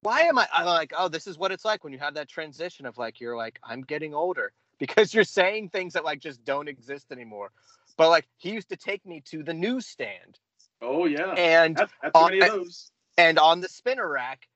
why 0.02 0.22
am 0.22 0.38
i 0.38 0.46
i'm 0.52 0.66
like 0.66 0.92
oh 0.98 1.08
this 1.08 1.26
is 1.26 1.38
what 1.38 1.50
it's 1.52 1.64
like 1.64 1.82
when 1.82 1.92
you 1.92 1.98
have 1.98 2.14
that 2.14 2.28
transition 2.28 2.84
of 2.86 2.98
like 2.98 3.20
you're 3.20 3.36
like 3.36 3.58
i'm 3.64 3.82
getting 3.82 4.14
older 4.14 4.52
because 4.78 5.14
you're 5.14 5.24
saying 5.24 5.68
things 5.70 5.94
that 5.94 6.04
like 6.04 6.20
just 6.20 6.44
don't 6.44 6.68
exist 6.68 7.06
anymore 7.10 7.50
but 7.96 8.10
like 8.10 8.26
he 8.36 8.50
used 8.50 8.68
to 8.68 8.76
take 8.76 9.04
me 9.06 9.22
to 9.24 9.42
the 9.42 9.54
newsstand 9.54 10.38
Oh 10.82 11.06
yeah. 11.06 11.32
and 11.38 11.74
that's, 11.76 11.92
that's 12.02 12.14
on- 12.14 12.38
those. 12.38 12.90
and 13.16 13.38
on 13.38 13.60
the 13.60 13.68
spinner 13.68 14.06
rack 14.08 14.46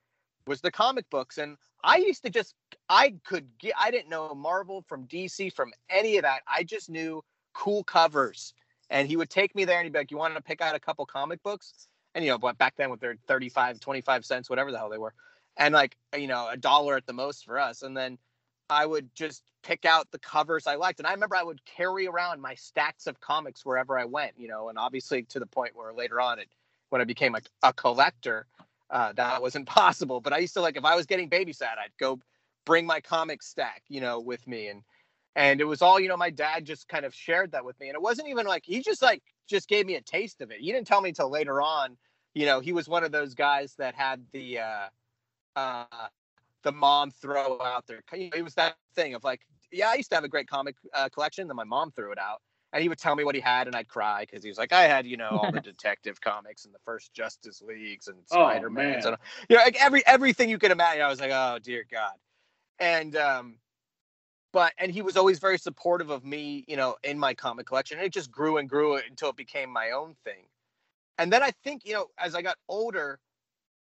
was 0.46 0.60
the 0.60 0.70
comic 0.70 1.08
books 1.08 1.38
and 1.38 1.56
i 1.84 1.96
used 1.96 2.22
to 2.22 2.30
just 2.30 2.54
i 2.88 3.14
could 3.24 3.46
get 3.58 3.74
i 3.78 3.90
didn't 3.90 4.08
know 4.08 4.34
marvel 4.34 4.82
from 4.88 5.06
dc 5.06 5.52
from 5.54 5.72
any 5.90 6.16
of 6.16 6.22
that. 6.22 6.42
I 6.46 6.64
just 6.64 6.88
knew 6.90 7.22
cool 7.52 7.84
covers. 7.84 8.54
And 8.88 9.06
he 9.06 9.16
would 9.16 9.30
take 9.30 9.54
me 9.54 9.64
there 9.64 9.78
and 9.78 9.84
he'd 9.84 9.92
be 9.92 9.98
like 9.98 10.10
you 10.10 10.16
want 10.16 10.34
to 10.34 10.40
pick 10.40 10.60
out 10.60 10.74
a 10.74 10.80
couple 10.80 11.06
comic 11.06 11.42
books? 11.42 11.88
And 12.14 12.24
you 12.24 12.30
know 12.30 12.38
but 12.38 12.58
back 12.58 12.74
then 12.76 12.90
with 12.90 13.00
their 13.00 13.16
35 13.28 13.80
25 13.80 14.24
cents 14.24 14.50
whatever 14.50 14.72
the 14.72 14.78
hell 14.78 14.90
they 14.90 14.98
were. 14.98 15.14
And 15.56 15.74
like 15.74 15.96
you 16.16 16.26
know 16.26 16.48
a 16.50 16.56
dollar 16.56 16.96
at 16.96 17.06
the 17.06 17.12
most 17.12 17.44
for 17.44 17.58
us. 17.58 17.82
And 17.82 17.96
then 17.96 18.18
i 18.68 18.86
would 18.86 19.14
just 19.14 19.42
pick 19.62 19.84
out 19.84 20.10
the 20.10 20.18
covers 20.18 20.66
i 20.66 20.74
liked. 20.74 21.00
And 21.00 21.06
i 21.06 21.12
remember 21.12 21.36
i 21.36 21.42
would 21.42 21.64
carry 21.64 22.06
around 22.06 22.40
my 22.40 22.54
stacks 22.54 23.06
of 23.06 23.20
comics 23.20 23.64
wherever 23.64 23.98
i 23.98 24.04
went 24.04 24.32
you 24.36 24.48
know 24.48 24.68
and 24.68 24.78
obviously 24.78 25.22
to 25.24 25.38
the 25.38 25.46
point 25.46 25.76
where 25.76 25.92
later 25.92 26.20
on 26.20 26.38
it 26.38 26.48
when 26.88 27.00
i 27.00 27.04
became 27.04 27.34
a, 27.34 27.40
a 27.62 27.72
collector 27.72 28.46
uh, 28.90 29.12
that 29.14 29.40
wasn't 29.42 29.66
possible 29.80 30.20
but 30.20 30.32
i 30.32 30.38
used 30.38 30.54
to 30.54 30.60
like 30.60 30.76
if 30.76 30.84
i 30.84 30.94
was 30.96 31.06
getting 31.06 31.28
babysat 31.28 31.78
i'd 31.78 31.96
go 31.98 32.18
bring 32.64 32.86
my 32.86 33.00
comic 33.00 33.42
stack 33.42 33.82
you 33.88 34.00
know 34.00 34.20
with 34.20 34.46
me 34.46 34.68
and 34.68 34.82
and 35.36 35.60
it 35.60 35.64
was 35.64 35.82
all 35.82 36.00
you 36.00 36.08
know 36.08 36.16
my 36.16 36.30
dad 36.30 36.64
just 36.64 36.88
kind 36.88 37.04
of 37.04 37.14
shared 37.14 37.52
that 37.52 37.64
with 37.64 37.78
me 37.80 37.88
and 37.88 37.94
it 37.94 38.02
wasn't 38.02 38.28
even 38.28 38.46
like 38.46 38.62
he 38.64 38.80
just 38.82 39.02
like 39.02 39.22
just 39.48 39.68
gave 39.68 39.86
me 39.86 39.96
a 39.96 40.00
taste 40.00 40.40
of 40.40 40.52
it. 40.52 40.60
He 40.60 40.70
didn't 40.70 40.86
tell 40.86 41.00
me 41.00 41.08
until 41.08 41.30
later 41.30 41.60
on 41.62 41.96
you 42.34 42.46
know 42.46 42.60
he 42.60 42.72
was 42.72 42.88
one 42.88 43.04
of 43.04 43.12
those 43.12 43.34
guys 43.34 43.74
that 43.78 43.94
had 43.94 44.24
the 44.32 44.58
uh 44.60 44.88
uh 45.56 45.84
the 46.62 46.72
mom 46.72 47.10
throw 47.10 47.60
out 47.62 47.86
there. 47.86 48.02
You 48.12 48.30
know, 48.30 48.36
it 48.36 48.42
was 48.42 48.54
that 48.54 48.76
thing 48.94 49.14
of 49.14 49.24
like 49.24 49.40
yeah 49.72 49.88
i 49.90 49.94
used 49.94 50.10
to 50.10 50.16
have 50.16 50.24
a 50.24 50.28
great 50.28 50.48
comic 50.48 50.76
uh, 50.94 51.08
collection 51.08 51.46
then 51.46 51.56
my 51.56 51.64
mom 51.64 51.90
threw 51.92 52.12
it 52.12 52.18
out 52.18 52.42
and 52.72 52.82
he 52.82 52.88
would 52.88 52.98
tell 52.98 53.16
me 53.16 53.24
what 53.24 53.34
he 53.34 53.40
had 53.40 53.66
and 53.66 53.76
i'd 53.76 53.88
cry 53.88 54.20
because 54.24 54.42
he 54.42 54.48
was 54.48 54.58
like 54.58 54.72
i 54.72 54.82
had 54.82 55.06
you 55.06 55.16
know 55.16 55.30
all 55.30 55.50
the 55.50 55.60
detective 55.72 56.20
comics 56.20 56.64
and 56.64 56.74
the 56.74 56.78
first 56.84 57.12
justice 57.12 57.62
leagues 57.62 58.08
and 58.08 58.18
Oh, 58.30 58.34
spider-man 58.36 59.02
man. 59.02 59.16
you 59.48 59.56
know 59.56 59.62
like 59.62 59.82
every 59.82 60.06
everything 60.06 60.48
you 60.48 60.58
could 60.58 60.70
imagine. 60.70 61.02
I 61.02 61.08
was 61.08 61.20
like 61.20 61.32
oh 61.32 61.58
dear 61.62 61.84
god. 61.90 62.14
And 62.78 63.16
um 63.16 63.56
but 64.52 64.72
and 64.78 64.90
he 64.90 65.02
was 65.02 65.16
always 65.16 65.38
very 65.38 65.58
supportive 65.58 66.10
of 66.10 66.24
me 66.24 66.64
you 66.66 66.76
know 66.76 66.96
in 67.04 67.18
my 67.18 67.34
comic 67.34 67.66
collection 67.66 67.98
and 67.98 68.06
it 68.06 68.12
just 68.12 68.30
grew 68.30 68.56
and 68.58 68.68
grew 68.68 68.96
until 68.96 69.30
it 69.30 69.36
became 69.36 69.70
my 69.70 69.90
own 69.90 70.14
thing. 70.24 70.44
And 71.18 71.32
then 71.32 71.42
i 71.42 71.50
think 71.64 71.84
you 71.84 71.92
know 71.94 72.06
as 72.18 72.34
i 72.34 72.42
got 72.42 72.56
older 72.68 73.20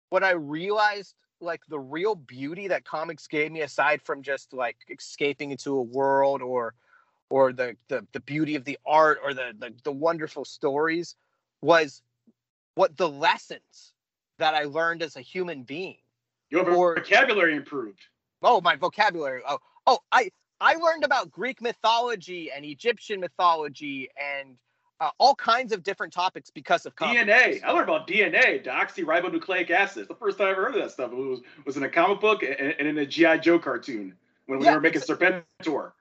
what 0.09 0.23
i 0.23 0.31
realized 0.31 1.15
like 1.39 1.61
the 1.69 1.79
real 1.79 2.13
beauty 2.15 2.67
that 2.67 2.85
comics 2.85 3.27
gave 3.27 3.51
me 3.51 3.61
aside 3.61 4.01
from 4.01 4.21
just 4.21 4.53
like 4.53 4.77
escaping 4.89 5.51
into 5.51 5.75
a 5.77 5.81
world 5.81 6.41
or 6.41 6.75
or 7.31 7.53
the 7.53 7.75
the, 7.87 8.05
the 8.11 8.19
beauty 8.19 8.55
of 8.55 8.65
the 8.65 8.77
art 8.85 9.19
or 9.23 9.33
the, 9.33 9.53
the 9.57 9.73
the 9.83 9.91
wonderful 9.91 10.45
stories 10.45 11.15
was 11.61 12.03
what 12.75 12.95
the 12.97 13.09
lessons 13.09 13.93
that 14.37 14.53
i 14.53 14.63
learned 14.63 15.01
as 15.01 15.15
a 15.15 15.21
human 15.21 15.63
being 15.63 15.97
Your 16.49 16.65
vocabulary 16.65 17.55
improved. 17.55 18.01
oh 18.43 18.61
my 18.61 18.75
vocabulary 18.75 19.41
oh 19.47 19.59
oh 19.87 19.99
i 20.11 20.29
i 20.59 20.75
learned 20.75 21.03
about 21.03 21.31
greek 21.31 21.61
mythology 21.61 22.51
and 22.51 22.65
egyptian 22.65 23.19
mythology 23.19 24.09
and 24.21 24.57
uh, 24.99 25.09
all 25.17 25.33
kinds 25.33 25.73
of 25.73 25.81
different 25.81 26.13
topics 26.13 26.51
because 26.51 26.85
of 26.85 26.95
comic 26.95 27.17
DNA. 27.25 27.63
I 27.63 27.71
learned 27.71 27.89
about 27.89 28.07
DNA, 28.07 28.63
deoxyribonucleic 28.63 29.71
acid. 29.71 30.01
It's 30.01 30.07
the 30.07 30.13
first 30.13 30.37
time 30.37 30.49
I 30.49 30.51
ever 30.51 30.65
heard 30.65 30.75
of 30.75 30.81
that 30.83 30.91
stuff. 30.91 31.11
It 31.11 31.15
was 31.15 31.39
was 31.65 31.75
in 31.75 31.81
a 31.81 31.89
comic 31.89 32.19
book 32.19 32.43
and, 32.43 32.53
and 32.77 32.87
in 32.87 32.99
a 32.99 33.05
GI 33.07 33.39
Joe 33.39 33.57
cartoon 33.57 34.13
when 34.45 34.59
we 34.59 34.65
Yeah, 34.67 34.75
were 34.75 34.79
making 34.81 35.01
Serpentor. 35.01 35.93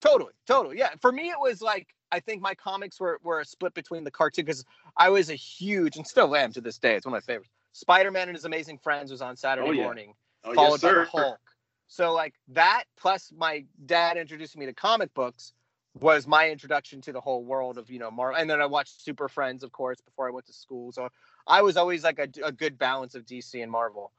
Totally, 0.00 0.32
totally. 0.46 0.78
Yeah. 0.78 0.90
For 1.00 1.10
me, 1.10 1.30
it 1.30 1.40
was 1.40 1.60
like 1.60 1.88
I 2.12 2.20
think 2.20 2.40
my 2.40 2.54
comics 2.54 3.00
were 3.00 3.18
were 3.22 3.40
a 3.40 3.44
split 3.44 3.74
between 3.74 4.04
the 4.04 4.10
cartoon 4.10 4.44
because 4.44 4.64
I 4.96 5.10
was 5.10 5.30
a 5.30 5.34
huge 5.34 5.96
and 5.96 6.06
still 6.06 6.34
am 6.36 6.52
to 6.52 6.60
this 6.60 6.78
day. 6.78 6.94
It's 6.94 7.06
one 7.06 7.14
of 7.14 7.22
my 7.22 7.32
favorites. 7.32 7.50
Spider 7.72 8.10
Man 8.10 8.28
and 8.28 8.36
His 8.36 8.44
Amazing 8.44 8.78
Friends 8.78 9.10
was 9.10 9.22
on 9.22 9.36
Saturday 9.36 9.68
Oh, 9.68 9.72
yeah. 9.72 9.84
morning, 9.84 10.14
Oh, 10.44 10.50
yes, 10.50 10.56
followed 10.56 10.80
by 10.80 10.92
the 10.92 11.04
Hulk. 11.04 11.40
So 11.88 12.12
like 12.12 12.34
that 12.48 12.84
plus 12.96 13.32
my 13.36 13.64
dad 13.86 14.16
introducing 14.16 14.60
me 14.60 14.66
to 14.66 14.74
comic 14.74 15.12
books 15.14 15.52
was 16.00 16.26
my 16.26 16.48
introduction 16.50 17.00
to 17.00 17.12
the 17.12 17.20
whole 17.20 17.44
world 17.44 17.78
of 17.78 17.90
you 17.90 17.98
know 17.98 18.10
Marvel. 18.10 18.40
And 18.40 18.48
then 18.48 18.60
I 18.60 18.66
watched 18.66 19.02
Super 19.02 19.28
Friends, 19.28 19.62
of 19.62 19.72
course, 19.72 20.00
before 20.00 20.28
I 20.28 20.30
went 20.30 20.46
to 20.46 20.52
school. 20.52 20.92
So 20.92 21.08
I 21.46 21.62
was 21.62 21.76
always 21.76 22.04
like 22.04 22.18
a, 22.18 22.28
a 22.44 22.52
good 22.52 22.78
balance 22.78 23.14
of 23.14 23.24
DC 23.24 23.60
and 23.62 23.72
Marvel. 23.72 24.12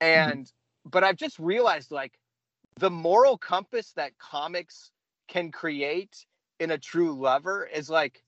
Mm-hmm. 0.00 0.30
And 0.30 0.52
but 0.84 1.02
I've 1.04 1.16
just 1.16 1.38
realized 1.38 1.90
like 1.90 2.18
the 2.78 2.90
moral 2.90 3.38
compass 3.38 3.92
that 3.92 4.16
comics 4.18 4.90
can 5.28 5.50
create 5.50 6.26
in 6.60 6.70
a 6.70 6.78
true 6.78 7.12
lover 7.12 7.68
is 7.72 7.90
like 7.90 8.22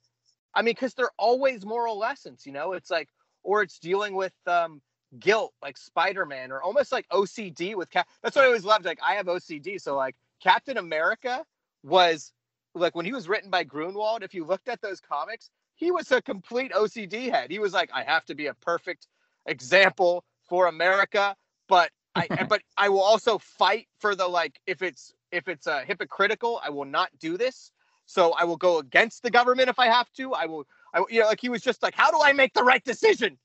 i 0.54 0.62
mean 0.62 0.74
because 0.74 0.94
they're 0.94 1.10
always 1.18 1.64
moral 1.64 1.98
lessons 1.98 2.44
you 2.46 2.52
know? 2.52 2.72
It's 2.72 2.90
like 2.90 3.08
or 3.42 3.62
it's 3.62 3.78
dealing 3.78 4.14
with 4.14 4.34
um 4.46 4.80
guilt 5.18 5.54
like 5.62 5.76
spider-man 5.78 6.52
or 6.52 6.62
almost 6.62 6.92
like 6.92 7.08
ocd 7.08 7.74
with 7.74 7.90
cap 7.90 8.06
that's 8.22 8.36
what 8.36 8.42
i 8.42 8.46
always 8.46 8.64
loved 8.64 8.84
like 8.84 8.98
i 9.06 9.14
have 9.14 9.26
ocd 9.26 9.80
so 9.80 9.96
like 9.96 10.14
captain 10.42 10.76
america 10.76 11.44
was 11.82 12.32
like 12.74 12.94
when 12.94 13.06
he 13.06 13.12
was 13.12 13.26
written 13.28 13.50
by 13.50 13.64
Gruenwald 13.64 14.22
if 14.22 14.34
you 14.34 14.44
looked 14.44 14.68
at 14.68 14.82
those 14.82 15.00
comics 15.00 15.50
he 15.76 15.90
was 15.90 16.10
a 16.12 16.20
complete 16.20 16.72
ocd 16.72 17.30
head. 17.30 17.50
He 17.50 17.58
was 17.58 17.72
like 17.72 17.90
i 17.94 18.02
have 18.02 18.24
to 18.26 18.34
be 18.34 18.48
a 18.48 18.54
perfect 18.54 19.06
example 19.46 20.24
for 20.48 20.66
america 20.66 21.34
but 21.68 21.90
I, 22.18 22.44
but 22.48 22.62
I 22.76 22.88
will 22.88 23.02
also 23.02 23.38
fight 23.38 23.86
for 23.98 24.14
the 24.14 24.26
like 24.26 24.60
if 24.66 24.82
it's 24.82 25.14
if 25.30 25.48
it's 25.48 25.66
uh, 25.66 25.82
hypocritical, 25.86 26.60
I 26.64 26.70
will 26.70 26.84
not 26.84 27.10
do 27.18 27.36
this. 27.36 27.72
So 28.06 28.32
I 28.32 28.44
will 28.44 28.56
go 28.56 28.78
against 28.78 29.22
the 29.22 29.30
government 29.30 29.68
if 29.68 29.78
I 29.78 29.86
have 29.86 30.10
to. 30.14 30.32
I 30.32 30.46
will, 30.46 30.66
I 30.94 31.04
you 31.10 31.20
know, 31.20 31.26
like 31.26 31.40
he 31.40 31.50
was 31.50 31.60
just 31.60 31.82
like, 31.82 31.94
how 31.94 32.10
do 32.10 32.18
I 32.22 32.32
make 32.32 32.54
the 32.54 32.64
right 32.64 32.82
decision? 32.82 33.38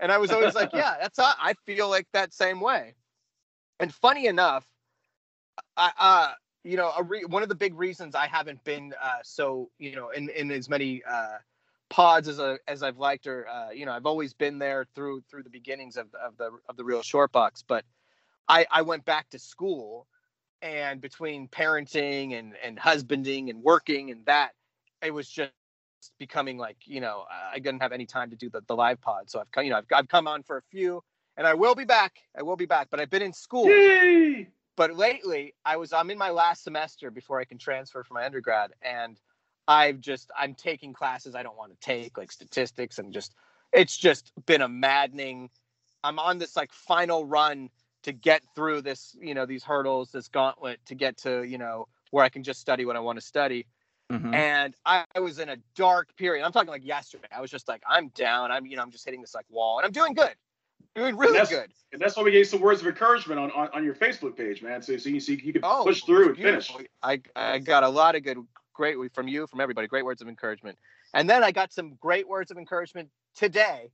And 0.00 0.10
I 0.10 0.18
was 0.18 0.30
always 0.32 0.54
like, 0.54 0.72
yeah, 0.72 0.96
that's 1.00 1.18
how 1.18 1.32
I 1.40 1.54
feel 1.66 1.88
like 1.88 2.06
that 2.12 2.32
same 2.32 2.60
way. 2.60 2.94
And 3.80 3.94
funny 3.94 4.26
enough, 4.26 4.66
I, 5.76 5.92
uh, 5.98 6.32
you 6.64 6.76
know, 6.76 6.92
a 6.96 7.02
re- 7.02 7.24
one 7.24 7.42
of 7.42 7.48
the 7.48 7.54
big 7.54 7.74
reasons 7.74 8.14
I 8.14 8.26
haven't 8.26 8.62
been 8.64 8.92
uh, 9.00 9.18
so, 9.22 9.70
you 9.78 9.94
know, 9.94 10.10
in 10.10 10.28
in 10.30 10.50
as 10.50 10.68
many 10.68 11.02
uh, 11.08 11.38
pods 11.88 12.28
as 12.28 12.38
a, 12.38 12.58
as 12.66 12.82
I've 12.82 12.98
liked, 12.98 13.26
or 13.26 13.48
uh, 13.48 13.70
you 13.70 13.86
know, 13.86 13.92
I've 13.92 14.06
always 14.06 14.34
been 14.34 14.58
there 14.58 14.84
through 14.94 15.22
through 15.30 15.44
the 15.44 15.50
beginnings 15.50 15.96
of 15.96 16.12
of 16.14 16.36
the 16.36 16.50
of 16.68 16.76
the 16.76 16.84
real 16.84 17.02
short 17.02 17.30
box. 17.32 17.64
But 17.66 17.84
I 18.48 18.66
I 18.70 18.82
went 18.82 19.04
back 19.04 19.30
to 19.30 19.38
school 19.38 20.06
and 20.62 21.00
between 21.00 21.48
parenting 21.48 22.38
and 22.38 22.54
and 22.64 22.78
husbanding 22.78 23.50
and 23.50 23.62
working 23.62 24.10
and 24.10 24.24
that 24.26 24.50
it 25.02 25.12
was 25.12 25.28
just 25.28 25.52
becoming 26.18 26.58
like 26.58 26.76
you 26.84 27.00
know 27.00 27.24
i 27.52 27.58
didn't 27.58 27.80
have 27.80 27.92
any 27.92 28.06
time 28.06 28.30
to 28.30 28.36
do 28.36 28.48
the, 28.50 28.60
the 28.66 28.74
live 28.74 29.00
pod. 29.00 29.30
So 29.30 29.40
i've 29.40 29.50
come 29.50 29.64
you 29.64 29.70
know 29.70 29.78
I've, 29.78 29.86
I've 29.94 30.08
come 30.08 30.26
on 30.26 30.42
for 30.42 30.56
a 30.56 30.62
few 30.70 31.02
and 31.36 31.46
i 31.46 31.54
will 31.54 31.74
be 31.74 31.84
back. 31.84 32.18
I 32.36 32.42
will 32.42 32.56
be 32.56 32.66
back 32.66 32.88
but 32.90 33.00
i've 33.00 33.10
been 33.10 33.22
in 33.22 33.32
school. 33.32 33.66
Yay! 33.66 34.48
but 34.76 34.96
lately 34.96 35.54
i 35.64 35.76
was 35.76 35.92
i'm 35.92 36.10
in 36.10 36.18
my 36.18 36.30
last 36.30 36.64
semester 36.64 37.10
before 37.10 37.40
i 37.40 37.44
can 37.44 37.58
transfer 37.58 38.02
for 38.02 38.14
my 38.14 38.24
undergrad 38.24 38.70
and 38.82 39.20
i've 39.66 40.00
just 40.00 40.30
i'm 40.38 40.54
taking 40.54 40.92
classes 40.92 41.34
i 41.34 41.42
don't 41.42 41.56
want 41.56 41.72
to 41.72 41.78
take 41.80 42.16
like 42.16 42.32
statistics 42.32 42.98
and 42.98 43.12
just 43.12 43.34
it's 43.72 43.96
just 43.96 44.32
been 44.46 44.62
a 44.62 44.68
maddening 44.68 45.50
i'm 46.04 46.18
on 46.18 46.38
this 46.38 46.56
like 46.56 46.72
final 46.72 47.24
run 47.26 47.68
to 48.02 48.12
get 48.12 48.42
through 48.54 48.82
this, 48.82 49.16
you 49.20 49.34
know, 49.34 49.46
these 49.46 49.64
hurdles, 49.64 50.10
this 50.10 50.28
gauntlet 50.28 50.80
to 50.86 50.94
get 50.94 51.16
to, 51.18 51.42
you 51.42 51.58
know, 51.58 51.88
where 52.10 52.24
I 52.24 52.28
can 52.28 52.42
just 52.42 52.60
study 52.60 52.84
what 52.84 52.96
I 52.96 53.00
want 53.00 53.18
to 53.18 53.24
study. 53.24 53.66
Mm-hmm. 54.10 54.32
And 54.32 54.74
I, 54.86 55.04
I, 55.14 55.20
was 55.20 55.38
in 55.38 55.50
a 55.50 55.56
dark 55.74 56.16
period. 56.16 56.42
I'm 56.44 56.52
talking 56.52 56.70
like 56.70 56.84
yesterday. 56.84 57.28
I 57.30 57.42
was 57.42 57.50
just 57.50 57.68
like, 57.68 57.82
I'm 57.86 58.08
down. 58.08 58.50
I'm, 58.50 58.64
you 58.64 58.76
know, 58.76 58.82
I'm 58.82 58.90
just 58.90 59.04
hitting 59.04 59.20
this 59.20 59.34
like 59.34 59.44
wall, 59.50 59.78
and 59.78 59.84
I'm 59.84 59.92
doing 59.92 60.14
good, 60.14 60.34
doing 60.94 61.14
really 61.14 61.38
and 61.38 61.46
good. 61.46 61.70
And 61.92 62.00
that's 62.00 62.16
why 62.16 62.22
we 62.22 62.30
gave 62.30 62.46
some 62.46 62.60
words 62.60 62.80
of 62.80 62.86
encouragement 62.86 63.38
on 63.38 63.50
on, 63.50 63.68
on 63.74 63.84
your 63.84 63.94
Facebook 63.94 64.34
page, 64.34 64.62
man. 64.62 64.80
So 64.80 64.96
so 64.96 65.10
you, 65.10 65.20
so 65.20 65.32
you 65.32 65.52
can 65.52 65.60
oh, 65.62 65.82
push 65.84 66.04
through 66.04 66.28
and 66.28 66.36
finish. 66.38 66.72
I 67.02 67.20
I 67.36 67.58
got 67.58 67.82
a 67.82 67.88
lot 67.88 68.14
of 68.14 68.22
good, 68.22 68.38
great 68.72 68.96
from 69.12 69.28
you, 69.28 69.46
from 69.46 69.60
everybody. 69.60 69.86
Great 69.88 70.06
words 70.06 70.22
of 70.22 70.28
encouragement. 70.28 70.78
And 71.12 71.28
then 71.28 71.44
I 71.44 71.52
got 71.52 71.74
some 71.74 71.94
great 72.00 72.26
words 72.26 72.50
of 72.50 72.56
encouragement 72.56 73.10
today 73.34 73.90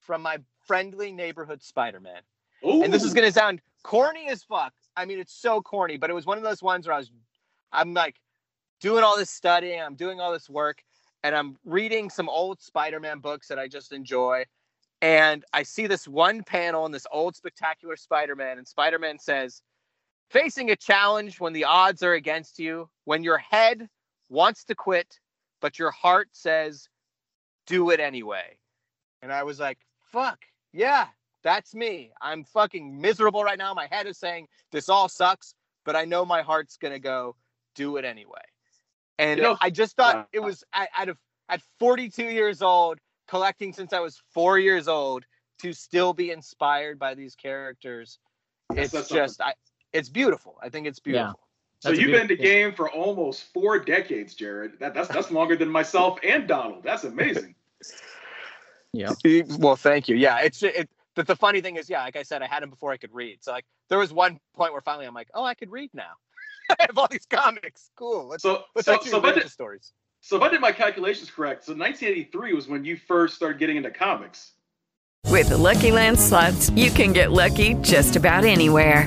from 0.00 0.20
my 0.20 0.38
friendly 0.66 1.10
neighborhood 1.10 1.62
Spider-Man. 1.62 2.20
Ooh. 2.66 2.82
And 2.82 2.92
this 2.92 3.04
is 3.04 3.14
gonna 3.14 3.32
sound 3.32 3.60
corny 3.82 4.28
as 4.28 4.42
fuck. 4.42 4.72
I 4.96 5.04
mean, 5.04 5.18
it's 5.18 5.34
so 5.34 5.60
corny, 5.60 5.96
but 5.96 6.10
it 6.10 6.14
was 6.14 6.26
one 6.26 6.38
of 6.38 6.44
those 6.44 6.62
ones 6.62 6.86
where 6.86 6.94
I 6.94 6.98
was, 6.98 7.10
I'm 7.72 7.94
like 7.94 8.16
doing 8.80 9.02
all 9.02 9.16
this 9.16 9.30
studying, 9.30 9.80
I'm 9.80 9.96
doing 9.96 10.20
all 10.20 10.32
this 10.32 10.48
work, 10.48 10.82
and 11.22 11.34
I'm 11.34 11.56
reading 11.64 12.10
some 12.10 12.28
old 12.28 12.60
Spider-Man 12.60 13.18
books 13.18 13.48
that 13.48 13.58
I 13.58 13.66
just 13.66 13.92
enjoy. 13.92 14.44
And 15.02 15.44
I 15.52 15.64
see 15.64 15.86
this 15.86 16.06
one 16.08 16.42
panel 16.42 16.86
in 16.86 16.92
this 16.92 17.06
old 17.12 17.36
spectacular 17.36 17.96
Spider-Man, 17.96 18.58
and 18.58 18.66
Spider-Man 18.66 19.18
says, 19.18 19.62
facing 20.30 20.70
a 20.70 20.76
challenge 20.76 21.40
when 21.40 21.52
the 21.52 21.64
odds 21.64 22.02
are 22.02 22.14
against 22.14 22.58
you, 22.58 22.88
when 23.04 23.22
your 23.22 23.38
head 23.38 23.88
wants 24.28 24.64
to 24.64 24.74
quit, 24.74 25.18
but 25.60 25.78
your 25.78 25.90
heart 25.90 26.28
says, 26.32 26.88
do 27.66 27.90
it 27.90 28.00
anyway. 28.00 28.58
And 29.22 29.32
I 29.32 29.42
was 29.42 29.60
like, 29.60 29.78
fuck, 30.12 30.38
yeah, 30.72 31.08
that's 31.44 31.74
me. 31.74 32.10
I'm 32.20 32.42
fucking 32.42 33.00
miserable 33.00 33.44
right 33.44 33.58
now. 33.58 33.72
My 33.74 33.86
head 33.90 34.06
is 34.06 34.18
saying 34.18 34.48
this 34.72 34.88
all 34.88 35.08
sucks, 35.08 35.54
but 35.84 35.94
I 35.94 36.04
know 36.04 36.24
my 36.24 36.42
heart's 36.42 36.76
gonna 36.76 36.98
go 36.98 37.36
do 37.74 37.96
it 37.98 38.04
anyway. 38.04 38.40
And 39.18 39.38
You 39.38 39.44
know- 39.44 39.58
I 39.60 39.70
just 39.70 39.94
thought 39.96 40.28
it 40.32 40.40
was 40.40 40.64
at, 40.72 40.88
at, 40.98 41.08
a, 41.10 41.16
at 41.48 41.62
42 41.78 42.24
years 42.24 42.62
old, 42.62 42.98
collecting 43.28 43.72
since 43.72 43.92
I 43.92 44.00
was 44.00 44.20
four 44.32 44.58
years 44.58 44.88
old, 44.88 45.24
to 45.60 45.72
still 45.72 46.12
be 46.12 46.30
inspired 46.32 46.98
by 46.98 47.14
these 47.14 47.36
characters. 47.36 48.18
It's 48.74 48.92
just, 49.08 49.40
I, 49.40 49.54
it's 49.92 50.08
beautiful. 50.08 50.58
I 50.60 50.68
think 50.68 50.86
it's 50.88 50.98
beautiful. 50.98 51.40
So 51.80 51.90
you've 51.90 52.10
been 52.12 52.22
in 52.22 52.26
the 52.28 52.36
game 52.36 52.72
for 52.74 52.90
almost 52.90 53.52
four 53.52 53.78
decades, 53.78 54.34
Jared. 54.34 54.78
That, 54.80 54.94
that's 54.94 55.08
that's 55.08 55.30
longer 55.30 55.54
than 55.54 55.68
myself 55.68 56.18
and 56.24 56.48
Donald. 56.48 56.82
That's 56.82 57.04
amazing. 57.04 57.54
Yeah. 58.96 59.12
Well, 59.58 59.74
thank 59.74 60.08
you. 60.08 60.14
Yeah, 60.14 60.38
it's 60.40 60.62
it. 60.62 60.88
But 61.16 61.26
the 61.26 61.36
funny 61.36 61.60
thing 61.60 61.76
is, 61.76 61.88
yeah, 61.88 62.02
like 62.02 62.16
I 62.16 62.22
said, 62.22 62.42
I 62.42 62.46
had 62.46 62.62
them 62.62 62.70
before 62.70 62.92
I 62.92 62.96
could 62.96 63.14
read. 63.14 63.38
So 63.42 63.52
like, 63.52 63.64
there 63.88 63.98
was 63.98 64.12
one 64.12 64.38
point 64.54 64.72
where 64.72 64.82
finally 64.82 65.06
I'm 65.06 65.14
like, 65.14 65.28
oh, 65.34 65.44
I 65.44 65.54
could 65.54 65.70
read 65.70 65.90
now. 65.94 66.12
I 66.70 66.76
have 66.80 66.98
all 66.98 67.08
these 67.10 67.26
comics. 67.26 67.90
Cool. 67.96 68.28
Let's, 68.28 68.42
So 68.42 68.64
let's 68.74 68.86
so 68.86 68.94
actually 68.94 69.10
so 69.12 69.18
if 69.18 69.24
I 69.24 69.26
read 69.28 69.34
did- 69.36 69.44
the 69.44 69.50
stories. 69.50 69.92
So 70.20 70.36
if 70.38 70.42
I 70.42 70.48
did 70.48 70.62
my 70.62 70.72
calculations 70.72 71.30
correct, 71.30 71.64
so 71.66 71.72
1983 71.74 72.54
was 72.54 72.66
when 72.66 72.82
you 72.82 72.96
first 72.96 73.36
started 73.36 73.58
getting 73.58 73.76
into 73.76 73.90
comics. 73.90 74.52
With 75.28 75.50
the 75.50 75.58
Lucky 75.58 75.90
Land 75.90 76.18
slots, 76.18 76.70
you 76.70 76.90
can 76.90 77.12
get 77.12 77.30
lucky 77.30 77.74
just 77.82 78.16
about 78.16 78.44
anywhere. 78.44 79.06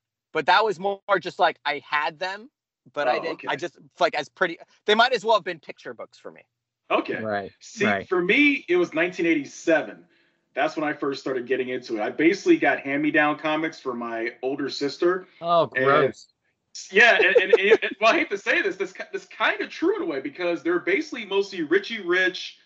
but 0.31 0.45
that 0.47 0.63
was 0.63 0.79
more 0.79 0.99
just 1.19 1.39
like 1.39 1.57
I 1.65 1.81
had 1.87 2.19
them, 2.19 2.49
but 2.93 3.07
I 3.07 3.17
Oh, 3.17 3.21
didn't. 3.21 3.33
okay. 3.33 3.47
I 3.49 3.55
just 3.55 3.77
like 3.99 4.15
as 4.15 4.29
pretty. 4.29 4.57
They 4.85 4.95
might 4.95 5.13
as 5.13 5.23
well 5.25 5.35
have 5.35 5.43
been 5.43 5.59
picture 5.59 5.93
books 5.93 6.17
for 6.17 6.31
me. 6.31 6.41
Okay. 6.89 7.21
Right. 7.21 7.51
See, 7.59 7.85
right. 7.85 8.07
for 8.09 8.21
me, 8.21 8.65
it 8.67 8.75
was 8.75 8.89
1987. 8.93 10.03
That's 10.53 10.75
when 10.75 10.83
I 10.87 10.91
first 10.93 11.21
started 11.21 11.47
getting 11.47 11.69
into 11.69 11.95
it. 11.97 12.01
I 12.01 12.09
basically 12.09 12.57
got 12.57 12.81
hand-me-down 12.81 13.39
comics 13.39 13.79
for 13.79 13.93
my 13.93 14.31
older 14.41 14.69
sister. 14.69 15.27
Oh, 15.39 15.69
And- 15.75 15.85
gross. 15.85 16.27
Yeah, 16.89 17.15
and, 17.17 17.25
and, 17.25 17.51
and 17.53 17.53
it- 17.83 17.97
well, 17.99 18.13
I 18.13 18.19
hate 18.19 18.29
to 18.29 18.37
say 18.37 18.61
this, 18.61 18.77
this 18.77 18.93
this 19.11 19.25
kind 19.25 19.61
of 19.61 19.69
true 19.69 19.97
in 19.97 20.03
a 20.03 20.05
way 20.05 20.21
because 20.21 20.63
they're 20.63 20.79
basically 20.79 21.25
mostly 21.25 21.63
Richie 21.63 21.99
Rich 22.01 22.57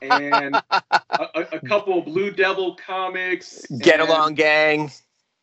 and 0.00 0.54
a, 0.70 0.82
a, 1.10 1.46
a 1.52 1.60
couple 1.68 1.98
of 1.98 2.06
Blue 2.06 2.30
Devil 2.30 2.76
comics. 2.76 3.66
Get 3.78 4.00
and- 4.00 4.08
along, 4.08 4.34
gang. 4.34 4.90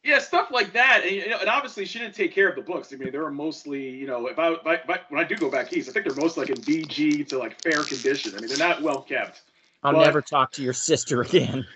Yeah, 0.07 0.19
stuff 0.19 0.51
like 0.51 0.71
that, 0.71 1.01
and, 1.03 1.11
you 1.11 1.27
know, 1.27 1.39
and 1.39 1.49
obviously 1.49 1.83
she 1.83 1.99
didn't 1.99 2.15
take 2.15 2.33
care 2.33 2.47
of 2.47 2.55
the 2.55 2.61
books. 2.61 2.93
I 2.93 2.95
mean, 2.95 3.11
they 3.11 3.17
were 3.17 3.29
mostly, 3.29 3.89
you 3.89 4.07
know, 4.07 4.27
if 4.27 4.39
I, 4.39 4.53
if 4.53 4.65
I, 4.65 4.73
if 4.75 4.89
I- 4.89 5.01
when 5.09 5.19
I 5.19 5.27
do 5.27 5.35
go 5.35 5.51
back 5.51 5.73
east, 5.73 5.89
I 5.89 5.91
think 5.91 6.05
they're 6.05 6.15
mostly 6.15 6.45
like 6.45 6.57
in 6.57 6.61
VG 6.61 7.27
to 7.27 7.37
like 7.37 7.61
fair 7.61 7.83
condition. 7.83 8.33
I 8.33 8.39
mean, 8.39 8.47
they're 8.47 8.57
not 8.57 8.81
well 8.81 9.01
kept. 9.01 9.41
I'll 9.83 9.91
but- 9.91 10.05
never 10.05 10.21
talk 10.21 10.53
to 10.53 10.63
your 10.63 10.71
sister 10.71 11.23
again. 11.23 11.67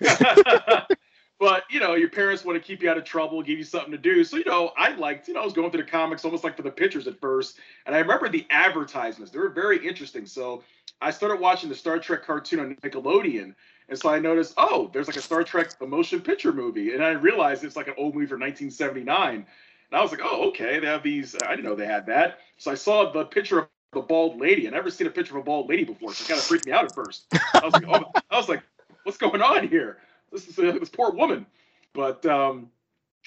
but 1.38 1.64
you 1.70 1.78
know, 1.78 1.94
your 1.94 2.08
parents 2.08 2.42
want 2.42 2.56
to 2.56 2.66
keep 2.66 2.82
you 2.82 2.88
out 2.88 2.96
of 2.96 3.04
trouble, 3.04 3.42
give 3.42 3.58
you 3.58 3.64
something 3.64 3.92
to 3.92 3.98
do. 3.98 4.24
So 4.24 4.38
you 4.38 4.46
know, 4.46 4.72
I 4.78 4.94
liked, 4.94 5.28
you 5.28 5.34
know, 5.34 5.42
I 5.42 5.44
was 5.44 5.52
going 5.52 5.70
through 5.70 5.82
the 5.82 5.90
comics 5.90 6.24
almost 6.24 6.42
like 6.42 6.56
for 6.56 6.62
the 6.62 6.70
pictures 6.70 7.06
at 7.06 7.20
first, 7.20 7.58
and 7.84 7.94
I 7.94 7.98
remember 7.98 8.30
the 8.30 8.46
advertisements; 8.48 9.30
they 9.30 9.40
were 9.40 9.50
very 9.50 9.86
interesting. 9.86 10.24
So 10.24 10.62
I 11.02 11.10
started 11.10 11.38
watching 11.38 11.68
the 11.68 11.74
Star 11.74 11.98
Trek 11.98 12.24
cartoon 12.24 12.60
on 12.60 12.76
Nickelodeon, 12.76 13.54
and 13.92 14.00
so 14.00 14.08
I 14.08 14.18
noticed, 14.18 14.54
oh, 14.56 14.88
there's 14.94 15.06
like 15.06 15.18
a 15.18 15.20
Star 15.20 15.44
Trek 15.44 15.78
the 15.78 15.86
motion 15.86 16.22
picture 16.22 16.50
movie, 16.50 16.94
and 16.94 17.04
I 17.04 17.10
realized 17.10 17.62
it's 17.62 17.76
like 17.76 17.88
an 17.88 17.94
old 17.98 18.14
movie 18.14 18.24
from 18.24 18.40
1979. 18.40 19.34
And 19.34 19.44
I 19.92 20.00
was 20.00 20.10
like, 20.10 20.22
oh, 20.24 20.48
okay, 20.48 20.80
they 20.80 20.86
have 20.86 21.02
these. 21.02 21.36
I 21.46 21.50
didn't 21.50 21.66
know 21.66 21.74
they 21.74 21.84
had 21.84 22.06
that. 22.06 22.38
So 22.56 22.70
I 22.70 22.74
saw 22.74 23.12
the 23.12 23.26
picture 23.26 23.58
of 23.58 23.68
the 23.92 24.00
bald 24.00 24.40
lady. 24.40 24.66
I 24.66 24.70
never 24.70 24.88
seen 24.88 25.08
a 25.08 25.10
picture 25.10 25.36
of 25.36 25.42
a 25.42 25.44
bald 25.44 25.68
lady 25.68 25.84
before, 25.84 26.14
so 26.14 26.24
it 26.24 26.28
kind 26.28 26.38
of 26.38 26.44
freaked 26.44 26.64
me 26.64 26.72
out 26.72 26.86
at 26.86 26.94
first. 26.94 27.26
I 27.52 27.60
was 27.62 27.74
like, 27.74 27.84
oh, 27.86 28.10
I 28.30 28.36
was 28.38 28.48
like, 28.48 28.62
what's 29.02 29.18
going 29.18 29.42
on 29.42 29.68
here? 29.68 29.98
This 30.32 30.48
is 30.48 30.58
uh, 30.58 30.72
this 30.80 30.88
poor 30.88 31.10
woman. 31.10 31.44
But 31.92 32.24
um, 32.24 32.70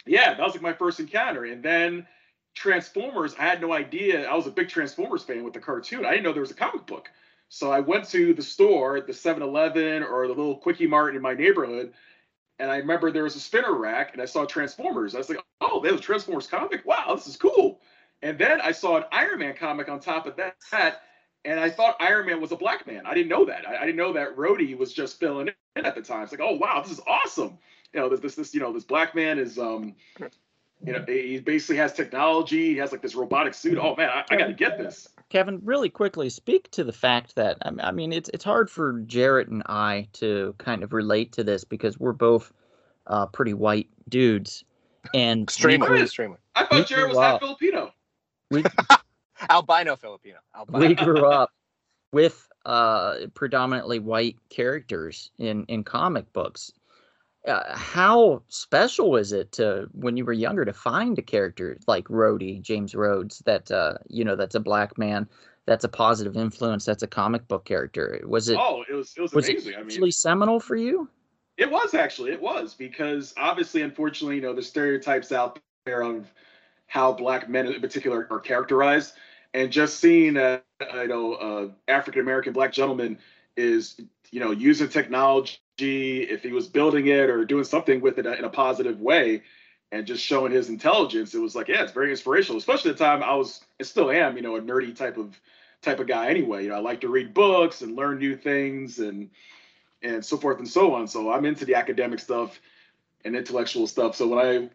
yeah, 0.08 0.34
that 0.34 0.44
was 0.44 0.54
like 0.54 0.64
my 0.64 0.74
first 0.74 1.00
encounter. 1.00 1.46
And 1.46 1.62
then 1.62 2.08
Transformers, 2.56 3.36
I 3.38 3.44
had 3.44 3.62
no 3.62 3.72
idea. 3.72 4.28
I 4.28 4.34
was 4.34 4.48
a 4.48 4.52
big 4.52 4.70
Transformers 4.70 5.22
fan 5.22 5.44
with 5.44 5.54
the 5.54 5.60
cartoon. 5.60 6.06
I 6.06 6.10
didn't 6.10 6.24
know 6.24 6.34
there 6.34 6.42
was 6.42 6.50
a 6.50 6.56
comic 6.56 6.88
book. 6.88 7.12
So 7.50 7.72
I 7.72 7.80
went 7.80 8.10
to 8.10 8.34
the 8.34 8.42
store, 8.42 9.02
the 9.02 9.14
7-Eleven 9.14 10.04
or 10.04 10.28
the 10.28 10.34
little 10.34 10.58
Quickie 10.58 10.88
Mart 10.88 11.16
in 11.16 11.22
my 11.22 11.34
neighborhood, 11.34 11.94
and 12.60 12.72
I 12.72 12.78
remember 12.78 13.12
there 13.12 13.24
was 13.24 13.36
a 13.36 13.40
spinner 13.40 13.74
rack, 13.74 14.14
and 14.14 14.22
I 14.22 14.26
saw 14.26 14.46
Transformers. 14.46 15.14
I 15.14 15.18
was 15.18 15.30
like, 15.30 15.40
oh, 15.62 15.82
there's 15.82 16.00
a 16.00 16.04
Transformers 16.04 16.48
comic. 16.48 16.86
Wow, 16.86 17.14
this 17.16 17.28
is 17.28 17.36
cool. 17.36 17.82
And 18.22 18.38
then 18.38 18.62
I 18.62 18.72
saw 18.72 18.98
an 18.98 19.04
Iron 19.12 19.40
Man 19.40 19.56
comic 19.56 19.90
on 19.90 20.00
top 20.00 20.26
of 20.26 20.38
that, 20.38 21.02
and 21.44 21.60
I 21.60 21.70
thought 21.70 21.98
Iron 22.00 22.26
Man 22.26 22.42
was 22.42 22.52
a 22.52 22.56
black 22.56 22.88
man. 22.88 23.06
I 23.06 23.14
didn't 23.14 23.30
know 23.30 23.46
that. 23.46 23.68
I, 23.68 23.78
I 23.78 23.86
didn't 23.86 23.98
know 23.98 24.14
that 24.14 24.36
Rhodey 24.36 24.78
was 24.78 24.94
just 24.94 25.20
filling 25.20 25.50
in 25.76 25.86
at 25.86 25.96
the 25.96 26.02
time. 26.02 26.24
It's 26.24 26.32
like, 26.32 26.42
oh 26.42 26.56
wow, 26.56 26.82
this 26.82 26.94
is 26.94 27.02
awesome. 27.06 27.58
You 27.94 28.00
know, 28.00 28.10
this 28.10 28.22
this, 28.22 28.36
this 28.36 28.54
you 28.54 28.62
know 28.62 28.72
this 28.74 28.84
black 28.84 29.16
man 29.16 29.38
is 29.38 29.60
um 29.60 29.96
you 30.86 30.94
know, 30.94 31.04
he 31.08 31.40
basically 31.40 31.78
has 31.78 31.94
technology. 31.94 32.72
He 32.72 32.78
has 32.78 32.92
like 32.92 33.02
this 33.02 33.16
robotic 33.16 33.54
suit. 33.54 33.78
Oh 33.78 33.96
man, 33.96 34.10
I, 34.10 34.24
I 34.30 34.38
got 34.38 34.48
to 34.48 34.54
get 34.54 34.78
this. 34.78 35.08
Kevin, 35.30 35.60
really 35.64 35.90
quickly, 35.90 36.30
speak 36.30 36.70
to 36.72 36.84
the 36.84 36.94
fact 36.94 37.36
that 37.36 37.58
I 37.64 37.92
mean, 37.92 38.14
it's 38.14 38.30
it's 38.30 38.44
hard 38.44 38.70
for 38.70 39.00
Jarrett 39.02 39.48
and 39.48 39.64
I 39.66 40.08
to 40.14 40.54
kind 40.58 40.84
of 40.84 40.94
relate 40.94 41.32
to 41.34 41.44
this 41.44 41.64
because 41.64 42.00
we're 42.00 42.14
both 42.14 42.54
uh, 43.08 43.26
pretty 43.28 43.54
white 43.54 43.90
dudes, 44.08 44.64
and 45.14 45.40
we 45.40 45.44
Extremely, 45.44 45.88
grew- 45.88 46.02
extremely. 46.02 46.38
I 46.56 46.66
thought 46.66 46.88
Jared 46.88 47.10
was 47.10 47.18
grew 47.18 47.24
half 47.24 47.40
Filipino. 47.40 47.94
We 48.52 48.64
Albino 49.50 49.96
Filipino. 49.96 50.38
Albino. 50.56 50.88
we 50.88 50.96
grew 50.96 51.26
up 51.26 51.52
with 52.12 52.48
uh, 52.66 53.16
predominantly 53.34 54.00
white 54.00 54.38
characters 54.50 55.32
in 55.38 55.66
in 55.66 55.84
comic 55.84 56.32
books. 56.34 56.72
Uh, 57.48 57.78
how 57.78 58.42
special 58.48 59.16
is 59.16 59.32
it 59.32 59.52
to 59.52 59.88
when 59.92 60.18
you 60.18 60.26
were 60.26 60.34
younger 60.34 60.66
to 60.66 60.74
find 60.74 61.18
a 61.20 61.22
character 61.22 61.78
like 61.88 62.06
Rhodey, 62.08 62.62
James 62.62 62.96
Rhodes, 62.96 63.44
that 63.46 63.70
uh, 63.70 63.96
you 64.08 64.26
know 64.26 64.36
that's 64.36 64.56
a 64.56 64.60
black 64.60 64.98
man, 64.98 65.28
that's 65.66 65.84
a 65.84 65.90
positive 65.90 66.38
influence, 66.38 66.86
that's 66.86 67.04
a 67.04 67.08
comic 67.08 67.48
book 67.48 67.66
character? 67.66 68.20
Was 68.26 68.50
it 68.50 68.58
Oh, 68.60 68.84
it 68.90 68.94
was 68.94 69.14
it 69.16 69.22
was, 69.22 69.34
was 69.34 69.48
amazing. 69.48 69.74
it 69.74 69.76
I 69.76 69.80
mean, 69.80 69.88
actually 69.92 70.12
seminal 70.12 70.60
for 70.60 70.76
you? 70.76 71.08
It 71.58 71.72
was 71.72 71.94
actually, 71.94 72.32
it 72.32 72.42
was 72.42 72.74
because 72.74 73.34
obviously, 73.38 73.82
unfortunately, 73.82 74.38
you 74.38 74.42
know, 74.42 74.54
there's 74.54 74.68
stereotypes 74.68 75.32
out 75.32 75.60
there 75.86 76.02
of 76.02 76.32
how 76.88 77.14
black 77.14 77.50
men 77.50 77.68
in 77.68 77.80
particular 77.80 78.28
are 78.30 78.40
characterized, 78.40 79.14
and 79.54 79.72
just 79.72 80.00
seeing 80.00 80.36
a 80.38 80.62
you 80.94 81.08
know 81.08 81.34
uh, 81.36 81.68
African 81.88 82.22
American 82.22 82.54
black 82.54 82.72
gentleman 82.72 83.20
is 83.58 84.00
you 84.32 84.40
know 84.40 84.52
using 84.52 84.90
technology 84.90 85.60
if 85.78 86.44
he 86.44 86.52
was 86.52 86.68
building 86.68 87.08
it 87.08 87.30
or 87.30 87.46
doing 87.46 87.64
something 87.64 88.02
with 88.02 88.18
it 88.18 88.26
in 88.26 88.46
a 88.46 88.50
positive 88.50 89.00
way 89.00 89.42
and 89.92 90.06
just 90.06 90.24
showing 90.24 90.52
his 90.52 90.70
intelligence 90.70 91.34
it 91.34 91.40
was 91.40 91.56
like 91.56 91.68
yeah 91.68 91.84
it's 91.84 91.92
very 91.92 92.12
inspirational 92.12 92.58
especially 92.58 92.92
at 92.92 92.98
the 92.98 93.04
time 93.04 93.24
i 93.24 93.34
was 93.34 93.62
i 93.80 93.84
still 93.84 94.12
am 94.12 94.36
you 94.36 94.42
know 94.42 94.56
a 94.56 94.62
nerdy 94.62 94.96
type 94.96 95.18
of 95.18 95.40
type 95.82 96.00
of 96.00 96.08
guy 96.08 96.30
anyway 96.30 96.64
you 96.64 96.70
know 96.70 96.76
i 96.76 96.80
like 96.80 97.02
to 97.02 97.10
read 97.10 97.34
books 97.34 97.82
and 97.82 97.96
learn 97.96 98.18
new 98.18 98.36
things 98.36 99.00
and 99.00 99.30
and 100.06 100.24
so 100.24 100.38
forth 100.38 100.60
and 100.60 100.68
so 100.68 100.94
on. 100.94 101.08
So 101.08 101.32
I'm 101.32 101.46
into 101.46 101.66
the 101.66 101.76
academic 101.76 102.20
stuff 102.20 102.60
and 103.24 103.36
intellectual 103.36 103.88
stuff. 103.88 104.16
So 104.16 104.28
when 104.28 104.40
I 104.40 104.70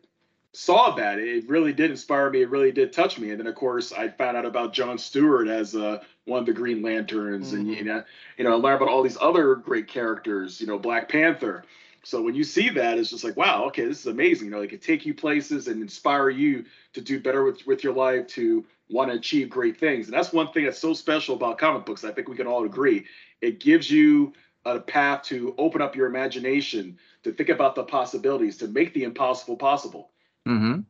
saw 0.52 0.94
that, 0.96 1.18
it 1.18 1.48
really 1.48 1.72
did 1.72 1.90
inspire 1.90 2.28
me. 2.30 2.42
It 2.42 2.50
really 2.50 2.72
did 2.72 2.92
touch 2.92 3.18
me. 3.18 3.30
And 3.30 3.38
then 3.38 3.46
of 3.46 3.54
course 3.54 3.92
I 3.92 4.08
found 4.08 4.36
out 4.36 4.44
about 4.44 4.72
John 4.72 4.98
Stewart 4.98 5.48
as 5.48 5.76
uh, 5.76 6.02
one 6.24 6.40
of 6.40 6.46
the 6.46 6.52
Green 6.52 6.82
Lanterns, 6.82 7.52
and 7.52 7.68
you 7.68 7.84
know, 7.84 8.02
you 8.36 8.44
know, 8.44 8.52
I 8.52 8.54
learned 8.54 8.82
about 8.82 8.88
all 8.88 9.02
these 9.02 9.18
other 9.20 9.54
great 9.54 9.88
characters. 9.88 10.60
You 10.60 10.66
know, 10.66 10.78
Black 10.78 11.08
Panther. 11.08 11.64
So 12.02 12.22
when 12.22 12.34
you 12.34 12.44
see 12.44 12.70
that, 12.70 12.98
it's 12.98 13.10
just 13.10 13.24
like, 13.24 13.36
wow, 13.36 13.64
okay, 13.66 13.84
this 13.84 14.00
is 14.00 14.06
amazing. 14.06 14.46
You 14.46 14.52
know, 14.52 14.62
it 14.62 14.70
can 14.70 14.78
take 14.78 15.04
you 15.04 15.12
places 15.12 15.68
and 15.68 15.82
inspire 15.82 16.30
you 16.30 16.64
to 16.94 17.00
do 17.00 17.20
better 17.20 17.44
with 17.44 17.66
with 17.66 17.84
your 17.84 17.92
life, 17.92 18.26
to 18.28 18.64
want 18.88 19.10
to 19.10 19.16
achieve 19.16 19.50
great 19.50 19.78
things. 19.78 20.06
And 20.06 20.14
that's 20.14 20.32
one 20.32 20.50
thing 20.52 20.64
that's 20.64 20.78
so 20.78 20.94
special 20.94 21.36
about 21.36 21.58
comic 21.58 21.84
books. 21.86 22.04
I 22.04 22.12
think 22.12 22.28
we 22.28 22.36
can 22.36 22.46
all 22.46 22.64
agree. 22.64 23.04
It 23.40 23.60
gives 23.60 23.90
you 23.90 24.32
a 24.64 24.80
path 24.80 25.22
to 25.24 25.54
open 25.58 25.80
up 25.80 25.94
your 25.94 26.06
imagination, 26.06 26.98
to 27.22 27.32
think 27.32 27.48
about 27.48 27.74
the 27.74 27.84
possibilities, 27.84 28.56
to 28.58 28.68
make 28.68 28.92
the 28.94 29.04
impossible 29.04 29.56
possible. 29.56 30.10
Mm-hmm. 30.48 30.80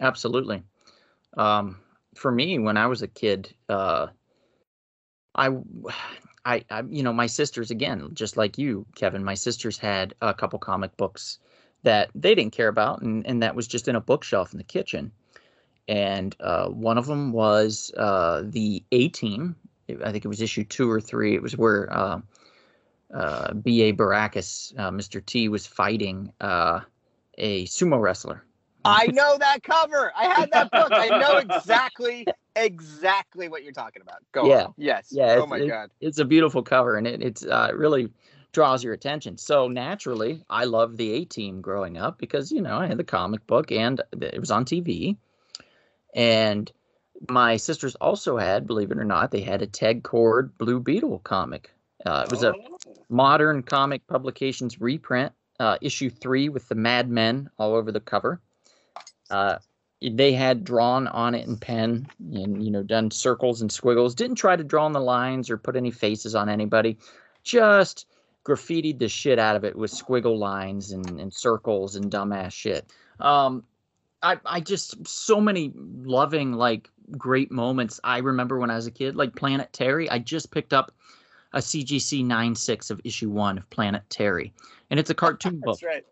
Absolutely. 0.00 0.62
Um, 1.36 1.78
for 2.14 2.30
me, 2.30 2.58
when 2.58 2.76
I 2.76 2.86
was 2.86 3.02
a 3.02 3.08
kid, 3.08 3.54
uh, 3.68 4.08
I, 5.34 5.48
I, 6.44 6.64
I, 6.70 6.82
you 6.88 7.02
know, 7.02 7.12
my 7.12 7.26
sisters 7.26 7.70
again, 7.70 8.10
just 8.14 8.36
like 8.36 8.58
you, 8.58 8.86
Kevin. 8.94 9.24
My 9.24 9.34
sisters 9.34 9.78
had 9.78 10.14
a 10.20 10.34
couple 10.34 10.58
comic 10.58 10.96
books 10.96 11.38
that 11.84 12.10
they 12.14 12.34
didn't 12.34 12.52
care 12.52 12.68
about, 12.68 13.02
and 13.02 13.26
and 13.26 13.42
that 13.42 13.54
was 13.56 13.66
just 13.66 13.88
in 13.88 13.96
a 13.96 14.00
bookshelf 14.00 14.52
in 14.52 14.58
the 14.58 14.64
kitchen. 14.64 15.12
And 15.88 16.36
uh, 16.40 16.68
one 16.68 16.98
of 16.98 17.06
them 17.06 17.32
was 17.32 17.92
uh, 17.96 18.42
the 18.44 18.84
A 18.92 19.08
Team. 19.08 19.56
I 20.04 20.12
think 20.12 20.24
it 20.24 20.28
was 20.28 20.40
issue 20.40 20.64
two 20.64 20.90
or 20.90 21.00
three. 21.00 21.34
It 21.34 21.42
was 21.42 21.56
where 21.56 21.92
uh, 21.92 22.20
uh, 23.12 23.54
B.A. 23.54 23.92
Baracus, 23.92 24.72
uh, 24.78 24.90
Mr. 24.90 25.24
T, 25.24 25.48
was 25.48 25.66
fighting 25.66 26.32
uh, 26.40 26.80
a 27.36 27.66
sumo 27.66 28.00
wrestler. 28.00 28.44
I 28.84 29.06
know 29.06 29.38
that 29.38 29.62
cover. 29.62 30.12
I 30.16 30.26
had 30.26 30.50
that 30.52 30.70
book. 30.70 30.90
I 30.92 31.08
know 31.08 31.36
exactly 31.56 32.26
exactly 32.56 33.48
what 33.48 33.62
you're 33.62 33.72
talking 33.72 34.02
about. 34.02 34.18
Go 34.32 34.46
yeah. 34.46 34.64
on. 34.64 34.74
Yes. 34.76 35.08
Yeah. 35.10 35.38
Oh 35.40 35.46
my 35.46 35.58
it- 35.58 35.68
god. 35.68 35.90
It's 36.00 36.18
a 36.18 36.24
beautiful 36.24 36.62
cover, 36.62 36.96
and 36.96 37.06
it 37.06 37.22
it's 37.22 37.44
uh, 37.44 37.70
really 37.74 38.08
draws 38.52 38.84
your 38.84 38.92
attention. 38.92 39.38
So 39.38 39.68
naturally, 39.68 40.44
I 40.50 40.64
loved 40.64 40.98
the 40.98 41.12
A 41.12 41.24
Team 41.24 41.60
growing 41.60 41.96
up 41.96 42.18
because 42.18 42.52
you 42.52 42.60
know 42.60 42.76
I 42.76 42.86
had 42.86 42.98
the 42.98 43.04
comic 43.04 43.46
book 43.46 43.72
and 43.72 44.00
it 44.20 44.40
was 44.40 44.50
on 44.50 44.64
TV, 44.64 45.16
and 46.14 46.70
my 47.28 47.56
sisters 47.56 47.94
also 47.96 48.36
had, 48.36 48.66
believe 48.66 48.90
it 48.90 48.98
or 48.98 49.04
not, 49.04 49.30
they 49.30 49.42
had 49.42 49.62
a 49.62 49.66
Ted 49.66 50.02
Kord 50.02 50.50
Blue 50.58 50.80
Beetle 50.80 51.20
comic. 51.20 51.70
Uh, 52.04 52.24
it 52.26 52.30
was 52.30 52.42
a 52.42 52.52
modern 53.08 53.62
comic 53.62 54.06
publications 54.08 54.80
reprint, 54.80 55.32
uh, 55.60 55.78
issue 55.80 56.10
three 56.10 56.48
with 56.48 56.68
the 56.68 56.74
Mad 56.74 57.08
Men 57.08 57.48
all 57.58 57.74
over 57.74 57.92
the 57.92 58.00
cover. 58.00 58.40
Uh, 59.32 59.58
they 60.10 60.32
had 60.32 60.64
drawn 60.64 61.06
on 61.08 61.34
it 61.34 61.46
in 61.46 61.56
pen 61.56 62.06
and 62.32 62.62
you 62.62 62.70
know 62.70 62.82
done 62.82 63.10
circles 63.10 63.62
and 63.62 63.70
squiggles. 63.70 64.14
Didn't 64.14 64.36
try 64.36 64.56
to 64.56 64.64
draw 64.64 64.84
on 64.84 64.92
the 64.92 65.00
lines 65.00 65.50
or 65.50 65.56
put 65.56 65.76
any 65.76 65.90
faces 65.90 66.34
on 66.34 66.48
anybody. 66.48 66.98
Just 67.44 68.06
graffitied 68.44 68.98
the 68.98 69.08
shit 69.08 69.38
out 69.38 69.56
of 69.56 69.64
it 69.64 69.76
with 69.76 69.90
squiggle 69.90 70.36
lines 70.36 70.90
and, 70.90 71.20
and 71.20 71.32
circles 71.32 71.94
and 71.96 72.10
dumbass 72.10 72.52
shit. 72.52 72.92
Um, 73.20 73.64
I 74.22 74.38
I 74.44 74.60
just 74.60 75.06
so 75.06 75.40
many 75.40 75.72
loving 75.74 76.52
like 76.52 76.90
great 77.12 77.52
moments. 77.52 78.00
I 78.02 78.18
remember 78.18 78.58
when 78.58 78.70
I 78.70 78.76
was 78.76 78.86
a 78.86 78.90
kid, 78.90 79.16
like 79.16 79.36
Planet 79.36 79.72
Terry. 79.72 80.10
I 80.10 80.18
just 80.18 80.50
picked 80.50 80.72
up 80.72 80.92
a 81.52 81.58
CGC 81.58 82.24
9.6 82.24 82.90
of 82.90 83.00
issue 83.04 83.30
one 83.30 83.58
of 83.58 83.68
Planet 83.70 84.02
Terry, 84.08 84.52
and 84.90 84.98
it's 84.98 85.10
a 85.10 85.14
cartoon 85.14 85.60
book 85.64 85.78
That's 85.80 85.82
right. 85.82 86.04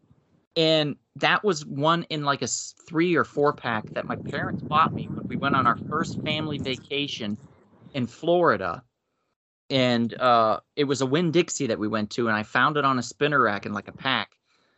And 0.57 0.97
that 1.17 1.45
was 1.45 1.65
one 1.65 2.05
in 2.05 2.25
like 2.25 2.43
a 2.43 2.49
three 2.89 3.15
or 3.15 3.25
four 3.25 3.53
pack 3.53 3.93
that 3.95 4.07
my 4.07 4.17
parents 4.17 4.63
bought 4.69 4.95
me 4.95 5.09
when 5.09 5.27
we 5.29 5.37
went 5.37 5.57
on 5.57 5.67
our 5.67 5.77
first 5.89 6.19
family 6.25 6.59
vacation 6.59 7.39
in 7.93 8.07
Florida. 8.07 8.83
And 9.69 10.13
uh, 10.15 10.61
it 10.75 10.85
was 10.85 11.01
a 11.01 11.07
Winn 11.07 11.31
Dixie 11.31 11.69
that 11.69 11.79
we 11.79 11.87
went 11.87 12.11
to, 12.13 12.27
and 12.27 12.37
I 12.37 12.43
found 12.43 12.77
it 12.77 12.85
on 12.85 12.99
a 12.99 13.03
spinner 13.03 13.41
rack 13.41 13.67
in 13.67 13.73
like 13.73 13.89
a 13.89 13.93
pack. 13.93 14.33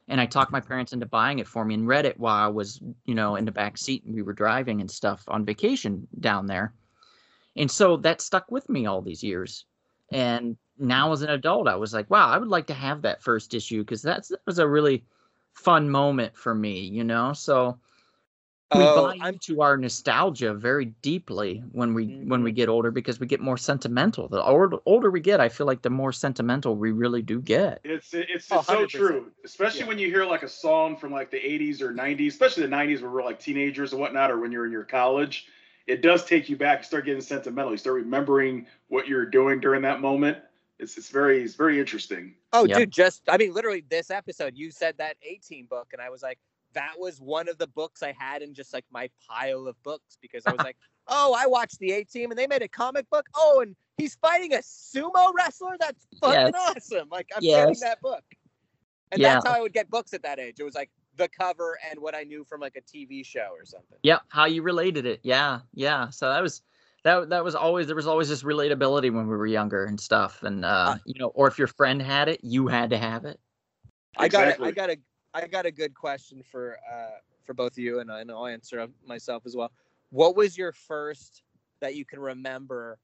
And 0.08 0.20
I 0.20 0.26
talked 0.26 0.52
my 0.52 0.60
parents 0.60 0.92
into 0.92 1.06
buying 1.06 1.38
it 1.38 1.46
for 1.46 1.64
me 1.64 1.74
and 1.74 1.88
read 1.88 2.04
it 2.04 2.18
while 2.18 2.34
I 2.44 2.48
was, 2.48 2.80
you 3.06 3.14
know, 3.14 3.36
in 3.36 3.46
the 3.46 3.52
back 3.52 3.78
seat 3.78 4.04
and 4.04 4.14
we 4.14 4.22
were 4.22 4.34
driving 4.34 4.80
and 4.80 4.90
stuff 4.90 5.24
on 5.28 5.46
vacation 5.46 6.06
down 6.20 6.46
there. 6.46 6.74
And 7.56 7.70
so 7.70 7.96
that 7.98 8.20
stuck 8.20 8.50
with 8.50 8.68
me 8.68 8.86
all 8.86 9.00
these 9.00 9.22
years. 9.22 9.64
And 10.10 10.56
now 10.78 11.12
as 11.12 11.22
an 11.22 11.30
adult, 11.30 11.68
I 11.68 11.76
was 11.76 11.94
like, 11.94 12.10
wow, 12.10 12.28
I 12.28 12.36
would 12.38 12.48
like 12.48 12.66
to 12.66 12.74
have 12.74 13.02
that 13.02 13.22
first 13.22 13.54
issue 13.54 13.80
because 13.82 14.02
that's 14.02 14.28
that 14.28 14.40
was 14.46 14.58
a 14.58 14.68
really 14.68 15.04
fun 15.54 15.90
moment 15.90 16.36
for 16.36 16.54
me, 16.54 16.80
you 16.80 17.04
know. 17.04 17.32
So 17.32 17.78
we 18.72 18.86
Oh, 18.86 18.86
buy 18.86 19.12
into 19.24 19.62
our 19.62 19.76
nostalgia 19.76 20.54
very 20.54 20.86
deeply 20.86 21.60
when 21.72 21.94
we 21.94 22.14
when 22.24 22.42
we 22.42 22.52
get 22.52 22.68
older 22.68 22.90
because 22.90 23.20
we 23.20 23.26
get 23.26 23.40
more 23.40 23.58
sentimental. 23.58 24.28
The 24.28 24.42
older, 24.42 24.78
older 24.86 25.10
we 25.10 25.20
get, 25.20 25.40
I 25.40 25.48
feel 25.48 25.66
like 25.66 25.82
the 25.82 25.90
more 25.90 26.12
sentimental 26.12 26.76
we 26.76 26.92
really 26.92 27.22
do 27.22 27.40
get. 27.40 27.84
It's 27.84 28.14
it's, 28.14 28.52
it's 28.52 28.64
Oh, 28.66 28.66
so 28.66 28.86
true, 28.86 29.32
especially 29.44 29.86
when 29.86 29.98
you 29.98 30.08
hear 30.08 30.24
like 30.24 30.44
a 30.44 30.48
song 30.48 30.96
from 30.96 31.10
like 31.10 31.30
the 31.30 31.44
80s 31.44 31.82
or 31.82 31.92
90s, 31.92 32.32
especially 32.34 32.62
the 32.62 32.68
90s 32.68 33.02
when 33.02 33.12
we're 33.12 33.24
like 33.24 33.40
teenagers 33.40 33.92
and 33.92 34.00
whatnot, 34.00 34.30
or 34.30 34.38
when 34.38 34.52
you're 34.52 34.66
in 34.66 34.72
your 34.72 34.84
college. 34.84 35.46
It 35.88 36.00
does 36.00 36.24
take 36.24 36.48
you 36.48 36.56
back. 36.56 36.78
You 36.80 36.84
start 36.84 37.06
getting 37.06 37.20
sentimental. 37.20 37.72
You 37.72 37.76
start 37.78 37.96
remembering 37.96 38.66
what 38.88 39.08
you're 39.08 39.26
doing 39.26 39.58
during 39.58 39.82
that 39.82 40.00
moment. 40.00 40.38
It's 40.82 40.98
it's 40.98 41.08
very 41.08 41.42
it's 41.42 41.54
very 41.54 41.78
interesting. 41.78 42.34
Oh, 42.52 42.64
Yep. 42.66 42.76
dude, 42.78 42.90
just 42.90 43.22
I 43.28 43.36
mean, 43.36 43.54
literally 43.54 43.84
this 43.88 44.10
episode, 44.10 44.54
you 44.56 44.70
said 44.70 44.96
that 44.98 45.16
A 45.22 45.36
Team 45.36 45.66
book, 45.70 45.88
and 45.92 46.02
I 46.02 46.10
was 46.10 46.22
like, 46.22 46.38
that 46.74 46.94
was 46.98 47.20
one 47.20 47.48
of 47.48 47.56
the 47.58 47.68
books 47.68 48.02
I 48.02 48.12
had 48.18 48.42
in 48.42 48.52
just 48.52 48.72
like 48.74 48.84
my 48.90 49.08
pile 49.28 49.66
of 49.68 49.80
books 49.82 50.18
because 50.20 50.46
I 50.46 50.52
was 50.52 50.62
like, 50.62 50.76
oh, 51.08 51.34
I 51.38 51.46
watched 51.46 51.78
the 51.78 51.92
A 51.92 52.04
Team 52.04 52.30
and 52.30 52.38
they 52.38 52.46
made 52.46 52.62
a 52.62 52.68
comic 52.68 53.08
book. 53.10 53.26
Oh, 53.34 53.60
and 53.62 53.76
he's 53.96 54.16
fighting 54.16 54.52
a 54.54 54.58
sumo 54.58 55.32
wrestler. 55.36 55.76
That's 55.78 56.06
fucking 56.20 56.52
Yes. 56.54 56.54
awesome. 56.92 57.08
Like 57.10 57.28
I'm 57.34 57.42
Yes. 57.42 57.66
getting 57.68 57.80
that 57.80 58.00
book, 58.02 58.24
and 59.12 59.20
Yeah. 59.20 59.34
that's 59.34 59.46
how 59.46 59.52
I 59.54 59.60
would 59.60 59.72
get 59.72 59.88
books 59.88 60.12
at 60.12 60.22
that 60.24 60.38
age. 60.40 60.56
It 60.58 60.64
was 60.64 60.74
like 60.74 60.90
the 61.16 61.28
cover 61.28 61.78
and 61.88 62.00
what 62.00 62.14
I 62.14 62.24
knew 62.24 62.44
from 62.44 62.60
like 62.60 62.76
a 62.76 62.80
TV 62.80 63.24
show 63.24 63.50
or 63.52 63.64
something. 63.64 63.98
Yep, 64.02 64.22
how 64.30 64.46
you 64.46 64.62
related 64.62 65.06
it. 65.06 65.20
Yeah, 65.22 65.60
yeah. 65.74 66.08
So 66.10 66.28
that 66.28 66.42
was 66.42 66.62
that 67.04 67.30
that 67.30 67.44
was 67.44 67.54
always 67.54 67.86
there 67.86 67.96
was 67.96 68.06
always 68.06 68.28
this 68.28 68.42
relatability 68.42 69.12
when 69.12 69.26
we 69.26 69.36
were 69.36 69.46
younger 69.46 69.84
and 69.84 70.00
stuff. 70.00 70.42
And 70.42 70.64
uh, 70.64 70.96
you 71.04 71.14
know, 71.18 71.28
or 71.28 71.48
if 71.48 71.58
your 71.58 71.66
friend 71.68 72.00
had 72.00 72.28
it, 72.28 72.40
you 72.42 72.68
had 72.68 72.90
to 72.90 72.98
have 72.98 73.24
it. 73.24 73.40
I 74.16 74.28
got 74.28 74.48
a, 74.48 74.62
I 74.64 74.70
got 74.72 74.90
a 74.90 74.96
I 75.34 75.46
got 75.46 75.66
a 75.66 75.72
good 75.72 75.94
question 75.94 76.42
for 76.42 76.76
uh 76.92 77.18
for 77.44 77.54
both 77.54 77.72
of 77.72 77.78
you 77.78 77.98
and, 78.00 78.10
I- 78.12 78.20
and 78.20 78.30
I'll 78.30 78.46
answer 78.46 78.86
myself 79.06 79.44
as 79.46 79.56
well. 79.56 79.72
What 80.10 80.36
was 80.36 80.56
your 80.56 80.72
first 80.72 81.42
that 81.80 81.96
you 81.96 82.04
can 82.04 82.20
remember 82.20 82.98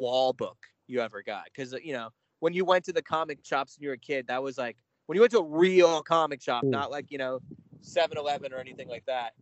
wall 0.00 0.32
book 0.32 0.56
you 0.88 1.00
ever 1.00 1.22
got? 1.22 1.44
Because 1.44 1.72
you 1.84 1.92
know 1.92 2.08
when 2.40 2.52
you 2.54 2.64
went 2.64 2.84
to 2.86 2.92
the 2.92 3.02
comic 3.02 3.38
shops 3.44 3.76
when 3.78 3.84
you 3.84 3.88
were 3.90 3.94
a 3.94 3.98
kid, 3.98 4.26
that 4.28 4.42
was 4.42 4.58
like 4.58 4.76
when 5.06 5.14
you 5.16 5.20
went 5.20 5.32
to 5.32 5.38
a 5.38 5.44
real 5.44 6.02
comic 6.02 6.42
shop, 6.42 6.64
not 6.64 6.90
like 6.90 7.10
you 7.10 7.18
know 7.18 7.40
7-Eleven 7.82 8.52
or 8.52 8.58
anything 8.58 8.88
like 8.88 9.04
that. 9.06 9.34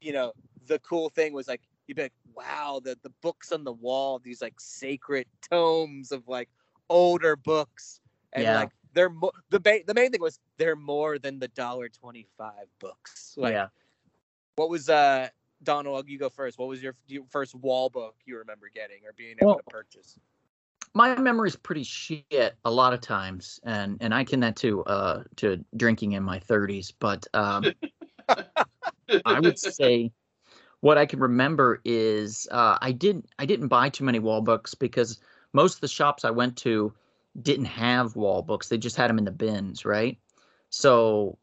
you 0.00 0.12
know, 0.12 0.32
the 0.66 0.78
cool 0.80 1.08
thing 1.10 1.32
was 1.32 1.46
like 1.48 1.62
you'd 1.86 1.96
be 1.96 2.02
like, 2.02 2.12
wow, 2.34 2.80
the 2.82 2.98
the 3.02 3.12
books 3.22 3.52
on 3.52 3.64
the 3.64 3.72
wall, 3.72 4.18
these 4.18 4.42
like 4.42 4.60
sacred 4.60 5.26
tomes 5.50 6.12
of 6.12 6.26
like 6.28 6.48
older 6.88 7.36
books, 7.36 8.00
and 8.32 8.44
Yeah. 8.44 8.56
like 8.56 8.70
they're 8.94 9.10
mo- 9.10 9.32
the 9.50 9.60
ba- 9.60 9.82
the 9.86 9.94
main 9.94 10.10
thing 10.10 10.20
was 10.20 10.38
they're 10.58 10.76
more 10.76 11.18
than 11.18 11.38
the 11.38 11.48
dollar 11.48 11.88
twenty 11.88 12.26
five 12.36 12.66
books. 12.78 13.34
Like, 13.36 13.52
yeah. 13.52 13.68
What 14.56 14.68
was 14.68 14.88
uh 14.88 15.28
Donald? 15.62 16.08
You 16.08 16.18
go 16.18 16.28
first. 16.28 16.58
What 16.58 16.68
was 16.68 16.82
your, 16.82 16.94
your 17.06 17.24
first 17.30 17.54
wall 17.54 17.88
book 17.88 18.16
you 18.26 18.36
remember 18.38 18.68
getting 18.72 18.98
or 19.06 19.12
being 19.12 19.36
able 19.40 19.52
Well, 19.52 19.56
to 19.58 19.64
purchase? 19.64 20.18
my 20.94 21.18
memory's 21.18 21.56
pretty 21.56 21.84
shit 21.84 22.54
a 22.64 22.70
lot 22.70 22.92
of 22.92 23.00
times 23.00 23.58
and 23.64 23.96
and 24.02 24.14
i 24.14 24.22
can 24.22 24.40
that 24.40 24.56
too 24.56 24.84
uh 24.84 25.22
to 25.36 25.64
drinking 25.76 26.12
in 26.12 26.22
my 26.22 26.38
30s 26.38 26.92
but 26.98 27.26
um 27.32 27.64
i 29.24 29.40
would 29.40 29.58
say 29.58 30.12
what 30.82 30.98
i 30.98 31.06
can 31.06 31.18
remember 31.18 31.80
is 31.84 32.46
uh 32.50 32.78
i 32.80 32.92
didn't 32.92 33.26
i 33.38 33.46
didn't 33.46 33.68
buy 33.68 33.88
too 33.88 34.04
many 34.04 34.18
wall 34.18 34.42
books 34.42 34.74
because 34.74 35.18
most 35.52 35.76
of 35.76 35.80
the 35.80 35.88
shops 35.88 36.24
i 36.24 36.30
went 36.30 36.56
to 36.56 36.92
didn't 37.40 37.64
have 37.64 38.14
wall 38.14 38.42
books 38.42 38.68
they 38.68 38.78
just 38.78 38.96
had 38.96 39.08
them 39.08 39.18
in 39.18 39.24
the 39.24 39.30
bins 39.30 39.84
right 39.84 40.18
so 40.68 41.38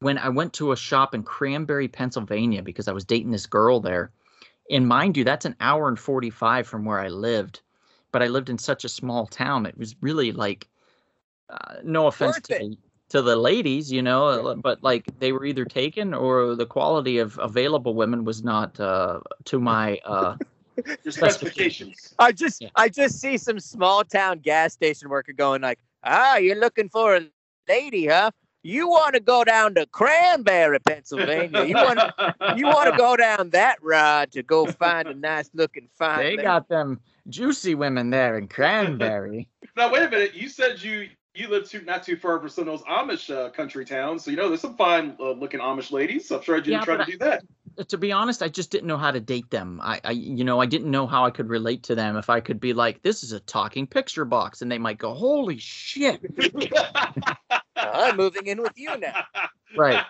when 0.00 0.18
i 0.18 0.28
went 0.28 0.52
to 0.52 0.72
a 0.72 0.76
shop 0.76 1.14
in 1.14 1.22
cranberry 1.22 1.88
pennsylvania 1.88 2.62
because 2.62 2.88
i 2.88 2.92
was 2.92 3.04
dating 3.04 3.30
this 3.30 3.46
girl 3.46 3.80
there 3.80 4.10
and 4.70 4.88
mind 4.88 5.16
you 5.16 5.24
that's 5.24 5.46
an 5.46 5.56
hour 5.60 5.88
and 5.88 5.98
45 5.98 6.66
from 6.66 6.84
where 6.84 6.98
i 6.98 7.08
lived 7.08 7.60
but 8.12 8.22
I 8.22 8.26
lived 8.26 8.48
in 8.48 8.58
such 8.58 8.84
a 8.84 8.88
small 8.88 9.26
town. 9.26 9.66
It 9.66 9.76
was 9.76 9.94
really 10.00 10.32
like, 10.32 10.68
uh, 11.50 11.76
no 11.84 12.06
offense 12.06 12.36
Worth 12.36 12.42
to 12.44 12.54
it. 12.54 12.58
the, 12.58 12.76
to 13.08 13.22
the 13.22 13.36
ladies, 13.36 13.90
you 13.90 14.02
know, 14.02 14.26
uh, 14.26 14.54
but 14.54 14.82
like 14.82 15.06
they 15.18 15.32
were 15.32 15.44
either 15.44 15.64
taken 15.64 16.14
or 16.14 16.54
the 16.54 16.66
quality 16.66 17.18
of 17.18 17.38
available 17.38 17.94
women 17.94 18.24
was 18.24 18.42
not 18.44 18.78
uh, 18.78 19.20
to 19.44 19.58
my 19.58 19.98
uh, 20.04 20.36
specifications. 21.08 22.14
I 22.18 22.32
just 22.32 22.64
I 22.76 22.88
just 22.88 23.20
see 23.20 23.38
some 23.38 23.60
small 23.60 24.04
town 24.04 24.40
gas 24.40 24.74
station 24.74 25.08
worker 25.08 25.32
going 25.32 25.62
like, 25.62 25.78
ah, 26.04 26.36
you're 26.36 26.60
looking 26.60 26.88
for 26.88 27.16
a 27.16 27.26
lady, 27.68 28.06
huh? 28.06 28.30
You 28.64 28.88
want 28.88 29.14
to 29.14 29.20
go 29.20 29.44
down 29.44 29.74
to 29.76 29.86
Cranberry, 29.86 30.80
Pennsylvania. 30.80 31.64
You 31.64 31.74
want 31.74 32.00
to 32.00 32.34
you 32.56 32.66
want 32.66 32.90
to 32.90 32.98
go 32.98 33.16
down 33.16 33.50
that 33.50 33.82
road 33.82 34.32
to 34.32 34.42
go 34.42 34.66
find 34.66 35.08
a 35.08 35.14
nice 35.14 35.48
looking 35.54 35.88
fine. 35.96 36.18
They 36.18 36.30
lady. 36.30 36.42
got 36.42 36.68
them 36.68 37.00
juicy 37.28 37.74
women 37.74 38.10
there 38.10 38.36
in 38.36 38.48
Cranberry. 38.48 39.48
Now 39.76 39.92
wait 39.92 40.02
a 40.02 40.10
minute. 40.10 40.34
You 40.34 40.48
said 40.48 40.82
you 40.82 41.08
you 41.38 41.48
live 41.48 41.68
too 41.68 41.82
not 41.82 42.02
too 42.02 42.16
far 42.16 42.38
from 42.40 42.48
some 42.48 42.68
of 42.68 42.78
those 42.78 42.86
Amish 42.86 43.34
uh, 43.34 43.50
country 43.50 43.84
towns, 43.84 44.24
so 44.24 44.30
you 44.30 44.36
know 44.36 44.48
there's 44.48 44.60
some 44.60 44.76
fine 44.76 45.16
uh, 45.20 45.32
looking 45.32 45.60
Amish 45.60 45.92
ladies. 45.92 46.28
So 46.28 46.36
I'm 46.36 46.42
sure 46.42 46.56
I 46.56 46.60
didn't 46.60 46.80
Yeah, 46.80 46.84
try 46.84 46.96
to 46.96 47.04
but 47.04 47.06
do 47.06 47.18
that. 47.18 47.88
to 47.88 47.98
be 47.98 48.12
honest, 48.12 48.42
I 48.42 48.48
just 48.48 48.70
didn't 48.70 48.86
know 48.88 48.96
how 48.96 49.10
to 49.10 49.20
date 49.20 49.50
them. 49.50 49.80
I, 49.82 50.00
I, 50.04 50.10
you 50.12 50.44
know, 50.44 50.60
I 50.60 50.66
didn't 50.66 50.90
know 50.90 51.06
how 51.06 51.24
I 51.24 51.30
could 51.30 51.48
relate 51.48 51.82
to 51.84 51.94
them. 51.94 52.16
If 52.16 52.28
I 52.28 52.40
could 52.40 52.60
be 52.60 52.72
like, 52.72 53.02
"This 53.02 53.22
is 53.22 53.32
a 53.32 53.40
talking 53.40 53.86
picture 53.86 54.24
box," 54.24 54.62
and 54.62 54.70
they 54.70 54.78
might 54.78 54.98
go, 54.98 55.14
"Holy 55.14 55.58
shit!" 55.58 56.20
I'm 57.76 58.16
moving 58.16 58.46
in 58.46 58.60
with 58.60 58.76
you 58.76 58.96
now. 58.98 59.24
right? 59.76 60.02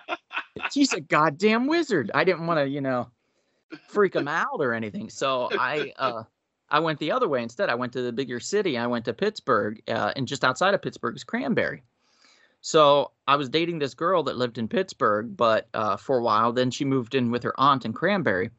She's 0.72 0.92
a 0.92 1.00
goddamn 1.00 1.66
wizard. 1.66 2.10
I 2.14 2.24
didn't 2.24 2.46
want 2.46 2.58
to, 2.60 2.68
you 2.68 2.80
know, 2.80 3.10
freak 3.88 4.12
them 4.12 4.28
out 4.28 4.60
or 4.60 4.72
anything. 4.72 5.10
So 5.10 5.48
I, 5.52 5.92
uh, 5.98 6.22
I 6.70 6.80
went 6.80 6.98
the 6.98 7.12
other 7.12 7.28
way 7.28 7.42
instead. 7.42 7.70
I 7.70 7.74
went 7.74 7.92
to 7.94 8.02
the 8.02 8.12
bigger 8.12 8.40
city. 8.40 8.76
I 8.76 8.86
went 8.86 9.04
to 9.06 9.14
Pittsburgh, 9.14 9.82
uh, 9.88 10.12
and 10.16 10.28
just 10.28 10.44
outside 10.44 10.74
of 10.74 10.82
Pittsburgh 10.82 11.16
is 11.16 11.24
Cranberry. 11.24 11.82
So 12.60 13.12
I 13.26 13.36
was 13.36 13.48
dating 13.48 13.78
this 13.78 13.94
girl 13.94 14.22
that 14.24 14.36
lived 14.36 14.58
in 14.58 14.68
Pittsburgh, 14.68 15.36
but 15.36 15.68
uh, 15.74 15.96
for 15.96 16.18
a 16.18 16.22
while, 16.22 16.52
then 16.52 16.70
she 16.70 16.84
moved 16.84 17.14
in 17.14 17.30
with 17.30 17.42
her 17.44 17.58
aunt 17.58 17.84
in 17.84 17.92
Cranberry. 17.92 18.50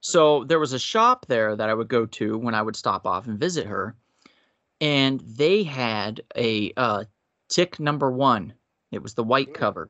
So 0.00 0.44
there 0.44 0.58
was 0.58 0.72
a 0.72 0.78
shop 0.78 1.26
there 1.26 1.54
that 1.56 1.68
I 1.68 1.74
would 1.74 1.88
go 1.88 2.06
to 2.06 2.38
when 2.38 2.54
I 2.54 2.62
would 2.62 2.76
stop 2.76 3.06
off 3.06 3.26
and 3.26 3.38
visit 3.38 3.66
her, 3.66 3.94
and 4.80 5.20
they 5.20 5.62
had 5.62 6.22
a 6.36 6.72
uh, 6.76 7.04
tick 7.48 7.78
number 7.80 8.10
one. 8.10 8.54
It 8.92 9.02
was 9.02 9.14
the 9.14 9.24
white 9.24 9.52
cover, 9.52 9.88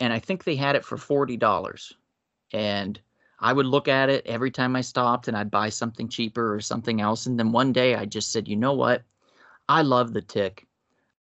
and 0.00 0.12
I 0.12 0.18
think 0.18 0.44
they 0.44 0.56
had 0.56 0.76
it 0.76 0.84
for 0.84 0.96
forty 0.96 1.36
dollars. 1.36 1.92
And 2.52 3.00
I 3.40 3.52
would 3.52 3.66
look 3.66 3.88
at 3.88 4.10
it 4.10 4.26
every 4.26 4.50
time 4.50 4.76
I 4.76 4.80
stopped, 4.80 5.28
and 5.28 5.36
I'd 5.36 5.50
buy 5.50 5.68
something 5.68 6.08
cheaper 6.08 6.54
or 6.54 6.60
something 6.60 7.00
else. 7.00 7.26
And 7.26 7.38
then 7.38 7.52
one 7.52 7.72
day 7.72 7.94
I 7.94 8.04
just 8.04 8.32
said, 8.32 8.48
you 8.48 8.56
know 8.56 8.72
what? 8.72 9.02
I 9.68 9.82
love 9.82 10.12
the 10.12 10.22
tick. 10.22 10.66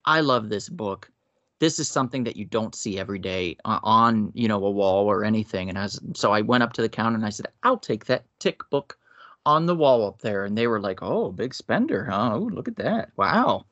I 0.06 0.22
love 0.22 0.50
this 0.50 0.70
book. 0.70 1.12
This 1.60 1.78
is 1.78 1.90
something 1.90 2.24
that 2.24 2.38
you 2.38 2.46
don't 2.46 2.74
see 2.74 2.98
every 2.98 3.20
day 3.20 3.58
on, 3.66 4.32
you 4.34 4.48
know, 4.48 4.64
a 4.64 4.72
wall 4.72 5.08
or 5.08 5.26
anything. 5.26 5.70
And 5.70 5.78
I 5.78 5.84
was, 5.84 6.00
so 6.16 6.32
I 6.32 6.42
went 6.42 6.64
up 6.64 6.74
to 6.74 6.82
the 6.82 6.90
counter 6.90 7.18
and 7.18 7.26
I 7.26 7.30
said, 7.30 7.48
I'll 7.64 7.78
take 7.78 8.06
that 8.06 8.24
tick 8.40 8.62
book 8.70 8.98
on 9.46 9.66
the 9.66 9.76
wall 9.76 10.08
up 10.08 10.22
there. 10.22 10.46
And 10.46 10.58
they 10.58 10.68
were 10.68 10.80
like, 10.80 11.00
oh, 11.02 11.32
big 11.32 11.54
spender, 11.54 12.06
huh? 12.06 12.32
Oh, 12.36 12.50
look 12.52 12.70
at 12.70 12.78
that. 12.78 13.10
Wow. 13.18 13.66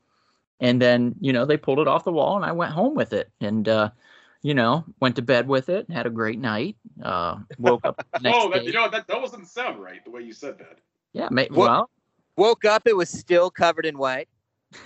And 0.60 0.82
then, 0.82 1.16
you 1.22 1.32
know, 1.32 1.46
they 1.46 1.56
pulled 1.56 1.80
it 1.80 1.88
off 1.88 2.04
the 2.04 2.12
wall 2.12 2.36
and 2.36 2.46
I 2.46 2.52
went 2.52 2.74
home 2.74 2.94
with 2.94 3.14
it 3.14 3.32
and, 3.40 3.70
uh, 3.70 3.92
you 4.48 4.54
know, 4.54 4.86
went 5.02 5.18
to 5.18 5.22
bed 5.22 5.46
with 5.46 5.68
it, 5.68 5.92
had 5.92 6.06
a 6.08 6.10
great 6.10 6.40
night, 6.40 6.78
uh, 7.04 7.36
woke 7.60 7.82
up 7.86 7.98
the 8.14 8.20
next 8.22 8.38
oh, 8.40 8.50
that, 8.50 8.62
day. 8.62 8.68
you 8.68 8.72
know 8.72 8.90
that 8.90 9.06
that 9.06 9.20
wasn't 9.22 9.46
sound 9.46 9.82
right 9.84 10.02
the 10.06 10.10
way 10.10 10.22
you 10.22 10.32
said 10.32 10.58
that. 10.60 10.80
Yeah, 11.12 11.28
ma- 11.32 11.44
Wo- 11.52 11.66
well, 11.66 11.90
Woke 12.38 12.64
up, 12.64 12.84
it 12.88 12.96
was 12.96 13.10
still 13.10 13.52
covered 13.52 13.86
in 13.86 13.98
white. 13.98 14.30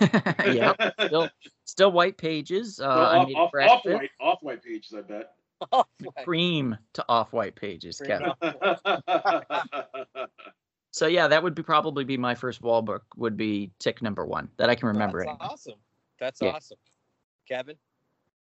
yeah, 0.44 0.72
still, 1.06 1.28
still 1.64 1.92
white 1.92 2.16
pages. 2.16 2.80
Uh, 2.80 2.86
Well, 2.88 3.06
I 3.06 3.18
off, 3.18 3.28
made 3.28 3.36
off, 3.36 3.52
breakfast. 3.52 3.86
off 3.86 3.94
white 4.00 4.10
off 4.20 4.38
white 4.42 4.64
pages, 4.64 4.94
I 4.98 5.02
bet. 5.02 5.30
cream 6.24 6.76
to 6.94 7.04
off-white 7.08 7.54
pages, 7.54 7.98
Cream 8.04 8.18
Kevin. 8.18 8.32
So 10.90 11.06
yeah, 11.06 11.28
that 11.28 11.42
would 11.42 11.54
be 11.54 11.62
probably 11.62 12.04
be 12.04 12.16
my 12.18 12.34
first 12.34 12.60
wall 12.62 12.82
book. 12.82 13.04
Would 13.16 13.36
be 13.36 13.70
tick 13.78 14.02
number 14.02 14.26
one 14.26 14.48
that 14.58 14.68
I 14.68 14.74
can 14.74 14.88
remember. 14.88 15.20
That's 15.20 15.30
anyway. 15.30 15.48
awesome. 15.52 15.78
That's 16.18 16.42
Yeah. 16.42 16.48
awesome. 16.50 16.78
Kevin? 17.48 17.76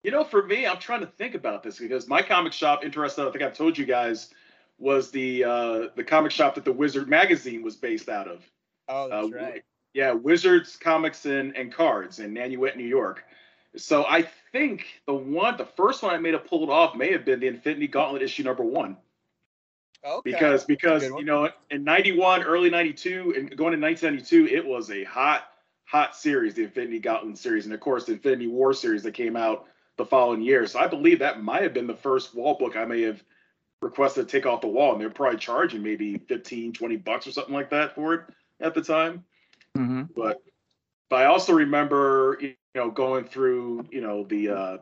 You 0.07 0.13
know, 0.13 0.23
for 0.23 0.47
me, 0.47 0.69
I'm 0.69 0.79
trying 0.79 1.01
to 1.01 1.07
think 1.07 1.35
about 1.35 1.65
this 1.65 1.81
because 1.81 2.07
my 2.07 2.23
comic 2.23 2.53
shop, 2.53 2.85
interesting, 2.85 3.27
I 3.27 3.31
think 3.33 3.43
I've 3.43 3.57
told 3.57 3.77
you 3.77 3.85
guys, 3.85 4.33
was 4.79 5.11
the 5.11 5.43
uh, 5.43 5.89
the 5.97 6.05
comic 6.05 6.31
shop 6.31 6.55
that 6.55 6.65
the 6.65 6.73
Wizard 6.73 7.09
magazine 7.09 7.61
was 7.61 7.75
based 7.75 8.09
out 8.09 8.29
of. 8.29 8.49
Oh, 8.87 9.09
that's 9.09 9.27
Uh, 9.27 9.37
right. 9.37 9.65
Yeah, 9.95 10.13
Wizards 10.13 10.77
Comics 10.77 11.27
and, 11.27 11.57
and 11.57 11.73
Cards 11.73 12.21
in 12.21 12.33
Nanuet, 12.33 12.77
New 12.77 12.87
York. 12.87 13.25
So 13.75 14.05
I 14.05 14.23
think 14.53 14.87
the 15.07 15.15
one, 15.15 15.57
the 15.57 15.67
first 15.67 16.05
one 16.05 16.15
I 16.15 16.19
may 16.19 16.31
have 16.31 16.47
pulled 16.47 16.71
off 16.71 16.95
may 16.95 17.11
have 17.11 17.25
been 17.25 17.41
the 17.41 17.49
Infinity 17.49 17.89
Gauntlet 17.89 18.23
issue 18.23 18.45
number 18.45 18.63
one. 18.63 18.97
Okay. 20.05 20.31
Because 20.31 20.63
because 20.63 21.03
you 21.03 21.25
know 21.25 21.51
in 21.73 21.83
'91, 21.83 22.45
early 22.45 22.71
'92, 22.71 23.35
and 23.37 23.57
going 23.57 23.73
to 23.73 23.81
1992, 23.81 24.55
it 24.55 24.65
was 24.65 24.89
a 24.93 25.03
hot 25.03 25.49
hot 25.83 26.15
series, 26.15 26.55
the 26.55 26.63
Infinity 26.63 27.01
Gauntlet 27.01 27.39
series, 27.39 27.65
and 27.65 27.75
of 27.75 27.81
course 27.81 28.05
the 28.05 28.13
Infinity 28.13 28.47
War 28.47 28.73
series 28.73 29.03
that 29.03 29.13
came 29.13 29.35
out 29.35 29.67
the 29.97 30.05
following 30.05 30.42
year. 30.42 30.66
So 30.66 30.78
I 30.78 30.86
believe 30.86 31.18
that 31.20 31.42
might 31.42 31.62
have 31.62 31.74
been 31.74 31.86
the 31.86 31.94
first 31.94 32.34
wall 32.34 32.55
book 32.55 32.76
I 32.76 32.84
may 32.84 33.03
have 33.03 33.22
requested 33.80 34.28
to 34.28 34.32
take 34.32 34.47
off 34.47 34.61
the 34.61 34.66
wall, 34.66 34.92
and 34.92 35.01
they're 35.01 35.11
probably 35.11 35.38
charging 35.38 35.82
maybe 35.82 36.18
15, 36.18 36.72
20 36.72 36.97
bucks 36.97 37.26
or 37.26 37.32
something 37.32 37.55
like 37.55 37.70
that 37.70 37.94
for 37.94 38.14
it 38.14 38.20
at 38.61 38.74
the 38.74 38.82
time. 38.82 39.24
Mm-hmm. 39.76 40.05
But 40.14 40.42
but 41.09 41.22
I 41.22 41.26
also 41.26 41.53
remember 41.53 42.38
you 42.40 42.55
know 42.74 42.90
going 42.90 43.24
through 43.24 43.86
you 43.90 44.01
know 44.01 44.24
the 44.24 44.49
uh, 44.49 44.78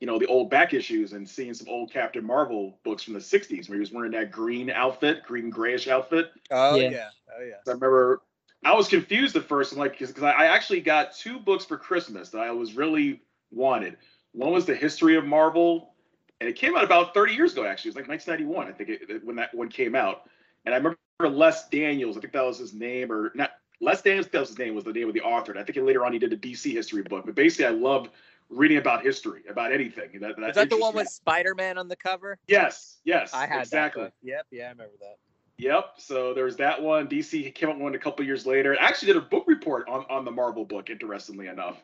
you 0.00 0.06
know 0.06 0.18
the 0.18 0.26
old 0.26 0.50
back 0.50 0.74
issues 0.74 1.12
and 1.12 1.28
seeing 1.28 1.54
some 1.54 1.68
old 1.68 1.92
Captain 1.92 2.24
Marvel 2.24 2.78
books 2.84 3.02
from 3.02 3.14
the 3.14 3.20
60s 3.20 3.68
where 3.68 3.76
he 3.76 3.80
was 3.80 3.92
wearing 3.92 4.12
that 4.12 4.30
green 4.30 4.70
outfit, 4.70 5.22
green 5.24 5.50
grayish 5.50 5.88
outfit. 5.88 6.32
Oh 6.50 6.76
Yeah. 6.76 6.90
yeah. 6.90 7.08
Oh 7.38 7.42
yeah. 7.42 7.54
I 7.66 7.70
remember 7.70 8.22
I 8.64 8.74
was 8.74 8.88
confused 8.88 9.36
at 9.36 9.44
first. 9.44 9.72
I'm 9.72 9.78
like, 9.78 9.98
because 9.98 10.22
I 10.22 10.32
I 10.32 10.46
actually 10.46 10.80
got 10.80 11.14
two 11.14 11.38
books 11.38 11.64
for 11.64 11.78
Christmas 11.78 12.30
that 12.30 12.40
I 12.40 12.50
was 12.50 12.74
really 12.74 13.22
wanted. 13.52 13.96
One 14.36 14.52
was 14.52 14.66
the 14.66 14.74
History 14.74 15.16
of 15.16 15.24
Marvel, 15.24 15.94
and 16.40 16.48
it 16.48 16.56
came 16.56 16.76
out 16.76 16.84
about 16.84 17.14
30 17.14 17.32
years 17.32 17.52
ago. 17.52 17.64
Actually, 17.64 17.88
it 17.88 17.96
was 17.96 18.02
like 18.02 18.08
1991, 18.08 18.66
I 18.68 18.72
think, 18.72 18.90
it, 18.90 19.10
it- 19.10 19.24
when 19.24 19.36
that 19.36 19.54
one 19.54 19.68
came 19.70 19.94
out. 19.94 20.28
And 20.66 20.74
I 20.74 20.78
remember 20.78 20.98
Les 21.22 21.68
Daniels. 21.70 22.18
I 22.18 22.20
think 22.20 22.34
that 22.34 22.44
was 22.44 22.58
his 22.58 22.74
name, 22.74 23.10
or 23.10 23.32
not. 23.34 23.52
Les 23.80 24.02
Daniels, 24.02 24.28
that 24.28 24.40
was 24.40 24.50
his 24.50 24.58
name, 24.58 24.74
was 24.74 24.84
the 24.84 24.92
name 24.92 25.08
of 25.08 25.14
the 25.14 25.22
author. 25.22 25.52
And 25.52 25.60
I 25.60 25.64
think 25.64 25.78
later 25.78 26.04
on 26.04 26.12
he 26.12 26.18
did 26.18 26.32
a 26.32 26.36
DC 26.36 26.72
history 26.72 27.02
book. 27.02 27.24
But 27.24 27.34
basically, 27.34 27.66
I 27.66 27.70
loved 27.70 28.10
reading 28.50 28.78
about 28.78 29.02
history, 29.02 29.42
about 29.48 29.72
anything. 29.72 30.20
That, 30.20 30.36
that 30.36 30.50
Is 30.50 30.54
that 30.56 30.70
the 30.70 30.78
one 30.78 30.94
with 30.94 31.08
Spider 31.08 31.54
Man 31.54 31.78
on 31.78 31.88
the 31.88 31.96
cover? 31.96 32.38
Yes, 32.46 32.98
yes, 33.04 33.32
I 33.32 33.46
had 33.46 33.60
exactly. 33.60 34.02
that 34.02 34.08
book. 34.08 34.14
Yep, 34.22 34.46
yeah, 34.50 34.66
I 34.66 34.68
remember 34.70 34.94
that. 35.00 35.16
Yep. 35.58 35.94
So 35.98 36.34
there 36.34 36.44
was 36.44 36.56
that 36.56 36.82
one. 36.82 37.08
DC 37.08 37.54
came 37.54 37.70
out 37.70 37.78
one 37.78 37.94
a 37.94 37.98
couple 37.98 38.24
years 38.26 38.44
later. 38.44 38.76
I 38.78 38.84
actually 38.84 39.14
did 39.14 39.16
a 39.16 39.26
book 39.26 39.44
report 39.46 39.88
on, 39.88 40.04
on 40.10 40.24
the 40.26 40.30
Marvel 40.30 40.66
book, 40.66 40.90
interestingly 40.90 41.46
enough. 41.46 41.82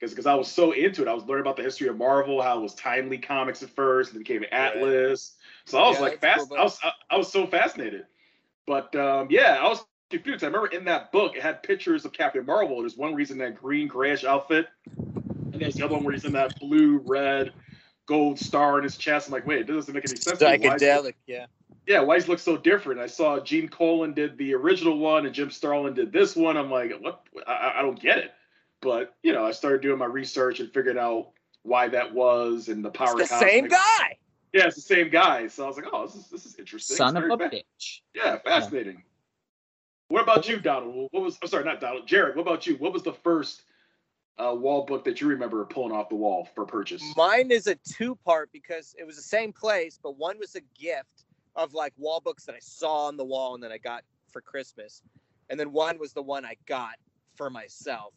Because 0.00 0.14
because 0.14 0.26
I 0.26 0.34
was 0.34 0.48
so 0.48 0.72
into 0.72 1.02
it. 1.02 1.08
I 1.08 1.12
was 1.12 1.24
learning 1.24 1.42
about 1.42 1.56
the 1.56 1.62
history 1.62 1.88
of 1.88 1.98
Marvel, 1.98 2.40
how 2.40 2.58
it 2.58 2.62
was 2.62 2.74
timely 2.74 3.18
comics 3.18 3.62
at 3.62 3.68
first, 3.70 4.10
and 4.10 4.16
then 4.16 4.22
became 4.22 4.44
Atlas. 4.50 5.36
So 5.66 5.78
I 5.78 5.88
was 5.88 5.98
Yeah, 5.98 6.02
like 6.02 6.20
fast 6.20 6.48
cool 6.48 6.58
I 6.58 6.62
was 6.62 6.78
I, 6.82 6.92
I 7.10 7.16
was 7.18 7.30
so 7.30 7.46
fascinated. 7.46 8.06
But 8.66 8.94
um, 8.96 9.28
yeah, 9.30 9.58
I 9.60 9.68
was 9.68 9.84
confused. 10.08 10.42
I 10.42 10.46
remember 10.46 10.68
in 10.68 10.84
that 10.86 11.12
book 11.12 11.36
it 11.36 11.42
had 11.42 11.62
pictures 11.62 12.04
of 12.06 12.12
Captain 12.12 12.46
Marvel. 12.46 12.80
There's 12.80 12.96
one 12.96 13.14
reason 13.14 13.36
that 13.38 13.56
green 13.56 13.88
grayish 13.88 14.24
outfit. 14.24 14.68
And 15.52 15.60
there's 15.60 15.76
the 15.76 15.84
other 15.84 15.94
one 15.94 16.04
where 16.04 16.14
he's 16.14 16.24
in 16.24 16.32
that 16.32 16.58
blue, 16.60 17.02
red, 17.04 17.52
gold 18.06 18.38
star 18.38 18.78
in 18.78 18.84
his 18.84 18.96
chest. 18.96 19.26
I'm 19.28 19.32
like, 19.32 19.46
wait, 19.46 19.60
it 19.60 19.64
doesn't 19.64 19.92
make 19.92 20.04
any 20.04 20.16
sense. 20.16 20.38
to 20.38 20.58
me. 20.58 20.66
Why 20.66 20.76
is 20.76 20.82
he- 20.82 20.88
Psychedelic, 20.88 21.14
yeah. 21.26 21.46
yeah, 21.86 22.00
why 22.00 22.14
does 22.14 22.24
he 22.24 22.30
look 22.30 22.38
so 22.40 22.56
different? 22.56 23.00
I 23.00 23.06
saw 23.06 23.40
Gene 23.40 23.68
Colan 23.68 24.14
did 24.14 24.38
the 24.38 24.54
original 24.54 24.98
one 24.98 25.26
and 25.26 25.34
Jim 25.34 25.50
Starlin 25.50 25.94
did 25.94 26.12
this 26.12 26.36
one. 26.36 26.56
I'm 26.56 26.70
like, 26.70 26.92
what? 27.00 27.22
I, 27.46 27.74
I 27.76 27.82
don't 27.82 28.00
get 28.00 28.18
it. 28.18 28.32
But 28.82 29.14
you 29.22 29.32
know, 29.32 29.44
I 29.44 29.52
started 29.52 29.82
doing 29.82 29.98
my 29.98 30.06
research 30.06 30.60
and 30.60 30.72
figured 30.72 30.96
out 30.96 31.30
why 31.62 31.88
that 31.88 32.12
was 32.12 32.68
and 32.68 32.84
the 32.84 32.90
power. 32.90 33.20
It's 33.20 33.30
the 33.30 33.38
same 33.38 33.68
guy. 33.68 34.16
Yeah, 34.52 34.66
it's 34.66 34.76
the 34.76 34.82
same 34.82 35.10
guy. 35.10 35.46
So 35.46 35.64
I 35.64 35.68
was 35.68 35.76
like, 35.76 35.86
oh, 35.92 36.06
this 36.06 36.16
is 36.16 36.26
this 36.28 36.46
is 36.46 36.56
interesting. 36.56 36.96
Son 36.96 37.16
of 37.16 37.24
a 37.24 37.28
fa- 37.36 37.50
bitch. 37.50 38.00
Yeah, 38.14 38.38
fascinating. 38.38 39.02
What 40.08 40.22
about 40.22 40.48
you, 40.48 40.58
Donald? 40.58 41.08
What 41.12 41.22
was? 41.22 41.38
I'm 41.42 41.48
sorry, 41.48 41.64
not 41.64 41.80
Donald. 41.80 42.06
Jared. 42.06 42.36
What 42.36 42.42
about 42.42 42.66
you? 42.66 42.76
What 42.76 42.92
was 42.92 43.02
the 43.02 43.12
first 43.12 43.62
uh, 44.38 44.54
wall 44.54 44.84
book 44.84 45.04
that 45.04 45.20
you 45.20 45.28
remember 45.28 45.64
pulling 45.66 45.92
off 45.92 46.08
the 46.08 46.16
wall 46.16 46.48
for 46.54 46.64
purchase? 46.64 47.02
Mine 47.16 47.50
is 47.50 47.66
a 47.66 47.76
two 47.76 48.16
part 48.16 48.50
because 48.52 48.94
it 48.98 49.04
was 49.04 49.16
the 49.16 49.22
same 49.22 49.52
place, 49.52 50.00
but 50.02 50.16
one 50.16 50.38
was 50.38 50.56
a 50.56 50.62
gift 50.76 51.26
of 51.54 51.74
like 51.74 51.92
wall 51.96 52.20
books 52.20 52.44
that 52.46 52.54
I 52.54 52.60
saw 52.60 53.06
on 53.06 53.16
the 53.16 53.24
wall 53.24 53.54
and 53.54 53.62
that 53.62 53.70
I 53.70 53.78
got 53.78 54.02
for 54.32 54.40
Christmas. 54.40 55.02
And 55.48 55.58
then 55.58 55.72
one 55.72 55.98
was 55.98 56.12
the 56.12 56.22
one 56.22 56.44
I 56.44 56.56
got 56.66 56.94
for 57.36 57.50
myself. 57.50 58.14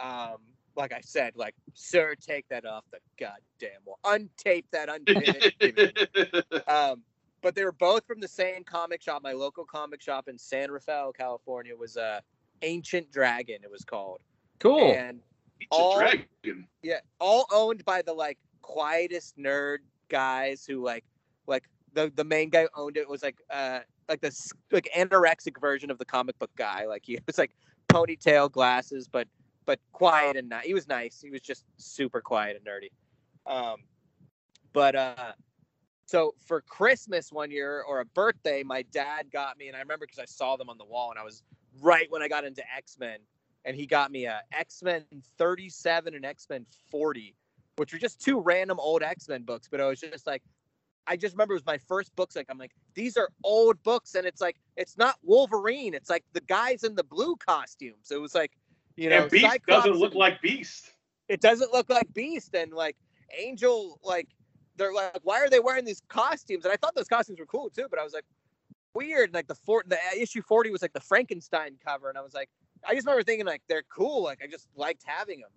Um, 0.00 0.38
like 0.76 0.92
I 0.92 1.00
said, 1.00 1.32
like, 1.36 1.54
sir, 1.74 2.14
take 2.20 2.48
that 2.48 2.66
off 2.66 2.84
the 2.92 2.98
goddamn 3.18 3.80
wall. 3.84 3.98
Untape 4.04 4.64
that, 4.72 4.88
unpin 4.88 5.22
it. 5.26 6.68
um, 6.68 7.02
but 7.42 7.54
they 7.54 7.64
were 7.64 7.72
both 7.72 8.06
from 8.06 8.20
the 8.20 8.28
same 8.28 8.62
comic 8.64 9.02
shop. 9.02 9.22
My 9.22 9.32
local 9.32 9.64
comic 9.64 10.02
shop 10.02 10.28
in 10.28 10.38
San 10.38 10.70
Rafael, 10.70 11.12
California 11.12 11.74
was 11.76 11.96
uh, 11.96 12.20
Ancient 12.62 13.10
Dragon, 13.10 13.58
it 13.62 13.70
was 13.70 13.84
called. 13.84 14.20
Cool. 14.58 14.92
And 14.92 15.20
Ancient 15.60 15.70
all, 15.70 15.98
Dragon. 15.98 16.66
yeah, 16.82 17.00
all 17.18 17.46
owned 17.52 17.84
by 17.84 18.02
the 18.02 18.12
like 18.12 18.38
quietest 18.62 19.38
nerd 19.38 19.78
guys 20.08 20.64
who 20.66 20.84
like 20.84 21.04
like 21.46 21.64
the 21.94 22.12
the 22.14 22.24
main 22.24 22.50
guy 22.50 22.62
who 22.62 22.68
owned 22.74 22.96
it 22.96 23.08
was 23.08 23.22
like 23.22 23.36
uh 23.50 23.80
like 24.08 24.20
this 24.20 24.52
like 24.70 24.88
anorexic 24.96 25.60
version 25.60 25.90
of 25.90 25.98
the 25.98 26.04
comic 26.04 26.38
book 26.38 26.50
guy. 26.56 26.86
Like 26.86 27.04
he 27.06 27.18
was 27.26 27.38
like 27.38 27.52
ponytail 27.88 28.50
glasses, 28.50 29.08
but 29.08 29.28
but 29.66 29.80
quiet 29.92 30.36
and 30.36 30.48
nice. 30.48 30.64
He 30.64 30.74
was 30.74 30.88
nice. 30.88 31.20
He 31.20 31.30
was 31.30 31.42
just 31.42 31.64
super 31.76 32.20
quiet 32.20 32.56
and 32.56 32.64
nerdy. 32.64 32.90
Um, 33.52 33.80
but 34.72 34.94
uh, 34.94 35.32
so 36.06 36.34
for 36.46 36.60
Christmas 36.62 37.32
one 37.32 37.50
year 37.50 37.82
or 37.86 38.00
a 38.00 38.04
birthday, 38.04 38.62
my 38.62 38.82
dad 38.92 39.30
got 39.32 39.58
me, 39.58 39.66
and 39.66 39.76
I 39.76 39.80
remember 39.80 40.06
because 40.06 40.20
I 40.20 40.24
saw 40.24 40.56
them 40.56 40.70
on 40.70 40.78
the 40.78 40.84
wall, 40.84 41.10
and 41.10 41.18
I 41.18 41.24
was 41.24 41.42
right 41.82 42.06
when 42.10 42.22
I 42.22 42.28
got 42.28 42.44
into 42.44 42.62
X 42.74 42.96
Men, 42.98 43.18
and 43.64 43.76
he 43.76 43.86
got 43.86 44.10
me 44.12 44.24
a 44.26 44.40
X 44.52 44.82
Men 44.82 45.04
37 45.36 46.14
and 46.14 46.24
X 46.24 46.46
Men 46.48 46.64
40, 46.90 47.34
which 47.76 47.92
were 47.92 47.98
just 47.98 48.20
two 48.20 48.40
random 48.40 48.78
old 48.78 49.02
X 49.02 49.28
Men 49.28 49.42
books. 49.42 49.68
But 49.68 49.80
I 49.80 49.86
was 49.86 50.00
just 50.00 50.26
like, 50.26 50.42
I 51.08 51.16
just 51.16 51.34
remember 51.34 51.54
it 51.54 51.56
was 51.56 51.66
my 51.66 51.78
first 51.78 52.14
books. 52.14 52.36
Like 52.36 52.46
I'm 52.48 52.58
like, 52.58 52.72
these 52.94 53.16
are 53.16 53.28
old 53.42 53.82
books, 53.82 54.14
and 54.14 54.26
it's 54.26 54.40
like 54.40 54.56
it's 54.76 54.96
not 54.96 55.16
Wolverine. 55.22 55.92
It's 55.92 56.10
like 56.10 56.24
the 56.32 56.40
guys 56.42 56.84
in 56.84 56.94
the 56.94 57.04
blue 57.04 57.34
costumes. 57.36 58.12
It 58.12 58.20
was 58.20 58.34
like, 58.34 58.52
you 58.96 59.10
know, 59.10 59.22
and 59.22 59.30
Beast 59.30 59.44
Cyclops 59.44 59.84
doesn't 59.84 60.00
look 60.00 60.12
and- 60.12 60.20
like 60.20 60.40
Beast. 60.42 60.90
it 61.28 61.40
doesn't 61.40 61.72
look 61.72 61.88
like 61.90 62.12
Beast 62.14 62.54
and 62.54 62.72
like 62.72 62.96
Angel. 63.36 64.00
Like 64.02 64.28
they're 64.76 64.92
like, 64.92 65.20
why 65.22 65.40
are 65.40 65.48
they 65.50 65.60
wearing 65.60 65.84
these 65.84 66.02
costumes? 66.08 66.64
And 66.64 66.72
I 66.72 66.76
thought 66.76 66.94
those 66.94 67.08
costumes 67.08 67.38
were 67.38 67.46
cool 67.46 67.70
too, 67.70 67.86
but 67.90 67.98
I 67.98 68.04
was 68.04 68.12
like, 68.12 68.24
weird. 68.94 69.34
Like 69.34 69.46
the 69.46 69.54
four, 69.54 69.84
the 69.86 69.96
uh, 69.96 70.16
issue 70.18 70.42
forty 70.42 70.70
was 70.70 70.82
like 70.82 70.92
the 70.92 71.00
Frankenstein 71.00 71.76
cover, 71.84 72.08
and 72.08 72.18
I 72.18 72.22
was 72.22 72.34
like, 72.34 72.48
I 72.86 72.94
just 72.94 73.06
remember 73.06 73.22
thinking 73.24 73.46
like 73.46 73.62
they're 73.68 73.84
cool. 73.94 74.22
Like 74.24 74.40
I 74.42 74.46
just 74.46 74.68
liked 74.76 75.02
having 75.06 75.40
them. 75.40 75.50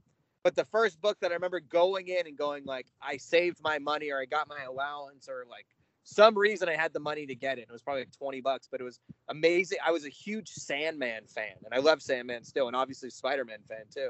But 0.43 0.55
the 0.55 0.65
first 0.65 1.01
book 1.01 1.17
that 1.19 1.31
I 1.31 1.33
remember 1.33 1.59
going 1.59 2.07
in 2.07 2.25
and 2.25 2.37
going 2.37 2.63
like, 2.65 2.87
I 3.01 3.17
saved 3.17 3.59
my 3.61 3.77
money 3.77 4.09
or 4.09 4.21
I 4.21 4.25
got 4.25 4.47
my 4.47 4.63
allowance 4.63 5.27
or 5.27 5.45
like 5.49 5.65
some 6.09 6.37
reason 6.37 6.67
I 6.67 6.75
had 6.75 6.91
the 6.91 6.99
money 6.99 7.25
to 7.27 7.35
get 7.35 7.59
it. 7.59 7.67
It 7.69 7.71
was 7.71 7.83
probably 7.83 8.01
like 8.01 8.17
20 8.17 8.41
bucks, 8.41 8.67
but 8.69 8.81
it 8.81 8.83
was 8.83 8.99
amazing. 9.29 9.77
I 9.85 9.91
was 9.91 10.05
a 10.05 10.09
huge 10.09 10.49
Sandman 10.49 11.27
fan 11.27 11.53
and 11.63 11.73
I 11.73 11.77
love 11.77 12.01
Sandman 12.01 12.43
still 12.43 12.67
and 12.67 12.75
obviously 12.75 13.09
Spider-Man 13.11 13.59
fan 13.67 13.83
too. 13.93 14.09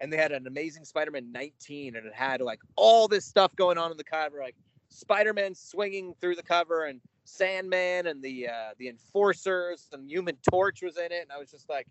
And 0.00 0.12
they 0.12 0.16
had 0.16 0.32
an 0.32 0.46
amazing 0.46 0.84
Spider-Man 0.84 1.30
19 1.30 1.96
and 1.96 2.04
it 2.04 2.12
had 2.12 2.40
like 2.40 2.58
all 2.74 3.06
this 3.06 3.24
stuff 3.24 3.54
going 3.54 3.78
on 3.78 3.92
in 3.92 3.96
the 3.96 4.04
cover, 4.04 4.40
like 4.40 4.56
Spider-Man 4.88 5.54
swinging 5.54 6.14
through 6.20 6.34
the 6.34 6.42
cover 6.42 6.86
and 6.86 7.00
Sandman 7.24 8.08
and 8.08 8.22
the 8.22 8.48
uh, 8.48 8.70
the 8.78 8.88
Enforcers 8.88 9.88
and 9.92 10.10
Human 10.10 10.36
Torch 10.50 10.82
was 10.82 10.96
in 10.96 11.12
it. 11.12 11.22
And 11.22 11.32
I 11.32 11.38
was 11.38 11.50
just 11.50 11.68
like, 11.68 11.86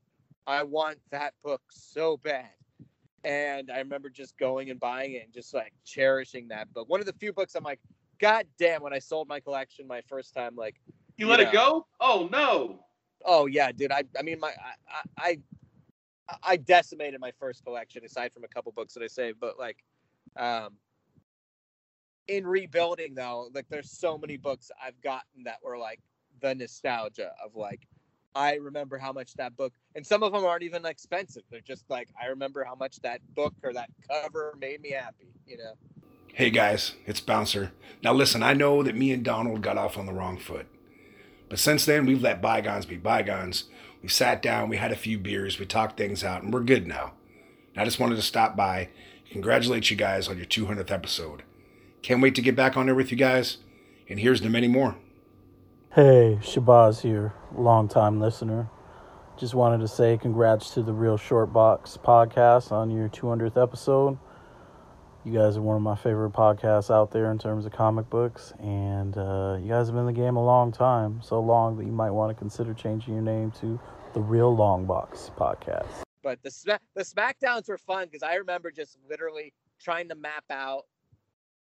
I 0.47 0.63
want 0.63 0.97
that 1.11 1.33
book 1.43 1.61
so 1.69 2.17
bad. 2.17 2.49
And 3.23 3.71
I 3.71 3.79
remember 3.79 4.09
just 4.09 4.37
going 4.37 4.69
and 4.69 4.79
buying 4.79 5.13
it 5.13 5.23
and 5.23 5.33
just 5.33 5.53
like 5.53 5.73
cherishing 5.85 6.49
that 6.49 6.71
book. 6.73 6.89
One 6.89 6.99
of 6.99 7.05
the 7.05 7.13
few 7.13 7.33
books 7.33 7.55
I'm 7.55 7.63
like, 7.63 7.79
God 8.19 8.47
damn, 8.57 8.81
when 8.81 8.93
I 8.93 8.99
sold 8.99 9.27
my 9.27 9.39
collection 9.39 9.87
my 9.87 10.01
first 10.01 10.33
time, 10.33 10.55
like 10.55 10.75
You 11.17 11.27
let 11.27 11.39
it 11.39 11.51
go? 11.51 11.87
Oh 11.99 12.29
no. 12.31 12.79
Oh 13.25 13.45
yeah, 13.47 13.71
dude. 13.71 13.91
I 13.91 14.03
I 14.17 14.21
mean 14.21 14.39
my 14.39 14.53
I 15.17 15.37
I 16.27 16.37
I 16.43 16.57
decimated 16.57 17.19
my 17.19 17.31
first 17.39 17.63
collection 17.63 18.03
aside 18.03 18.33
from 18.33 18.43
a 18.43 18.47
couple 18.47 18.71
books 18.71 18.93
that 18.93 19.03
I 19.03 19.07
saved, 19.07 19.39
but 19.39 19.59
like 19.59 19.83
um 20.37 20.77
in 22.27 22.45
rebuilding 22.47 23.13
though, 23.15 23.49
like 23.53 23.67
there's 23.69 23.91
so 23.91 24.17
many 24.17 24.37
books 24.37 24.71
I've 24.83 24.99
gotten 25.01 25.43
that 25.45 25.57
were 25.63 25.77
like 25.77 25.99
the 26.41 26.55
nostalgia 26.55 27.31
of 27.43 27.55
like 27.55 27.87
I 28.35 28.55
remember 28.55 28.97
how 28.97 29.13
much 29.13 29.33
that 29.35 29.55
book 29.55 29.73
and 29.95 30.05
some 30.05 30.23
of 30.23 30.33
them 30.33 30.43
aren't 30.43 30.63
even 30.63 30.85
expensive. 30.85 31.43
They're 31.49 31.61
just 31.61 31.89
like 31.89 32.09
I 32.21 32.27
remember 32.27 32.63
how 32.63 32.75
much 32.75 32.97
that 33.01 33.21
book 33.35 33.53
or 33.63 33.73
that 33.73 33.89
cover 34.09 34.55
made 34.59 34.81
me 34.81 34.91
happy, 34.91 35.33
you 35.45 35.57
know. 35.57 35.73
Hey 36.35 36.49
guys, 36.49 36.95
it's 37.05 37.21
Bouncer. 37.21 37.71
Now 38.03 38.11
listen, 38.11 38.43
I 38.43 38.51
know 38.51 38.83
that 38.83 38.93
me 38.93 39.13
and 39.13 39.23
Donald 39.23 39.61
got 39.61 39.77
off 39.77 39.97
on 39.97 40.05
the 40.05 40.11
wrong 40.11 40.37
foot. 40.37 40.67
But 41.47 41.59
since 41.59 41.85
then, 41.85 42.05
we've 42.05 42.21
let 42.21 42.41
bygones 42.41 42.85
be 42.85 42.97
bygones. 42.97 43.69
We 44.03 44.09
sat 44.09 44.41
down, 44.41 44.67
we 44.67 44.75
had 44.75 44.91
a 44.91 44.97
few 44.97 45.17
beers, 45.17 45.57
we 45.57 45.65
talked 45.65 45.95
things 45.95 46.25
out, 46.25 46.43
and 46.43 46.53
we're 46.53 46.59
good 46.59 46.87
now. 46.87 47.13
And 47.73 47.81
I 47.81 47.85
just 47.85 48.01
wanted 48.01 48.17
to 48.17 48.21
stop 48.21 48.53
by, 48.57 48.89
congratulate 49.31 49.89
you 49.89 49.95
guys 49.95 50.27
on 50.27 50.35
your 50.35 50.45
200th 50.45 50.91
episode. 50.91 51.43
Can't 52.01 52.21
wait 52.21 52.35
to 52.35 52.41
get 52.41 52.53
back 52.53 52.75
on 52.75 52.87
there 52.87 52.95
with 52.95 53.11
you 53.11 53.17
guys, 53.17 53.59
and 54.09 54.19
here's 54.19 54.41
to 54.41 54.49
many 54.49 54.67
more. 54.67 54.97
Hey, 55.93 56.37
Shabazz 56.41 56.99
here, 56.99 57.33
longtime 57.55 58.19
listener. 58.19 58.69
Just 59.37 59.53
wanted 59.53 59.79
to 59.79 59.87
say 59.87 60.17
congrats 60.17 60.71
to 60.71 60.83
the 60.83 60.91
Real 60.91 61.15
Short 61.15 61.53
Box 61.53 61.97
podcast 61.97 62.73
on 62.73 62.91
your 62.91 63.07
200th 63.07 63.55
episode. 63.55 64.17
You 65.25 65.33
guys 65.33 65.57
are 65.57 65.61
one 65.63 65.75
of 65.75 65.81
my 65.81 65.95
favorite 65.95 66.33
podcasts 66.33 66.93
out 66.93 67.09
there 67.09 67.31
in 67.31 67.39
terms 67.39 67.65
of 67.65 67.71
comic 67.71 68.07
books, 68.11 68.53
and 68.59 69.17
uh, 69.17 69.57
you 69.59 69.67
guys 69.69 69.87
have 69.87 69.95
been 69.95 70.01
in 70.01 70.05
the 70.05 70.13
game 70.13 70.35
a 70.35 70.45
long 70.45 70.71
time, 70.71 71.19
so 71.23 71.39
long 71.39 71.75
that 71.77 71.85
you 71.85 71.91
might 71.91 72.11
want 72.11 72.29
to 72.29 72.35
consider 72.35 72.75
changing 72.75 73.15
your 73.15 73.23
name 73.23 73.49
to 73.59 73.79
the 74.13 74.19
Real 74.19 74.55
Long 74.55 74.85
Box 74.85 75.31
podcast. 75.35 76.03
But 76.21 76.43
the 76.43 76.79
the 76.93 77.01
Smackdowns 77.01 77.67
were 77.67 77.79
fun 77.79 78.05
because 78.05 78.21
I 78.21 78.35
remember 78.35 78.69
just 78.69 78.99
literally 79.09 79.51
trying 79.81 80.07
to 80.09 80.15
map 80.15 80.43
out, 80.51 80.83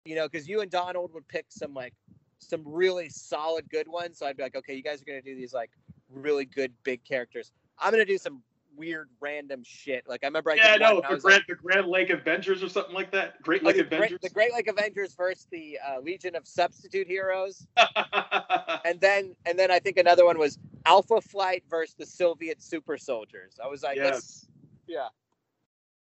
you 0.03 0.15
know, 0.15 0.27
because 0.27 0.49
you 0.49 0.61
and 0.61 0.71
Donald 0.71 1.13
would 1.13 1.27
pick 1.27 1.45
some 1.49 1.75
like 1.75 1.93
some 2.39 2.63
really 2.65 3.07
solid 3.07 3.69
good 3.69 3.87
ones. 3.87 4.17
So 4.17 4.25
I'd 4.25 4.35
be 4.35 4.41
like, 4.41 4.55
okay, 4.55 4.73
you 4.73 4.81
guys 4.81 4.99
are 4.99 5.05
gonna 5.05 5.21
do 5.21 5.35
these 5.35 5.53
like 5.53 5.69
really 6.09 6.45
good 6.45 6.73
big 6.83 7.03
characters. 7.03 7.51
I'm 7.77 7.91
gonna 7.91 8.03
do 8.03 8.17
some 8.17 8.41
weird 8.75 9.09
random 9.19 9.61
shit. 9.63 10.03
Like 10.07 10.23
I 10.23 10.27
remember 10.27 10.51
I 10.51 10.55
Yeah, 10.55 10.75
no, 10.75 11.01
the 11.01 11.13
was 11.13 11.23
like, 11.23 11.33
Grand, 11.33 11.43
the 11.47 11.55
Grand 11.55 11.87
Lake 11.87 12.09
Avengers 12.09 12.63
or 12.63 12.69
something 12.69 12.93
like 12.93 13.11
that. 13.11 13.41
Great 13.41 13.63
Lake 13.63 13.75
the, 13.75 13.81
Avengers. 13.83 14.09
Great, 14.09 14.21
the 14.21 14.29
Great 14.29 14.53
Lake 14.53 14.67
Avengers 14.67 15.13
versus 15.15 15.47
the 15.51 15.79
uh, 15.87 15.99
Legion 15.99 16.35
of 16.35 16.47
Substitute 16.47 17.07
Heroes, 17.07 17.65
and 18.85 18.99
then 18.99 19.35
and 19.45 19.57
then 19.57 19.71
I 19.71 19.79
think 19.79 19.97
another 19.97 20.25
one 20.25 20.37
was 20.37 20.57
Alpha 20.85 21.21
Flight 21.21 21.63
versus 21.69 21.95
the 21.97 22.05
Soviet 22.05 22.61
Super 22.61 22.97
Soldiers. 22.97 23.59
I 23.63 23.67
was 23.67 23.83
like, 23.83 23.97
let's- 23.97 24.47
yeah, 24.87 25.07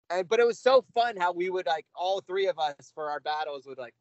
and 0.09 0.27
but 0.27 0.39
it 0.39 0.47
was 0.47 0.59
so 0.59 0.83
fun 0.93 1.15
how 1.17 1.33
we 1.33 1.49
would 1.49 1.65
like 1.65 1.85
all 1.95 2.21
three 2.21 2.47
of 2.47 2.59
us 2.59 2.91
for 2.93 3.09
our 3.09 3.19
battles 3.19 3.65
would 3.65 3.77
like 3.77 3.93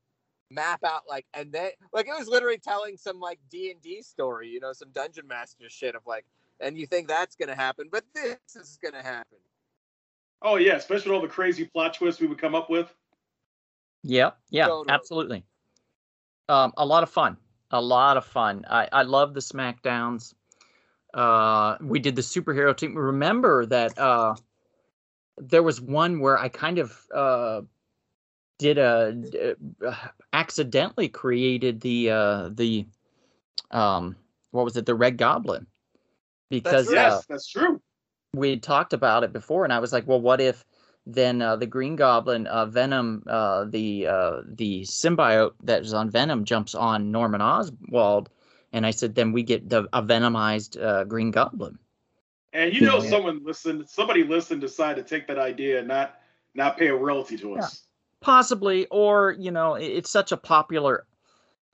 map 0.50 0.84
out 0.84 1.02
like 1.08 1.24
and 1.32 1.50
then 1.50 1.70
like 1.92 2.06
it 2.06 2.18
was 2.18 2.28
literally 2.28 2.58
telling 2.58 2.96
some 2.96 3.18
like 3.18 3.38
D 3.50 3.70
and 3.70 3.80
D 3.80 4.02
story, 4.02 4.48
you 4.48 4.60
know, 4.60 4.72
some 4.72 4.90
dungeon 4.92 5.26
master 5.26 5.68
shit 5.68 5.94
of 5.94 6.02
like, 6.06 6.26
and 6.62 6.78
you 6.78 6.86
think 6.86 7.08
that's 7.08 7.36
gonna 7.36 7.54
happen, 7.54 7.88
but 7.90 8.04
this 8.14 8.38
is 8.56 8.78
gonna 8.82 9.02
happen. 9.02 9.38
Oh 10.40 10.56
yeah, 10.56 10.76
especially 10.76 11.10
with 11.10 11.16
all 11.16 11.22
the 11.22 11.32
crazy 11.32 11.64
plot 11.64 11.94
twists 11.94 12.20
we 12.20 12.26
would 12.26 12.38
come 12.38 12.54
up 12.54 12.70
with. 12.70 12.92
Yeah, 14.02 14.30
yeah, 14.50 14.66
Totally. 14.66 14.92
absolutely. 14.92 15.44
Um, 16.48 16.72
a 16.76 16.84
lot 16.84 17.02
of 17.02 17.10
fun. 17.10 17.36
A 17.70 17.80
lot 17.80 18.16
of 18.16 18.24
fun. 18.24 18.64
I, 18.68 18.88
I 18.92 19.02
love 19.02 19.32
the 19.32 19.40
Smackdowns. 19.40 20.34
Uh, 21.14 21.76
we 21.80 21.98
did 22.00 22.16
the 22.16 22.22
superhero 22.22 22.76
team. 22.76 22.96
Remember 22.96 23.64
that 23.66 23.96
uh, 23.98 24.34
there 25.38 25.62
was 25.62 25.80
one 25.80 26.20
where 26.20 26.38
I 26.38 26.48
kind 26.48 26.78
of 26.78 26.98
uh, 27.14 27.62
did 28.58 28.78
a 28.78 29.56
uh, 29.86 29.94
accidentally 30.32 31.08
created 31.08 31.80
the 31.80 32.10
uh, 32.10 32.50
the 32.52 32.86
um 33.70 34.16
what 34.50 34.64
was 34.64 34.76
it 34.76 34.86
the 34.86 34.94
Red 34.94 35.16
Goblin 35.16 35.66
because 36.52 36.92
yes, 36.92 37.12
uh, 37.12 37.22
that's 37.28 37.48
true. 37.48 37.80
we 38.34 38.50
had 38.50 38.62
talked 38.62 38.92
about 38.92 39.24
it 39.24 39.32
before 39.32 39.64
and 39.64 39.72
i 39.72 39.78
was 39.78 39.92
like 39.92 40.06
well 40.06 40.20
what 40.20 40.40
if 40.40 40.64
then 41.04 41.42
uh, 41.42 41.56
the 41.56 41.66
Green 41.66 41.96
Goblin, 41.96 42.46
uh, 42.46 42.66
Venom, 42.66 43.24
uh, 43.26 43.64
the 43.64 44.06
uh, 44.06 44.42
the 44.46 44.82
symbiote 44.82 45.54
that 45.64 45.82
is 45.82 45.92
on 45.92 46.08
Venom 46.10 46.44
jumps 46.44 46.76
on 46.76 47.10
Norman 47.10 47.40
Osborn, 47.40 48.28
and 48.72 48.86
I 48.86 48.92
said, 48.92 49.16
then 49.16 49.32
we 49.32 49.42
get 49.42 49.68
the 49.68 49.88
a 49.92 50.00
venomized 50.00 50.80
uh, 50.80 51.02
Green 51.02 51.32
Goblin. 51.32 51.76
And 52.52 52.72
you 52.72 52.82
know, 52.82 53.00
someone 53.00 53.42
listened, 53.42 53.88
somebody 53.88 54.22
listened, 54.22 54.60
decided 54.60 55.04
to 55.04 55.12
take 55.12 55.26
that 55.26 55.38
idea 55.40 55.80
and 55.80 55.88
not 55.88 56.20
not 56.54 56.78
pay 56.78 56.86
a 56.86 56.94
royalty 56.94 57.36
to 57.38 57.56
us. 57.56 57.82
Possibly, 58.20 58.86
or 58.92 59.32
you 59.36 59.50
know, 59.50 59.74
it- 59.74 59.86
it's 59.86 60.10
such 60.10 60.30
a 60.30 60.36
popular 60.36 61.04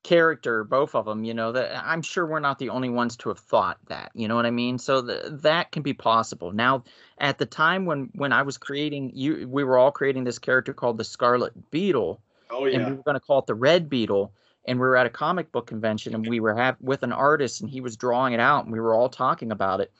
character, 0.08 0.64
both 0.64 0.94
of 0.94 1.04
them. 1.04 1.22
You 1.22 1.34
know 1.34 1.52
that 1.52 1.84
I'm 1.84 2.00
sure 2.00 2.24
we're 2.24 2.40
not 2.40 2.58
the 2.58 2.70
only 2.70 2.88
ones 2.88 3.14
to 3.18 3.28
have 3.28 3.38
thought 3.38 3.78
that. 3.88 4.10
You 4.14 4.26
know 4.26 4.36
what 4.36 4.46
I 4.46 4.50
mean? 4.50 4.78
So 4.78 5.06
th- 5.06 5.22
that 5.42 5.70
can 5.70 5.82
be 5.82 5.92
possible. 5.92 6.50
Now, 6.50 6.84
at 7.18 7.36
the 7.36 7.44
time 7.44 7.84
when 7.84 8.08
when 8.14 8.32
I 8.32 8.42
was 8.42 8.56
creating, 8.56 9.12
you 9.14 9.46
we 9.46 9.64
were 9.64 9.76
all 9.76 9.92
creating 9.92 10.24
this 10.24 10.38
character 10.38 10.72
called 10.72 10.96
the 10.96 11.04
Scarlet 11.04 11.70
Beetle. 11.70 12.22
Oh 12.50 12.64
and 12.64 12.86
we 12.86 12.92
were 12.92 13.02
going 13.02 13.16
to 13.16 13.20
call 13.20 13.40
it 13.40 13.46
the 13.46 13.54
Red 13.54 13.90
Beetle. 13.90 14.32
And 14.66 14.78
we 14.78 14.86
were 14.86 14.96
at 14.96 15.06
a 15.06 15.10
comic 15.10 15.52
book 15.52 15.66
convention, 15.66 16.14
and 16.14 16.26
we 16.28 16.40
were 16.40 16.54
have, 16.54 16.76
with 16.80 17.02
an 17.02 17.12
artist, 17.12 17.60
and 17.60 17.68
he 17.68 17.82
was 17.82 17.96
drawing 17.96 18.32
it 18.32 18.40
out, 18.40 18.64
and 18.64 18.72
we 18.72 18.80
were 18.80 18.94
all 18.94 19.10
talking 19.10 19.52
about 19.52 19.80
it. 19.80 19.92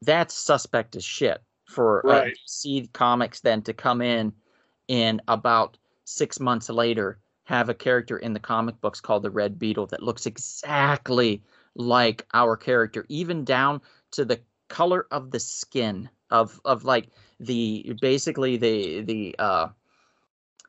That's 0.00 0.34
suspect 0.34 0.96
as 0.96 1.04
shit 1.04 1.42
for 1.66 2.06
uh, 2.06 2.20
Right. 2.20 2.38
DC 2.48 2.92
Comics 2.92 3.40
then 3.40 3.62
to 3.62 3.74
come 3.74 4.00
in 4.00 4.32
in 4.88 5.20
about 5.28 5.76
six 6.04 6.40
months 6.40 6.68
later 6.68 7.18
have 7.44 7.68
a 7.68 7.74
character 7.74 8.18
in 8.18 8.32
the 8.32 8.40
comic 8.40 8.80
books 8.80 9.00
called 9.00 9.22
the 9.22 9.30
Red 9.30 9.58
Beetle 9.58 9.86
that 9.86 10.02
looks 10.02 10.26
exactly 10.26 11.42
like 11.74 12.26
our 12.34 12.56
character, 12.56 13.04
even 13.08 13.44
down 13.44 13.80
to 14.12 14.24
the 14.24 14.40
color 14.68 15.06
of 15.10 15.30
the 15.30 15.40
skin 15.40 16.08
of 16.30 16.60
of 16.64 16.84
like 16.84 17.08
the 17.38 17.94
basically 18.00 18.56
the 18.56 19.02
the 19.02 19.36
uh 19.38 19.68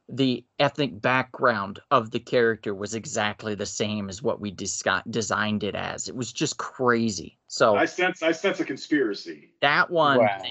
the 0.10 0.46
ethnic 0.60 1.02
background 1.02 1.80
of 1.90 2.12
the 2.12 2.20
character 2.20 2.76
was 2.76 2.94
exactly 2.94 3.56
the 3.56 3.66
same 3.66 4.08
as 4.10 4.22
what 4.22 4.40
we 4.40 4.52
disca- 4.52 5.02
designed 5.10 5.64
it 5.64 5.74
as. 5.74 6.08
It 6.08 6.16
was 6.16 6.32
just 6.32 6.58
crazy. 6.58 7.40
So 7.48 7.76
I 7.76 7.86
sense 7.86 8.22
I 8.22 8.32
sense 8.32 8.60
a 8.60 8.66
conspiracy. 8.66 9.50
that 9.62 9.90
one 9.90 10.20
Wow. 10.20 10.44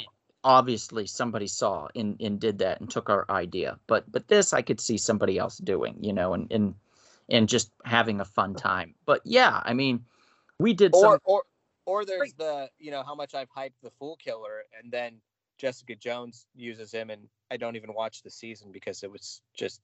Obviously 0.45 1.07
somebody 1.07 1.47
saw 1.47 1.89
and, 1.97 2.21
and 2.21 2.39
did 2.39 2.59
that 2.59 2.81
and 2.81 2.91
took 2.91 3.11
our 3.11 3.25
idea. 3.31 3.79
But 3.87 4.11
but 4.13 4.29
this 4.29 4.53
I 4.53 4.63
could 4.63 4.81
see 4.81 4.99
somebody 4.99 5.39
else 5.39 5.59
doing, 5.59 5.97
you 6.01 6.13
know, 6.13 6.35
and 6.35 6.51
and 6.53 6.75
and 7.29 7.49
just 7.49 7.71
having 7.85 8.21
a 8.21 8.25
fun 8.25 8.55
time. 8.55 8.95
But 9.07 9.23
yeah, 9.25 9.63
I 9.65 9.73
mean, 9.73 10.05
we 10.59 10.75
did 10.75 10.95
or 10.95 11.01
some 11.01 11.19
or 11.25 11.43
or 11.87 12.05
there's 12.05 12.35
the 12.35 12.69
you 12.79 12.91
know 12.91 13.03
how 13.03 13.15
much 13.15 13.35
I've 13.35 13.51
hyped 13.51 13.81
the 13.83 13.91
Fool 13.99 14.17
Killer, 14.17 14.63
and 14.81 14.93
then 14.93 15.21
Jessica 15.59 15.95
Jones 15.95 16.47
uses 16.55 16.93
him, 16.93 17.11
and 17.11 17.29
I 17.51 17.57
don't 17.57 17.77
even 17.77 17.95
watch 17.95 18.23
the 18.23 18.31
season 18.31 18.71
because 18.73 19.03
it 19.03 19.11
was 19.11 19.41
just 19.55 19.81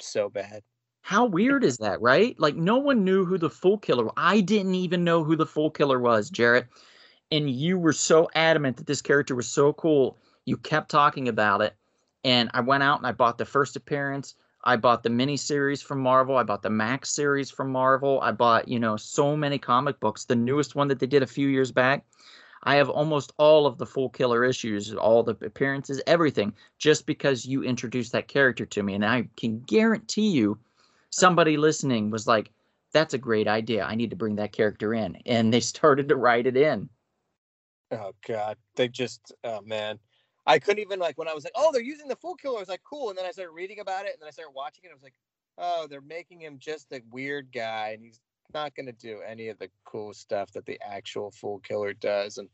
so 0.00 0.28
bad. 0.28 0.62
How 1.02 1.26
weird 1.26 1.64
is 1.64 1.76
that, 1.78 2.00
right? 2.00 2.38
Like 2.38 2.56
no 2.56 2.78
one 2.78 3.04
knew 3.04 3.24
who 3.24 3.36
the 3.36 3.50
Fool 3.50 3.78
Killer. 3.78 4.10
I 4.16 4.40
didn't 4.40 4.74
even 4.74 5.04
know 5.04 5.22
who 5.22 5.36
the 5.36 5.46
Fool 5.46 5.70
Killer 5.70 6.00
was, 6.00 6.30
Jared. 6.30 6.66
And 7.30 7.50
you 7.50 7.78
were 7.78 7.92
so 7.92 8.28
adamant 8.34 8.76
that 8.76 8.86
this 8.86 9.02
character 9.02 9.34
was 9.34 9.48
so 9.48 9.72
cool. 9.72 10.18
You 10.44 10.56
kept 10.56 10.90
talking 10.90 11.28
about 11.28 11.60
it. 11.62 11.74
And 12.22 12.50
I 12.54 12.60
went 12.60 12.82
out 12.82 12.98
and 12.98 13.06
I 13.06 13.12
bought 13.12 13.38
the 13.38 13.44
first 13.44 13.76
appearance. 13.76 14.34
I 14.66 14.76
bought 14.76 15.02
the 15.02 15.10
mini 15.10 15.36
series 15.36 15.82
from 15.82 16.00
Marvel. 16.00 16.36
I 16.36 16.42
bought 16.42 16.62
the 16.62 16.70
Max 16.70 17.10
series 17.10 17.50
from 17.50 17.70
Marvel. 17.70 18.20
I 18.22 18.32
bought, 18.32 18.66
you 18.66 18.78
know, 18.78 18.96
so 18.96 19.36
many 19.36 19.58
comic 19.58 20.00
books. 20.00 20.24
The 20.24 20.36
newest 20.36 20.74
one 20.74 20.88
that 20.88 20.98
they 20.98 21.06
did 21.06 21.22
a 21.22 21.26
few 21.26 21.48
years 21.48 21.70
back. 21.70 22.06
I 22.62 22.76
have 22.76 22.88
almost 22.88 23.34
all 23.36 23.66
of 23.66 23.76
the 23.76 23.84
Fool 23.84 24.08
Killer 24.08 24.42
issues, 24.42 24.94
all 24.94 25.22
the 25.22 25.36
appearances, 25.44 26.00
everything, 26.06 26.54
just 26.78 27.04
because 27.04 27.44
you 27.44 27.62
introduced 27.62 28.12
that 28.12 28.28
character 28.28 28.64
to 28.64 28.82
me. 28.82 28.94
And 28.94 29.04
I 29.04 29.28
can 29.36 29.60
guarantee 29.60 30.30
you 30.30 30.58
somebody 31.10 31.58
listening 31.58 32.10
was 32.10 32.26
like, 32.26 32.50
that's 32.92 33.12
a 33.12 33.18
great 33.18 33.48
idea. 33.48 33.84
I 33.84 33.96
need 33.96 34.10
to 34.10 34.16
bring 34.16 34.36
that 34.36 34.52
character 34.52 34.94
in. 34.94 35.16
And 35.26 35.52
they 35.52 35.60
started 35.74 36.08
to 36.08 36.16
write 36.16 36.46
it 36.46 36.56
in. 36.56 36.88
Oh 37.94 38.14
god, 38.26 38.56
they 38.76 38.88
just 38.88 39.32
oh 39.44 39.60
man. 39.62 39.98
I 40.46 40.58
couldn't 40.58 40.80
even 40.80 40.98
like 40.98 41.16
when 41.16 41.28
I 41.28 41.32
was 41.32 41.44
like, 41.44 41.54
oh, 41.56 41.72
they're 41.72 41.82
using 41.82 42.06
the 42.06 42.16
Fool 42.16 42.34
Killer. 42.34 42.58
I 42.58 42.60
was 42.60 42.68
like, 42.68 42.82
cool. 42.84 43.08
And 43.08 43.16
then 43.18 43.24
I 43.24 43.30
started 43.30 43.52
reading 43.52 43.80
about 43.80 44.04
it, 44.04 44.12
and 44.12 44.20
then 44.20 44.28
I 44.28 44.30
started 44.30 44.52
watching 44.54 44.84
it. 44.84 44.90
I 44.90 44.94
was 44.94 45.02
like, 45.02 45.14
oh, 45.56 45.86
they're 45.88 46.02
making 46.02 46.42
him 46.42 46.58
just 46.58 46.92
a 46.92 47.00
weird 47.10 47.48
guy, 47.50 47.92
and 47.94 48.04
he's 48.04 48.20
not 48.52 48.74
going 48.74 48.86
to 48.86 48.92
do 48.92 49.20
any 49.26 49.48
of 49.48 49.58
the 49.58 49.70
cool 49.84 50.12
stuff 50.12 50.52
that 50.52 50.66
the 50.66 50.78
actual 50.86 51.30
Fool 51.30 51.60
Killer 51.60 51.94
does. 51.94 52.36
And 52.36 52.50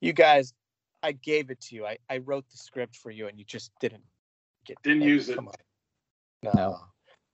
you 0.00 0.12
guys, 0.12 0.54
I 1.02 1.12
gave 1.12 1.50
it 1.50 1.60
to 1.62 1.74
you. 1.74 1.86
I, 1.86 1.98
I 2.08 2.18
wrote 2.18 2.48
the 2.50 2.56
script 2.56 2.96
for 2.96 3.10
you, 3.10 3.26
and 3.26 3.36
you 3.36 3.44
just 3.44 3.72
didn't 3.80 4.04
get 4.64 4.80
Didn't 4.84 5.00
like, 5.00 5.08
use 5.08 5.28
it. 5.28 5.34
Come 5.34 5.48
on. 5.48 5.54
No. 6.54 6.78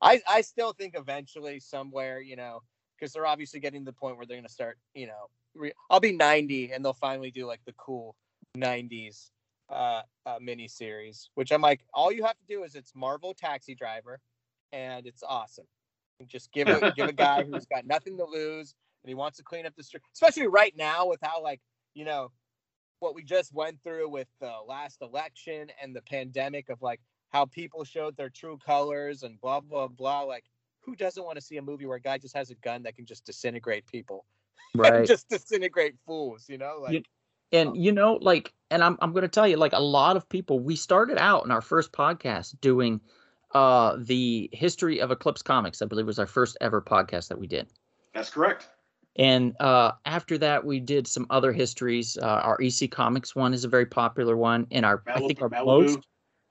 I 0.01 0.21
I 0.27 0.41
still 0.41 0.73
think 0.73 0.95
eventually 0.97 1.61
somewhere, 1.61 2.21
you 2.21 2.37
know, 2.37 2.61
because 2.99 3.13
they're 3.13 3.27
obviously 3.27 3.61
getting 3.61 3.85
to 3.85 3.91
the 3.91 3.97
point 3.97 4.17
where 4.17 4.25
they're 4.25 4.37
going 4.37 4.47
to 4.47 4.53
start, 4.53 4.79
you 4.95 5.07
know, 5.07 5.29
re- 5.55 5.73
I'll 5.91 6.01
be 6.01 6.13
90 6.13 6.73
and 6.73 6.85
they'll 6.85 6.93
finally 6.93 7.31
do 7.31 7.47
like 7.47 7.61
the 7.67 7.75
cool 7.75 8.17
90s 8.57 9.31
uh, 9.71 10.03
uh 10.27 10.37
mini 10.41 10.69
series, 10.69 11.31
which 11.35 11.53
I'm 11.53 11.63
like, 11.63 11.81
all 11.95 12.11
you 12.11 12.25
have 12.25 12.37
to 12.39 12.47
do 12.49 12.65
is 12.65 12.75
it's 12.75 12.93
Marvel 12.95 13.35
Taxi 13.35 13.75
Driver, 13.75 14.19
and 14.73 15.07
it's 15.07 15.23
awesome. 15.23 15.67
Just 16.27 16.53
give 16.53 16.69
it, 16.69 16.95
give 16.97 17.09
a 17.09 17.13
guy 17.13 17.45
who's 17.45 17.67
got 17.67 17.87
nothing 17.87 18.19
to 18.19 18.25
lose 18.25 18.75
and 19.03 19.09
he 19.09 19.15
wants 19.15 19.39
to 19.39 19.45
clean 19.45 19.67
up 19.67 19.75
the 19.77 19.83
street, 19.83 20.03
especially 20.15 20.47
right 20.47 20.75
now 20.77 21.07
with 21.07 21.21
how 21.23 21.43
like 21.43 21.61
you 21.95 22.05
know 22.05 22.31
what 23.01 23.15
we 23.15 23.23
just 23.23 23.53
went 23.53 23.83
through 23.83 24.09
with 24.09 24.29
the 24.41 24.53
last 24.69 25.01
election 25.03 25.69
and 25.83 25.97
the 25.97 26.03
pandemic 26.03 26.69
of 26.69 26.83
like 26.83 27.01
how 27.31 27.47
people 27.47 27.85
showed 27.85 28.17
their 28.17 28.29
true 28.29 28.59
colors 28.65 29.23
and 29.23 29.41
blah 29.41 29.61
blah 29.61 29.89
blah. 29.89 30.23
Like, 30.23 30.45
who 30.83 30.95
doesn't 30.95 31.25
want 31.25 31.37
to 31.37 31.45
see 31.45 31.57
a 31.57 31.63
movie 31.63 31.87
where 31.87 31.97
a 31.97 32.01
guy 32.01 32.19
just 32.19 32.37
has 32.37 32.51
a 32.51 32.55
gun 32.57 32.83
that 32.83 32.97
can 32.97 33.07
just 33.07 33.25
disintegrate 33.25 33.87
people, 33.87 34.25
Right. 34.75 34.95
and 34.95 35.07
just 35.07 35.29
disintegrate 35.29 35.97
fools? 36.07 36.49
You 36.49 36.59
know, 36.59 36.79
like 36.83 36.93
You- 36.93 37.03
and 37.53 37.77
you 37.77 37.91
know, 37.93 38.15
like, 38.23 38.53
and 38.71 38.83
I'm 38.85 38.97
I'm 39.03 39.13
gonna 39.13 39.29
tell 39.29 39.49
you, 39.49 39.57
like 39.57 39.73
a 39.73 39.81
lot 39.81 40.17
of 40.17 40.29
people, 40.29 40.61
we 40.61 40.77
started 40.77 41.19
out 41.19 41.45
in 41.45 41.51
our 41.51 41.61
first 41.61 41.93
podcast 41.93 42.61
doing 42.61 43.01
uh 43.53 43.97
the 43.99 44.49
history 44.53 45.01
of 45.01 45.11
Eclipse 45.11 45.43
Comics, 45.43 45.83
I 45.83 45.87
believe 45.87 46.07
was 46.07 46.21
our 46.21 46.27
first 46.27 46.57
ever 46.61 46.81
podcast 46.81 47.29
that 47.29 47.39
we 47.39 47.49
did. 47.49 47.67
That's 48.15 48.31
correct. 48.31 48.69
And 49.17 49.57
uh, 49.61 49.93
after 50.05 50.39
that, 50.39 50.65
we 50.65 50.79
did 50.79 51.07
some 51.07 51.27
other 51.31 51.53
histories. 51.53 52.17
Uh, 52.17 52.41
our 52.45 52.61
EC 52.63 52.87
Comics 52.87 53.35
one 53.35 53.53
is 53.53 53.65
a 53.65 53.69
very 53.69 53.87
popular 53.87 54.37
one, 54.37 54.67
and 54.71 54.87
our 54.87 55.03
I 55.09 55.21
think 55.21 55.43
our 55.43 55.51
Malibu- 55.51 55.65
most 55.65 55.99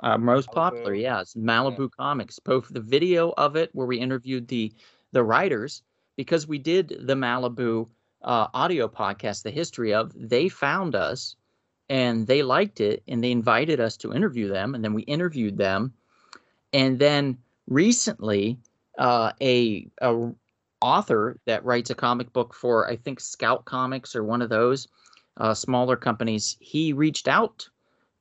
uh, 0.01 0.17
most 0.17 0.51
popular, 0.51 0.93
yeah, 0.93 1.21
it's 1.21 1.35
Malibu 1.35 1.89
Comics. 1.97 2.39
Both 2.39 2.67
the 2.69 2.81
video 2.81 3.33
of 3.37 3.55
it, 3.55 3.69
where 3.73 3.87
we 3.87 3.97
interviewed 3.99 4.47
the 4.49 4.73
the 5.13 5.23
writers, 5.23 5.83
because 6.17 6.47
we 6.47 6.57
did 6.59 6.89
the 7.01 7.15
Malibu 7.15 7.87
uh, 8.23 8.47
audio 8.53 8.87
podcast, 8.87 9.43
the 9.43 9.51
history 9.51 9.93
of. 9.93 10.11
They 10.15 10.49
found 10.49 10.95
us, 10.95 11.35
and 11.89 12.27
they 12.27 12.43
liked 12.43 12.81
it, 12.81 13.03
and 13.07 13.23
they 13.23 13.31
invited 13.31 13.79
us 13.79 13.97
to 13.97 14.13
interview 14.13 14.47
them, 14.47 14.75
and 14.75 14.83
then 14.83 14.93
we 14.93 15.03
interviewed 15.03 15.57
them, 15.57 15.93
and 16.73 16.99
then 16.99 17.37
recently, 17.67 18.59
uh, 18.97 19.31
a 19.41 19.87
a 20.01 20.31
author 20.81 21.39
that 21.45 21.65
writes 21.65 21.89
a 21.89 21.95
comic 21.95 22.31
book 22.31 22.53
for 22.53 22.89
I 22.89 22.95
think 22.95 23.19
Scout 23.19 23.65
Comics 23.65 24.15
or 24.15 24.23
one 24.23 24.41
of 24.41 24.49
those 24.49 24.87
uh, 25.37 25.53
smaller 25.53 25.95
companies, 25.95 26.57
he 26.59 26.93
reached 26.93 27.27
out 27.27 27.67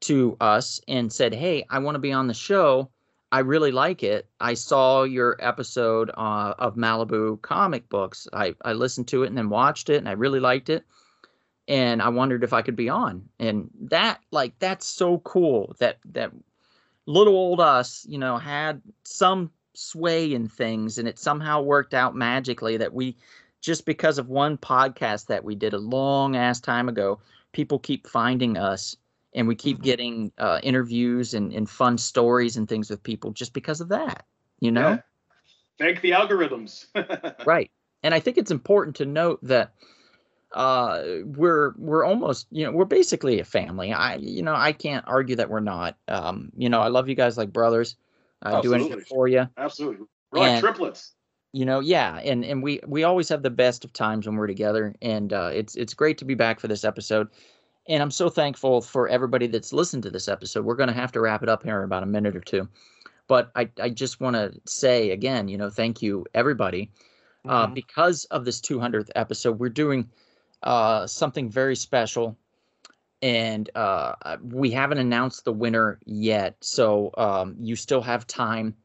to 0.00 0.36
us 0.40 0.80
and 0.88 1.12
said, 1.12 1.34
"Hey, 1.34 1.64
I 1.70 1.78
want 1.80 1.96
to 1.96 2.00
be 2.00 2.12
on 2.12 2.26
the 2.26 2.34
show. 2.34 2.90
I 3.30 3.40
really 3.40 3.72
like 3.72 4.02
it. 4.02 4.26
I 4.40 4.54
saw 4.54 5.02
your 5.02 5.36
episode 5.38 6.10
uh, 6.16 6.54
of 6.58 6.76
Malibu 6.76 7.40
comic 7.42 7.88
books. 7.88 8.26
I 8.32 8.54
I 8.64 8.72
listened 8.72 9.08
to 9.08 9.22
it 9.22 9.28
and 9.28 9.36
then 9.36 9.50
watched 9.50 9.90
it, 9.90 9.98
and 9.98 10.08
I 10.08 10.12
really 10.12 10.40
liked 10.40 10.70
it." 10.70 10.84
And 11.66 12.00
I 12.00 12.08
wondered 12.08 12.44
if 12.44 12.54
I 12.54 12.62
could 12.62 12.76
be 12.76 12.88
on, 12.88 13.28
and 13.38 13.70
that 13.82 14.20
like 14.30 14.58
that's 14.58 14.86
so 14.86 15.18
cool 15.18 15.76
that 15.78 15.98
that 16.06 16.32
little 17.06 17.34
old 17.34 17.60
us, 17.60 18.06
you 18.08 18.18
know, 18.18 18.38
had 18.38 18.82
some 19.04 19.50
sway 19.74 20.32
in 20.32 20.48
things 20.48 20.98
and 20.98 21.06
it 21.06 21.18
somehow 21.18 21.62
worked 21.62 21.94
out 21.94 22.14
magically 22.14 22.76
that 22.76 22.92
we 22.92 23.16
just 23.60 23.86
because 23.86 24.18
of 24.18 24.28
one 24.28 24.58
podcast 24.58 25.26
that 25.26 25.44
we 25.44 25.54
did 25.54 25.72
a 25.72 25.78
long 25.78 26.36
ass 26.36 26.60
time 26.60 26.88
ago, 26.88 27.20
people 27.52 27.78
keep 27.78 28.06
finding 28.06 28.56
us 28.56 28.96
and 29.34 29.46
we 29.46 29.54
keep 29.54 29.82
getting 29.82 30.32
uh, 30.38 30.60
interviews 30.62 31.34
and, 31.34 31.52
and 31.52 31.68
fun 31.68 31.98
stories 31.98 32.56
and 32.56 32.68
things 32.68 32.90
with 32.90 33.02
people 33.02 33.30
just 33.32 33.52
because 33.52 33.80
of 33.80 33.88
that, 33.90 34.24
you 34.60 34.70
know? 34.70 34.90
Yeah. 34.90 34.98
Thank 35.78 36.00
the 36.00 36.10
algorithms. 36.10 36.86
right 37.46 37.70
and 38.02 38.14
i 38.14 38.20
think 38.20 38.38
it's 38.38 38.50
important 38.50 38.96
to 38.96 39.06
note 39.06 39.38
that 39.42 39.72
uh 40.54 41.02
we're 41.24 41.74
we're 41.76 42.04
almost 42.04 42.46
you 42.50 42.64
know 42.64 42.72
we're 42.72 42.84
basically 42.84 43.38
a 43.38 43.44
family 43.44 43.92
i 43.92 44.16
you 44.16 44.42
know 44.42 44.54
i 44.54 44.72
can't 44.72 45.04
argue 45.06 45.36
that 45.36 45.50
we're 45.50 45.60
not 45.60 45.96
um 46.08 46.50
you 46.56 46.68
know 46.68 46.80
i 46.80 46.88
love 46.88 47.08
you 47.08 47.14
guys 47.14 47.36
like 47.36 47.52
brothers 47.52 47.96
i 48.42 48.60
do 48.60 48.74
anything 48.74 49.00
for 49.00 49.28
you 49.28 49.46
Absolutely. 49.56 50.06
We're 50.32 50.40
like 50.40 50.60
triplets. 50.60 51.12
you 51.52 51.66
know 51.66 51.80
yeah 51.80 52.16
and 52.18 52.44
and 52.44 52.62
we 52.62 52.80
we 52.86 53.04
always 53.04 53.28
have 53.28 53.42
the 53.42 53.50
best 53.50 53.84
of 53.84 53.92
times 53.92 54.26
when 54.26 54.36
we're 54.36 54.46
together 54.46 54.94
and 55.02 55.32
uh 55.32 55.50
it's 55.52 55.74
it's 55.74 55.92
great 55.92 56.18
to 56.18 56.24
be 56.24 56.34
back 56.34 56.60
for 56.60 56.68
this 56.68 56.84
episode 56.84 57.28
and 57.88 58.02
I'm 58.02 58.10
so 58.10 58.28
thankful 58.28 58.80
for 58.80 59.08
everybody 59.08 59.46
that's 59.46 59.72
listened 59.72 60.02
to 60.04 60.10
this 60.10 60.28
episode. 60.28 60.64
We're 60.64 60.76
going 60.76 60.88
to 60.88 60.94
have 60.94 61.12
to 61.12 61.20
wrap 61.20 61.42
it 61.42 61.48
up 61.48 61.62
here 61.62 61.78
in 61.78 61.84
about 61.84 62.02
a 62.02 62.06
minute 62.06 62.36
or 62.36 62.40
two. 62.40 62.68
But 63.26 63.50
I, 63.56 63.68
I 63.80 63.90
just 63.90 64.20
want 64.20 64.36
to 64.36 64.52
say 64.66 65.10
again, 65.10 65.48
you 65.48 65.56
know, 65.58 65.70
thank 65.70 66.02
you, 66.02 66.24
everybody. 66.34 66.90
Uh, 67.48 67.66
Mhm. 67.68 67.74
because 67.74 68.24
of 68.26 68.44
this 68.44 68.60
200th 68.60 69.10
episode, 69.16 69.58
we're 69.58 69.68
doing 69.70 70.10
uh, 70.62 71.06
something 71.06 71.48
very 71.48 71.76
special. 71.76 72.36
And 73.22 73.68
uh, 73.74 74.14
uh, 74.22 74.36
we 74.42 74.70
haven't 74.70 74.98
announced 74.98 75.44
the 75.44 75.52
winner 75.52 75.98
yet. 76.04 76.56
So 76.60 77.10
um, 77.16 77.56
you 77.58 77.74
still 77.76 78.02
have 78.02 78.26
time 78.26 78.76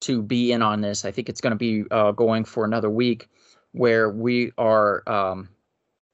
to 0.00 0.22
be 0.22 0.52
in 0.52 0.60
on 0.62 0.80
this. 0.80 1.04
I 1.04 1.10
think 1.10 1.28
it's 1.28 1.40
going 1.40 1.52
to 1.52 1.56
be 1.56 1.84
uh, 1.90 2.12
going 2.12 2.44
for 2.44 2.64
another 2.64 2.90
week 2.90 3.28
where 3.72 4.10
we 4.10 4.52
are 4.58 5.02
um, 5.08 5.48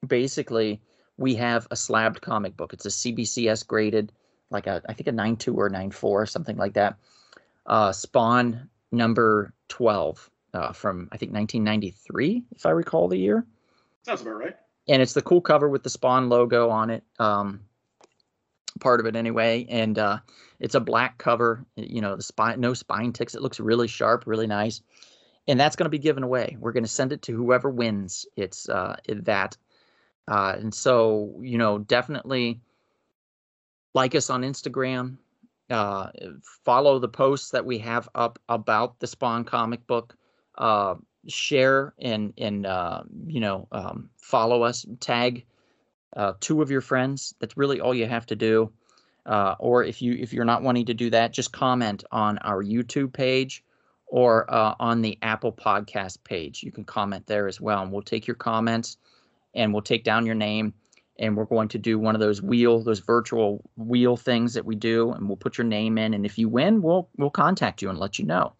basically 0.07 0.81
we 1.17 1.35
have 1.35 1.67
a 1.71 1.75
slabbed 1.75 2.21
comic 2.21 2.55
book. 2.57 2.73
It's 2.73 2.85
a 2.85 2.89
CBCS 2.89 3.65
graded, 3.67 4.11
like 4.49 4.67
a 4.67 4.81
I 4.87 4.93
think 4.93 5.07
a 5.07 5.11
9.2 5.11 5.55
or 5.55 5.69
9.4 5.69 6.03
or 6.03 6.25
something 6.25 6.57
like 6.57 6.73
that. 6.73 6.97
Uh, 7.65 7.91
Spawn 7.91 8.69
number 8.91 9.53
12 9.69 10.29
uh, 10.53 10.71
from 10.73 11.09
I 11.11 11.17
think 11.17 11.33
1993, 11.33 12.43
if 12.55 12.65
I 12.65 12.71
recall 12.71 13.07
the 13.07 13.17
year. 13.17 13.45
Sounds 14.03 14.21
about 14.21 14.31
right. 14.31 14.55
And 14.87 15.01
it's 15.01 15.13
the 15.13 15.21
cool 15.21 15.41
cover 15.41 15.69
with 15.69 15.83
the 15.83 15.89
Spawn 15.89 16.27
logo 16.27 16.69
on 16.69 16.89
it. 16.89 17.03
Um, 17.19 17.61
part 18.79 18.99
of 18.99 19.05
it 19.05 19.15
anyway, 19.15 19.65
and 19.69 19.97
uh, 19.97 20.19
it's 20.59 20.75
a 20.75 20.79
black 20.79 21.17
cover. 21.17 21.65
You 21.75 22.01
know, 22.01 22.15
the 22.15 22.23
spine, 22.23 22.59
no 22.59 22.73
spine 22.73 23.13
ticks. 23.13 23.35
It 23.35 23.41
looks 23.41 23.59
really 23.59 23.87
sharp, 23.87 24.23
really 24.25 24.47
nice, 24.47 24.81
and 25.47 25.59
that's 25.59 25.75
going 25.75 25.85
to 25.85 25.89
be 25.89 25.99
given 25.99 26.23
away. 26.23 26.57
We're 26.59 26.73
going 26.73 26.83
to 26.83 26.89
send 26.89 27.13
it 27.13 27.21
to 27.23 27.35
whoever 27.35 27.69
wins. 27.69 28.25
It's 28.35 28.67
uh, 28.67 28.97
that, 29.07 29.55
uh, 30.27 30.55
and 30.57 30.73
so 30.73 31.35
you 31.41 31.57
know, 31.57 31.79
definitely 31.79 32.61
like 33.93 34.15
us 34.15 34.29
on 34.29 34.41
Instagram. 34.41 35.17
Uh, 35.69 36.09
follow 36.65 36.99
the 36.99 37.07
posts 37.07 37.51
that 37.51 37.65
we 37.65 37.77
have 37.77 38.09
up 38.13 38.39
about 38.49 38.99
the 38.99 39.07
Spawn 39.07 39.43
comic 39.43 39.85
book. 39.87 40.15
Uh, 40.57 40.95
share 41.27 41.93
and 41.99 42.33
and 42.37 42.65
uh, 42.65 43.03
you 43.25 43.39
know 43.39 43.67
um, 43.71 44.09
follow 44.17 44.63
us. 44.63 44.85
Tag 44.99 45.45
uh, 46.15 46.33
two 46.39 46.61
of 46.61 46.71
your 46.71 46.81
friends. 46.81 47.35
That's 47.39 47.57
really 47.57 47.79
all 47.79 47.93
you 47.93 48.05
have 48.07 48.25
to 48.27 48.35
do. 48.35 48.71
Uh, 49.25 49.55
or 49.59 49.83
if 49.83 50.01
you 50.01 50.13
if 50.13 50.33
you're 50.33 50.45
not 50.45 50.63
wanting 50.63 50.85
to 50.87 50.93
do 50.93 51.09
that, 51.11 51.31
just 51.31 51.51
comment 51.51 52.03
on 52.11 52.37
our 52.39 52.63
YouTube 52.63 53.13
page 53.13 53.63
or 54.07 54.51
uh, 54.53 54.75
on 54.79 55.01
the 55.01 55.17
Apple 55.21 55.53
Podcast 55.53 56.23
page. 56.23 56.63
You 56.63 56.71
can 56.71 56.83
comment 56.83 57.27
there 57.27 57.47
as 57.47 57.61
well, 57.61 57.83
and 57.83 57.91
we'll 57.91 58.01
take 58.01 58.27
your 58.27 58.35
comments 58.35 58.97
and 59.53 59.73
we'll 59.73 59.81
take 59.81 60.03
down 60.03 60.25
your 60.25 60.35
name 60.35 60.73
and 61.19 61.35
we're 61.35 61.45
going 61.45 61.67
to 61.67 61.77
do 61.77 61.99
one 61.99 62.15
of 62.15 62.21
those 62.21 62.41
wheel 62.41 62.81
those 62.83 62.99
virtual 62.99 63.61
wheel 63.77 64.17
things 64.17 64.53
that 64.53 64.65
we 64.65 64.75
do 64.75 65.11
and 65.11 65.27
we'll 65.27 65.37
put 65.37 65.57
your 65.57 65.65
name 65.65 65.97
in 65.97 66.13
and 66.13 66.25
if 66.25 66.37
you 66.37 66.49
win 66.49 66.81
we'll 66.81 67.09
we'll 67.17 67.29
contact 67.29 67.81
you 67.81 67.89
and 67.89 67.99
let 67.99 68.17
you 68.19 68.25
know. 68.25 68.53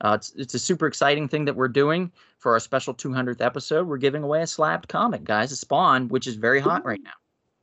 Uh, 0.00 0.12
it's, 0.14 0.32
it's 0.36 0.54
a 0.54 0.58
super 0.60 0.86
exciting 0.86 1.26
thing 1.26 1.44
that 1.44 1.56
we're 1.56 1.66
doing 1.66 2.12
for 2.38 2.52
our 2.52 2.60
special 2.60 2.94
200th 2.94 3.40
episode. 3.40 3.88
We're 3.88 3.96
giving 3.96 4.22
away 4.22 4.42
a 4.42 4.46
slabbed 4.46 4.88
comic 4.88 5.24
guys. 5.24 5.50
A 5.50 5.56
spawn 5.56 6.08
which 6.08 6.26
is 6.28 6.36
very 6.36 6.60
hot 6.60 6.84
right 6.84 7.02
now. 7.02 7.10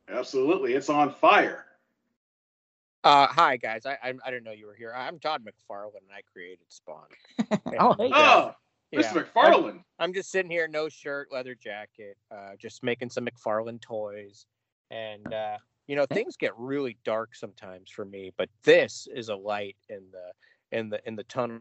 Absolutely, 0.08 0.74
it's 0.74 0.90
on 0.90 1.12
fire. 1.12 1.64
Uh, 3.04 3.26
hi 3.28 3.56
guys, 3.56 3.86
I, 3.86 3.96
I 4.02 4.14
I 4.24 4.30
didn't 4.30 4.44
know 4.44 4.50
you 4.52 4.66
were 4.66 4.74
here. 4.74 4.92
I'm 4.94 5.18
Todd 5.20 5.42
McFarlane, 5.44 5.94
and 5.94 6.10
I 6.12 6.22
created 6.32 6.66
Spawn. 6.68 7.06
Oh, 7.78 7.94
hey, 7.96 8.10
Oh, 8.12 8.54
Yeah. 8.96 9.12
Mr. 9.12 9.26
McFarlane. 9.32 9.68
I'm, 9.70 9.84
I'm 9.98 10.12
just 10.12 10.30
sitting 10.30 10.50
here, 10.50 10.68
no 10.68 10.88
shirt, 10.88 11.28
leather 11.32 11.54
jacket, 11.54 12.16
uh, 12.30 12.50
just 12.58 12.82
making 12.82 13.10
some 13.10 13.26
McFarlane 13.26 13.80
toys, 13.80 14.46
and 14.90 15.32
uh, 15.32 15.56
you 15.86 15.96
know 15.96 16.06
things 16.06 16.36
get 16.36 16.52
really 16.56 16.96
dark 17.04 17.34
sometimes 17.34 17.90
for 17.90 18.04
me, 18.04 18.32
but 18.36 18.48
this 18.64 19.06
is 19.14 19.28
a 19.28 19.36
light 19.36 19.76
in 19.88 20.02
the 20.12 20.76
in 20.78 20.88
the 20.90 21.00
in 21.06 21.16
the 21.16 21.24
tunnel 21.24 21.60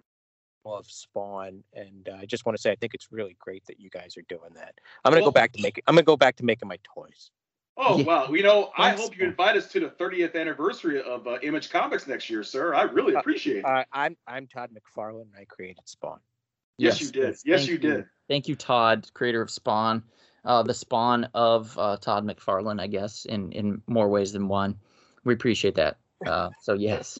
of 0.65 0.85
Spawn, 0.89 1.63
and 1.73 2.09
uh, 2.09 2.17
I 2.21 2.25
just 2.25 2.45
want 2.45 2.57
to 2.57 2.61
say 2.61 2.71
I 2.71 2.75
think 2.75 2.93
it's 2.93 3.11
really 3.11 3.35
great 3.39 3.63
that 3.67 3.79
you 3.79 3.89
guys 3.89 4.17
are 4.17 4.23
doing 4.27 4.53
that. 4.55 4.73
I'm 5.03 5.11
gonna 5.11 5.21
Well- 5.21 5.31
go 5.31 5.33
back 5.35 5.51
to 5.53 5.61
making. 5.61 5.83
I'm 5.87 5.95
gonna 5.95 6.03
go 6.03 6.17
back 6.17 6.35
to 6.37 6.45
making 6.45 6.67
my 6.67 6.79
toys. 6.83 7.31
Oh 7.77 7.97
Yeah. 7.97 8.05
wow! 8.05 8.29
You 8.29 8.41
know, 8.41 8.71
I 8.77 8.89
Thanks, 8.91 9.01
hope 9.01 9.17
you 9.17 9.25
invite 9.25 9.57
us 9.57 9.67
to 9.73 9.81
the 9.81 9.89
30th 9.89 10.33
anniversary 10.39 11.01
of 11.01 11.27
uh, 11.27 11.39
Image 11.43 11.69
Comics 11.69 12.07
next 12.07 12.29
year, 12.29 12.41
sir. 12.41 12.73
I 12.73 12.83
really 12.83 13.15
appreciate 13.15 13.57
it. 13.57 13.65
Uh, 13.65 13.83
I'm 13.91 14.15
I'm 14.27 14.47
Todd 14.47 14.71
McFarlane. 14.73 15.23
and 15.23 15.35
I 15.37 15.43
created 15.43 15.81
Spawn. 15.85 16.19
Yes, 16.77 17.01
you 17.01 17.11
did. 17.11 17.35
Yes, 17.45 17.59
thank 17.59 17.69
you 17.69 17.77
did. 17.77 18.05
Thank 18.27 18.47
you, 18.47 18.55
Todd, 18.55 19.09
creator 19.13 19.41
of 19.41 19.51
Spawn, 19.51 20.03
uh, 20.43 20.63
the 20.63 20.73
Spawn 20.73 21.29
of 21.33 21.77
uh, 21.77 21.97
Todd 21.97 22.25
McFarlane, 22.25 22.81
I 22.81 22.87
guess, 22.87 23.25
in 23.25 23.51
in 23.51 23.81
more 23.87 24.09
ways 24.09 24.31
than 24.31 24.47
one. 24.47 24.75
We 25.23 25.33
appreciate 25.33 25.75
that. 25.75 25.97
Uh, 26.25 26.49
so 26.61 26.73
yes, 26.73 27.19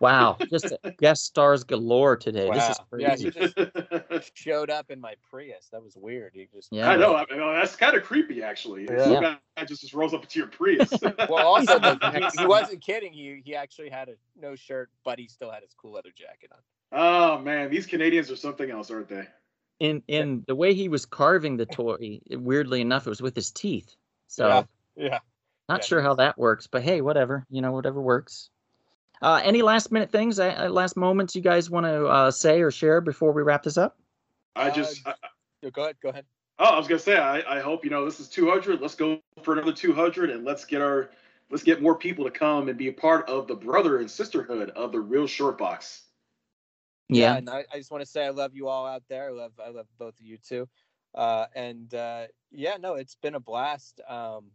wow, 0.00 0.36
just 0.50 0.72
guest 0.98 1.24
stars 1.24 1.62
galore 1.62 2.16
today. 2.16 2.50
This 2.52 2.70
is 2.70 2.78
Wow. 2.78 2.98
Yeah, 2.98 3.16
crazy. 3.16 3.30
just 3.30 4.36
showed 4.36 4.70
up 4.70 4.90
in 4.90 5.00
my 5.00 5.14
Prius. 5.30 5.68
That 5.70 5.82
was 5.82 5.96
weird. 5.96 6.32
He 6.34 6.48
just 6.52 6.68
Yeah. 6.72 6.90
I 6.90 6.96
know. 6.96 7.14
I 7.14 7.26
mean, 7.30 7.40
that's 7.54 7.76
kind 7.76 7.96
of 7.96 8.02
creepy, 8.02 8.42
actually. 8.42 8.86
Yeah. 8.90 9.04
Some 9.04 9.22
guy 9.22 9.64
just, 9.66 9.82
just 9.82 9.94
rolls 9.94 10.14
up 10.14 10.22
into 10.22 10.40
your 10.40 10.48
Prius. 10.48 10.90
Well, 11.28 11.46
also 11.46 11.78
the, 11.78 12.30
he, 12.34 12.40
he 12.40 12.46
wasn't 12.46 12.80
kidding. 12.80 13.12
He 13.12 13.40
he 13.44 13.54
actually 13.54 13.90
had 13.90 14.08
a 14.08 14.14
no 14.40 14.56
shirt, 14.56 14.90
but 15.04 15.18
he 15.18 15.28
still 15.28 15.50
had 15.50 15.62
his 15.62 15.74
cool 15.74 15.92
leather 15.92 16.10
jacket 16.16 16.50
on. 16.52 16.58
Oh 16.92 17.38
man, 17.38 17.70
these 17.70 17.86
Canadians 17.86 18.30
are 18.30 18.36
something 18.36 18.70
else, 18.70 18.90
aren't 18.90 19.08
they? 19.08 19.26
In 19.78 20.02
in 20.08 20.44
the 20.46 20.54
way 20.54 20.74
he 20.74 20.88
was 20.88 21.06
carving 21.06 21.56
the 21.56 21.66
toy, 21.66 22.20
weirdly 22.30 22.80
enough, 22.80 23.06
it 23.06 23.10
was 23.10 23.22
with 23.22 23.34
his 23.34 23.50
teeth. 23.50 23.94
So 24.26 24.46
Yeah. 24.46 24.62
Yeah. 24.96 25.18
not 25.68 25.80
Yeah, 25.80 25.86
sure 25.86 26.02
how 26.02 26.14
that 26.14 26.36
works, 26.38 26.66
but 26.66 26.82
hey, 26.82 27.00
whatever. 27.00 27.46
You 27.50 27.62
know, 27.62 27.72
whatever 27.72 28.00
works. 28.00 28.50
Uh, 29.22 29.40
any 29.44 29.60
last 29.60 29.92
minute 29.92 30.10
things, 30.10 30.38
uh, 30.38 30.54
uh, 30.58 30.68
last 30.68 30.96
moments 30.96 31.36
you 31.36 31.42
guys 31.42 31.68
want 31.68 31.84
to 31.84 32.06
uh, 32.06 32.30
say 32.30 32.62
or 32.62 32.70
share 32.70 33.00
before 33.00 33.32
we 33.32 33.42
wrap 33.42 33.62
this 33.62 33.76
up? 33.76 33.98
I 34.56 34.70
just. 34.70 35.06
I, 35.06 35.14
Yeah, 35.62 35.70
Go 35.70 35.82
ahead. 35.82 35.96
Go 36.02 36.08
ahead. 36.08 36.24
oh, 36.58 36.64
I 36.64 36.78
was 36.78 36.88
gonna 36.88 36.98
say. 36.98 37.18
I, 37.18 37.58
I 37.58 37.60
hope 37.60 37.84
you 37.84 37.90
know 37.90 38.04
this 38.04 38.18
is 38.18 38.28
200. 38.28 38.80
Let's 38.80 38.94
go 38.94 39.20
for 39.42 39.52
another 39.52 39.72
200, 39.72 40.30
and 40.30 40.44
let's 40.44 40.64
get 40.64 40.80
our 40.80 41.10
let's 41.50 41.62
get 41.62 41.82
more 41.82 41.94
people 41.94 42.24
to 42.24 42.30
come 42.30 42.68
and 42.68 42.78
be 42.78 42.88
a 42.88 42.92
part 42.92 43.28
of 43.28 43.46
the 43.46 43.54
brother 43.54 43.98
and 43.98 44.10
sisterhood 44.10 44.70
of 44.70 44.92
the 44.92 45.00
real 45.00 45.26
short 45.26 45.58
box. 45.58 46.02
Yeah. 47.14 47.36
and 47.36 47.48
I, 47.50 47.64
I 47.72 47.78
just 47.78 47.90
want 47.90 48.02
to 48.04 48.10
say 48.10 48.24
I 48.26 48.30
love 48.30 48.54
you 48.54 48.68
all 48.68 48.86
out 48.86 49.02
there. 49.08 49.28
I 49.28 49.32
love 49.32 49.52
I 49.64 49.70
love 49.70 49.86
both 49.98 50.18
of 50.18 50.26
you 50.26 50.38
too. 50.38 50.68
Uh, 51.14 51.46
and 51.54 51.92
uh, 51.94 52.26
yeah, 52.50 52.76
no, 52.78 52.94
it's 52.94 53.16
been 53.16 53.34
a 53.34 53.40
blast. 53.40 54.00
Um, 54.08 54.50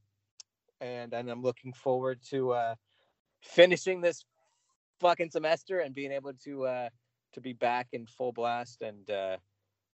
and 0.82 1.14
and 1.14 1.30
I'm 1.30 1.42
looking 1.42 1.74
forward 1.74 2.20
to 2.30 2.52
uh, 2.52 2.76
finishing 3.42 4.02
this 4.02 4.26
fucking 5.00 5.32
semester 5.32 5.80
and 5.80 5.94
being 5.94 6.12
able 6.12 6.34
to 6.46 6.66
uh, 6.66 6.90
to 7.34 7.42
be 7.42 7.54
back 7.54 7.88
in 7.92 8.06
full 8.06 8.32
blast 8.32 8.82
and 8.82 9.10
uh, 9.10 9.38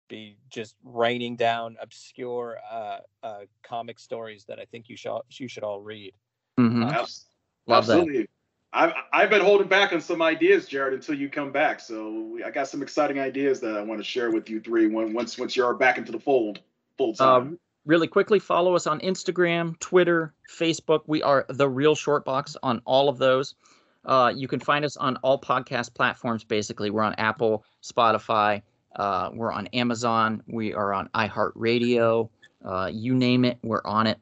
be 0.09 0.37
just 0.49 0.75
raining 0.83 1.35
down 1.35 1.77
obscure 1.81 2.57
uh, 2.69 2.99
uh, 3.23 3.41
comic 3.63 3.99
stories 3.99 4.45
that 4.45 4.59
I 4.59 4.65
think 4.65 4.89
you 4.89 4.97
should 4.97 5.19
you 5.31 5.47
should 5.47 5.63
all 5.63 5.81
read. 5.81 6.13
Mhm. 6.59 6.91
Abs- 6.91 7.25
Love 7.67 7.87
that. 7.87 8.27
I've 8.71 8.93
I've 9.11 9.29
been 9.29 9.41
holding 9.41 9.67
back 9.67 9.93
on 9.93 10.01
some 10.01 10.21
ideas, 10.21 10.67
Jared, 10.67 10.93
until 10.93 11.15
you 11.15 11.29
come 11.29 11.51
back. 11.51 11.79
So 11.79 12.37
I 12.45 12.51
got 12.51 12.67
some 12.67 12.83
exciting 12.83 13.19
ideas 13.19 13.59
that 13.61 13.75
I 13.75 13.81
want 13.81 13.99
to 13.99 14.03
share 14.03 14.31
with 14.31 14.49
you 14.49 14.59
three 14.59 14.87
when 14.87 15.13
once 15.13 15.37
once 15.37 15.55
you're 15.55 15.73
back 15.73 15.97
into 15.97 16.11
the 16.11 16.19
fold 16.19 16.59
full 16.97 17.15
Uh, 17.19 17.45
really 17.85 18.07
quickly, 18.07 18.37
follow 18.37 18.75
us 18.75 18.85
on 18.85 18.99
Instagram, 18.99 19.79
Twitter, 19.79 20.33
Facebook. 20.49 21.01
We 21.07 21.23
are 21.23 21.45
the 21.49 21.67
Real 21.67 21.95
Short 21.95 22.25
Box 22.25 22.55
on 22.61 22.81
all 22.85 23.09
of 23.09 23.17
those. 23.17 23.55
Uh, 24.05 24.31
you 24.35 24.47
can 24.47 24.59
find 24.59 24.85
us 24.85 24.97
on 24.97 25.17
all 25.17 25.39
podcast 25.39 25.93
platforms. 25.93 26.43
Basically, 26.43 26.89
we're 26.89 27.03
on 27.03 27.15
Apple, 27.15 27.65
Spotify, 27.83 28.61
uh, 28.95 29.29
we're 29.33 29.51
on 29.51 29.67
Amazon, 29.67 30.43
we 30.47 30.73
are 30.73 30.93
on 30.93 31.09
iHeartRadio. 31.15 32.29
Uh, 32.63 32.89
you 32.91 33.15
name 33.15 33.45
it, 33.45 33.57
we're 33.63 33.81
on 33.85 34.07
it. 34.07 34.19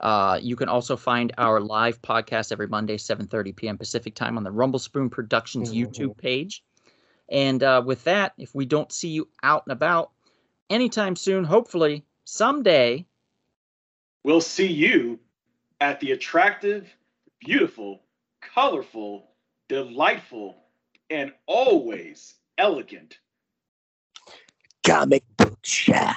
Uh, 0.00 0.38
you 0.40 0.56
can 0.56 0.68
also 0.68 0.96
find 0.96 1.32
our 1.38 1.60
live 1.60 2.00
podcast 2.02 2.52
every 2.52 2.68
Monday, 2.68 2.96
7:30 2.96 3.56
p.m. 3.56 3.78
Pacific 3.78 4.14
time 4.14 4.36
on 4.36 4.44
the 4.44 4.50
Rumble 4.50 4.78
Spoon 4.78 5.10
Productions 5.10 5.72
YouTube 5.72 6.16
page. 6.16 6.62
And 7.28 7.62
uh, 7.62 7.82
with 7.84 8.04
that, 8.04 8.32
if 8.38 8.54
we 8.54 8.64
don't 8.64 8.90
see 8.90 9.08
you 9.08 9.28
out 9.42 9.64
and 9.66 9.72
about 9.72 10.10
anytime 10.70 11.16
soon, 11.16 11.44
hopefully 11.44 12.04
someday, 12.24 13.06
We'll 14.24 14.40
see 14.40 14.66
you 14.66 15.20
at 15.80 16.00
the 16.00 16.12
attractive, 16.12 16.94
beautiful, 17.40 18.02
colorful, 18.42 19.30
delightful, 19.68 20.64
and 21.08 21.32
always 21.46 22.34
elegant 22.58 23.18
comic 24.88 25.22
book 25.36 25.58
shop. 25.64 26.16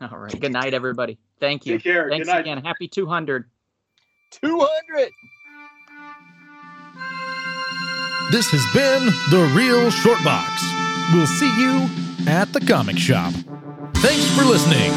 All 0.12 0.18
right. 0.18 0.40
Good 0.40 0.52
night, 0.52 0.74
everybody. 0.74 1.18
Thank 1.40 1.66
you. 1.66 1.74
Take 1.74 1.84
care. 1.84 2.08
Thanks 2.08 2.28
again. 2.28 2.62
Happy 2.64 2.88
200. 2.88 3.44
200. 4.30 5.10
This 8.30 8.50
has 8.50 8.64
been 8.74 9.06
The 9.30 9.52
Real 9.54 9.90
short 9.90 10.22
box. 10.22 10.62
We'll 11.12 11.26
see 11.26 11.50
you 11.58 11.88
at 12.26 12.52
the 12.52 12.60
comic 12.60 12.98
shop. 12.98 13.32
Thanks 13.94 14.28
for 14.36 14.44
listening. 14.44 14.92